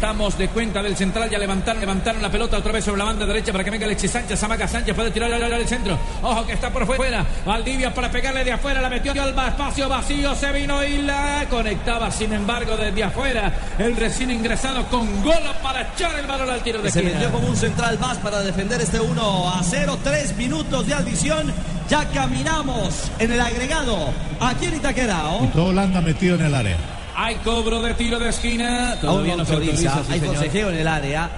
Estamos 0.09 0.39
de 0.39 0.49
cuenta 0.49 0.83
del 0.83 0.97
central. 0.97 1.29
Ya 1.29 1.39
levantaron, 1.39 1.81
levantaron 1.83 2.23
la 2.23 2.31
pelota 2.31 2.57
otra 2.57 2.73
vez 2.73 2.83
sobre 2.83 2.97
la 2.97 3.05
banda 3.05 3.27
derecha 3.27 3.53
para 3.53 3.63
que 3.63 3.71
venga 3.71 3.85
Alexis 3.85 4.11
Sánchez. 4.11 4.43
Amaga 4.43 4.67
Sánchez 4.67 4.95
puede 4.95 5.11
tirar 5.11 5.31
al, 5.31 5.53
al 5.53 5.69
centro. 5.69 5.99
Ojo 6.23 6.47
que 6.47 6.55
está 6.55 6.71
por 6.71 6.87
fuera. 6.87 7.27
Valdivia 7.45 7.93
para 7.93 8.11
pegarle 8.11 8.43
de 8.43 8.53
afuera. 8.53 8.81
La 8.81 8.89
metió 8.89 9.13
al 9.13 9.29
espacio 9.29 9.87
vacío. 9.87 10.35
Se 10.35 10.51
vino 10.51 10.83
y 10.83 11.03
la 11.03 11.45
conectaba, 11.51 12.11
sin 12.11 12.33
embargo, 12.33 12.75
desde 12.79 13.05
afuera. 13.05 13.53
El 13.79 13.95
recién 13.97 14.31
ingresado 14.31 14.87
con 14.87 15.23
gol 15.23 15.35
para 15.63 15.83
echar 15.83 16.19
el 16.19 16.27
balón 16.27 16.49
al 16.49 16.63
tiro 16.63 16.81
de 16.81 16.91
Se 16.91 17.01
esquina. 17.01 17.19
metió 17.19 17.31
como 17.31 17.47
un 17.49 17.57
central 17.57 17.99
más 17.99 18.17
para 18.17 18.41
defender 18.41 18.81
este 18.81 19.01
1 19.01 19.51
a 19.51 19.63
0. 19.63 19.99
Tres 20.03 20.35
minutos 20.39 20.87
de 20.87 20.95
adición. 20.95 21.53
Ya 21.91 22.07
caminamos 22.07 23.11
en 23.19 23.31
el 23.31 23.41
agregado 23.43 24.09
aquí 24.41 24.65
en 24.69 24.77
Itaquerao. 24.77 25.45
Y 25.45 25.49
todo 25.49 25.67
Holanda 25.67 26.01
metido 26.01 26.37
en 26.37 26.47
el 26.47 26.55
área. 26.55 26.98
Hay 27.21 27.35
cobro 27.37 27.83
de 27.83 27.95
tiro 27.95 28.19
de 28.21 28.29
esquina. 28.29 28.97
Todavía 29.01 29.33
no 29.33 29.39
no 29.39 29.45
se 29.45 29.55
autoriza. 29.55 29.91
autoriza. 29.91 30.05
sí, 30.07 30.13
Hay 30.13 30.21
señor. 30.21 30.35
forcejeo 30.37 30.71
en 30.71 30.77
el 30.77 30.87
área. 30.87 31.29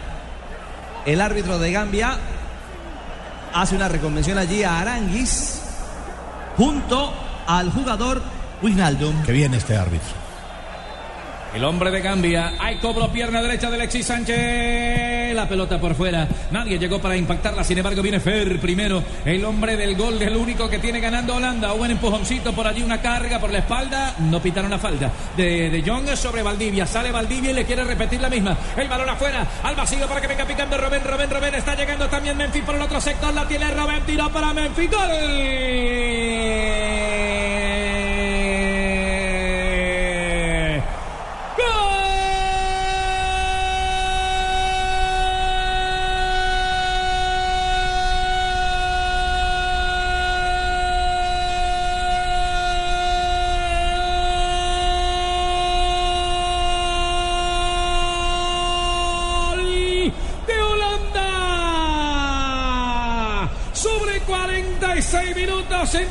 El 1.07 1.21
árbitro 1.23 1.59
de 1.59 1.73
Gambia 1.73 2.19
hace 3.55 3.77
una 3.77 3.89
reconvención 3.89 4.37
allí 4.37 4.63
a 4.63 4.79
Aranguis 4.79 5.63
junto 6.59 7.15
al 7.47 7.71
jugador 7.73 8.23
Wijnaldum. 8.61 9.23
Que 9.23 9.33
viene 9.33 9.57
este 9.57 9.75
árbitro. 9.75 10.20
El 11.55 11.65
hombre 11.65 11.91
de 11.91 12.01
Gambia. 12.01 12.53
Hay 12.59 12.77
cobro 12.77 13.11
pierna 13.11 13.43
derecha 13.43 13.71
de 13.71 13.77
Alexis 13.77 14.07
Sánchez. 14.07 15.35
La 15.35 15.49
pelota 15.49 15.81
por 15.81 15.95
fuera. 15.95 16.29
Nadie 16.51 16.79
llegó 16.79 17.01
para 17.01 17.17
impactarla. 17.17 17.65
Sin 17.65 17.79
embargo, 17.79 18.03
viene 18.03 18.21
Fer 18.21 18.61
primero. 18.61 19.03
El 19.25 19.45
hombre 19.45 19.77
del 19.77 19.97
gol, 19.97 20.21
el 20.23 20.37
único 20.37 20.69
que 20.69 20.79
tiene 20.79 21.01
ganando 21.01 21.37
Holanda. 21.37 21.73
Buen 21.73 21.91
empujoncito 21.91 22.53
por 22.53 22.67
allí, 22.67 22.83
una 22.83 23.01
carga 23.01 23.41
por 23.41 23.51
la 23.51 23.59
espalda. 23.59 24.15
No 24.19 24.41
pitaron 24.41 24.71
la 24.71 24.79
falta 24.79 25.11
de, 25.37 25.71
de 25.71 26.17
sobre 26.17 26.43
Valdivia. 26.43 26.87
Sale 26.87 27.11
Valdivia 27.11 27.51
y 27.51 27.55
le 27.55 27.65
quiere 27.65 27.85
repetir 27.85 28.21
la 28.21 28.31
misma. 28.31 28.57
El 28.77 28.89
balón 28.89 29.09
afuera. 29.09 29.47
Al 29.63 29.75
vacío 29.75 30.07
para 30.07 30.21
que 30.21 30.29
venga 30.29 30.45
picando 30.45 30.79
Robén. 30.79 31.03
Robén, 31.05 31.31
Robén. 31.31 31.55
Está 31.55 31.75
llegando 31.75 32.09
también 32.09 32.37
Memphis 32.37 32.63
por 32.63 32.77
el 32.77 32.83
otro 32.83 33.01
sector. 33.01 33.35
La 33.35 33.47
tiene 33.47 33.71
Robén. 33.73 34.03
Tiró 34.07 34.31
para 34.31 34.53
Memphis. 34.53 34.91
¡Gol! 34.91 35.09
¡Gol 35.09 35.91
de 60.47 60.63
Holanda! 60.63 61.27
Sobre 63.73 64.21
46 64.21 65.37
minutos 65.37 65.95
en 65.95 66.09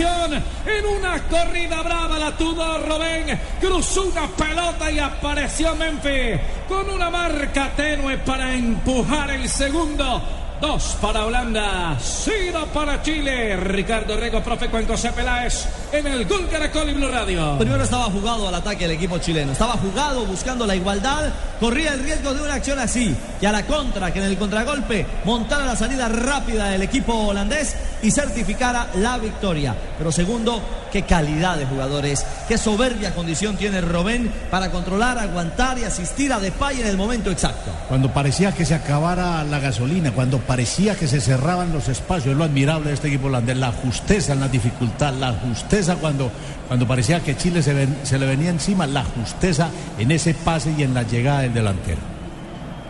En 0.00 0.86
una 0.86 1.20
corrida 1.24 1.82
brava 1.82 2.20
la 2.20 2.30
tuvo 2.36 2.78
Robén. 2.78 3.36
Cruzó 3.60 4.04
una 4.04 4.28
pelota 4.28 4.88
y 4.92 5.00
apareció 5.00 5.74
Memphis 5.74 6.38
con 6.68 6.88
una 6.88 7.10
marca 7.10 7.72
tenue 7.74 8.16
para 8.18 8.54
empujar 8.54 9.30
el 9.32 9.48
segundo. 9.48 10.22
Dos 10.60 10.96
para 11.00 11.24
Holanda, 11.24 11.96
cero 12.00 12.68
para 12.72 13.02
Chile. 13.02 13.56
Ricardo 13.56 14.16
Rego, 14.16 14.40
profe 14.40 14.68
Juan 14.68 14.86
José 14.86 15.12
Peláez 15.12 15.66
en 15.92 16.06
el 16.06 16.26
Gol 16.26 16.48
Caracol 16.48 16.90
y 16.90 16.94
Blue 16.94 17.08
Radio. 17.08 17.58
Primero 17.58 17.82
estaba 17.82 18.04
jugado 18.04 18.46
al 18.46 18.54
ataque 18.54 18.84
el 18.84 18.92
equipo 18.92 19.18
chileno. 19.18 19.52
Estaba 19.52 19.74
jugado 19.74 20.24
buscando 20.26 20.64
la 20.64 20.76
igualdad. 20.76 21.32
Corría 21.58 21.94
el 21.94 22.04
riesgo 22.04 22.34
de 22.34 22.42
una 22.42 22.54
acción 22.54 22.78
así. 22.78 23.16
Y 23.40 23.46
a 23.46 23.52
la 23.52 23.66
contra, 23.66 24.12
que 24.12 24.20
en 24.20 24.26
el 24.26 24.38
contragolpe 24.38 25.06
montara 25.24 25.64
la 25.64 25.76
salida 25.76 26.08
rápida 26.08 26.70
del 26.70 26.82
equipo 26.82 27.14
holandés 27.14 27.76
y 28.02 28.10
certificara 28.10 28.88
la 28.94 29.18
victoria. 29.18 29.74
Pero 29.96 30.12
segundo, 30.12 30.62
qué 30.92 31.02
calidad 31.02 31.56
de 31.56 31.66
jugadores. 31.66 32.24
Qué 32.46 32.58
soberbia 32.58 33.14
condición 33.14 33.56
tiene 33.56 33.80
Robén 33.80 34.32
para 34.50 34.70
controlar, 34.70 35.18
aguantar 35.18 35.78
y 35.78 35.84
asistir 35.84 36.32
a 36.32 36.40
Depay 36.40 36.80
en 36.80 36.86
el 36.86 36.96
momento 36.96 37.30
exacto. 37.30 37.70
Cuando 37.88 38.12
parecía 38.12 38.52
que 38.52 38.64
se 38.64 38.74
acabara 38.74 39.44
la 39.44 39.58
gasolina, 39.58 40.12
cuando 40.12 40.38
parecía 40.38 40.96
que 40.96 41.06
se 41.06 41.20
cerraban 41.20 41.72
los 41.72 41.88
espacios, 41.88 42.32
es 42.32 42.36
lo 42.36 42.44
admirable 42.44 42.88
de 42.88 42.94
este 42.94 43.08
equipo 43.08 43.26
holandés, 43.26 43.56
la 43.56 43.72
justeza 43.72 44.32
en 44.32 44.40
la 44.40 44.48
dificultad, 44.48 45.12
la 45.14 45.32
justeza 45.32 45.96
cuando, 45.96 46.30
cuando 46.66 46.86
parecía 46.86 47.20
que 47.20 47.36
Chile 47.36 47.62
se, 47.62 47.88
se 48.02 48.18
le 48.18 48.26
venía 48.26 48.50
encima, 48.50 48.86
la 48.86 49.04
justeza 49.04 49.70
en 49.98 50.10
ese 50.10 50.34
pase 50.34 50.74
y 50.76 50.82
en 50.82 50.94
la 50.94 51.02
llegada 51.02 51.40
del 51.40 51.54
delantero. 51.54 52.17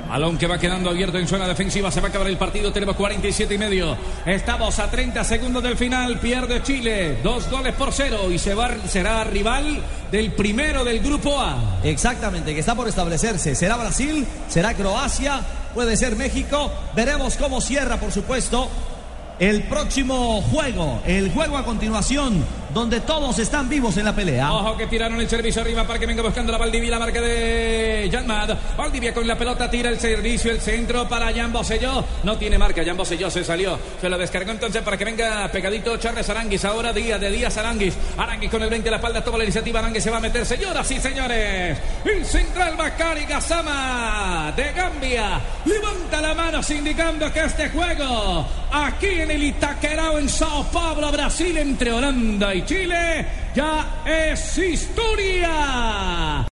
Balón 0.09 0.39
que 0.39 0.47
va 0.47 0.59
quedando 0.59 0.89
abierto 0.89 1.19
en 1.19 1.29
zona 1.29 1.47
defensiva. 1.47 1.91
Se 1.91 2.01
va 2.01 2.07
a 2.07 2.11
acabar 2.11 2.29
el 2.29 2.39
partido. 2.39 2.73
Tenemos 2.73 2.97
47 2.97 3.55
y 3.55 3.59
medio. 3.59 3.97
Estamos 4.25 4.79
a 4.79 4.91
30 4.91 5.23
segundos 5.23 5.63
del 5.63 5.77
final. 5.77 6.19
Pierde 6.19 6.63
Chile. 6.63 7.19
Dos 7.23 7.51
goles 7.51 7.75
por 7.75 7.93
cero. 7.93 8.31
Y 8.31 8.39
será 8.39 9.25
rival 9.25 9.83
del 10.11 10.33
primero 10.33 10.83
del 10.83 11.01
grupo 11.01 11.39
A. 11.39 11.81
Exactamente, 11.85 12.55
que 12.55 12.61
está 12.61 12.75
por 12.75 12.89
establecerse. 12.89 13.55
¿Será 13.55 13.77
Brasil? 13.77 14.27
¿Será 14.49 14.73
Croacia? 14.73 15.43
Puede 15.75 15.97
ser 15.97 16.17
México. 16.17 16.73
Veremos 16.97 17.37
cómo 17.37 17.61
cierra, 17.61 17.99
por 17.99 18.11
supuesto, 18.11 18.69
el 19.39 19.65
próximo 19.65 20.41
juego. 20.43 21.03
El 21.07 21.31
juego 21.33 21.59
a 21.59 21.65
continuación, 21.65 22.45
donde 22.73 23.01
todos 23.01 23.39
están 23.39 23.69
vivos 23.69 23.97
en 23.97 24.05
la 24.05 24.14
pelea. 24.14 24.53
Ojo 24.53 24.77
que 24.77 24.87
tiraron 24.87 25.21
el 25.21 25.29
servicio 25.29 25.62
arriba 25.62 25.85
para 25.85 25.99
que 25.99 26.07
venga 26.07 26.23
buscando 26.23 26.53
la 26.53 26.59
Valdivia, 26.59 26.91
la 26.91 26.99
marca 26.99 27.21
de 27.21 28.09
Janmad. 28.12 28.57
Valdivia 28.77 29.12
con 29.12 29.27
la 29.27 29.37
pelota 29.37 29.71
tira 29.71 29.91
el 29.91 29.99
servicio, 29.99 30.51
el 30.51 30.61
centro 30.61 31.09
para 31.09 31.33
Jan. 31.33 31.53
No 32.23 32.37
tiene 32.37 32.59
marca, 32.59 32.83
Jan 32.85 32.99
se 33.05 33.45
salió. 33.45 33.79
Se 34.01 34.09
lo 34.09 34.19
descargó 34.19 34.53
entonces 34.53 34.83
para 34.83 34.97
que 34.97 35.05
venga 35.05 35.49
pegadito 35.51 35.97
Charles 35.97 36.29
Aranguis. 36.29 36.64
Ahora 36.64 36.93
día 36.93 37.19
de 37.19 37.31
días 37.31 37.57
Aranguis. 37.57 37.95
Aranguis 38.16 38.51
con 38.51 38.62
el 38.62 38.71
20 38.71 38.89
a 38.89 38.91
la 38.93 38.97
espalda, 38.99 39.25
toma 39.25 39.39
la 39.39 39.45
iniciativa. 39.45 39.81
Aranguis 39.81 40.03
se 40.05 40.11
va 40.11 40.19
a 40.19 40.21
meter, 40.21 40.45
señoras 40.47 40.91
y 40.91 41.01
señores. 41.01 41.79
El 42.05 42.25
central 42.25 42.77
Macari 42.77 43.25
Gazama 43.25 44.53
de 44.57 44.73
Gambia. 44.73 45.41
Levanta 45.64 46.21
la 46.21 46.35
mano 46.35 46.61
indicando 46.71 47.33
que 47.33 47.41
este 47.41 47.71
juego 47.71 48.47
aquí 48.71 49.07
en 49.07 49.31
el 49.31 49.43
Itaquerao 49.45 50.19
en 50.19 50.29
Sao 50.29 50.64
Paulo, 50.64 51.11
Brasil, 51.11 51.57
entre 51.57 51.93
Holanda 51.93 52.55
Chile, 52.65 53.27
ya 53.55 54.03
es 54.05 54.59
historia. 54.59 56.47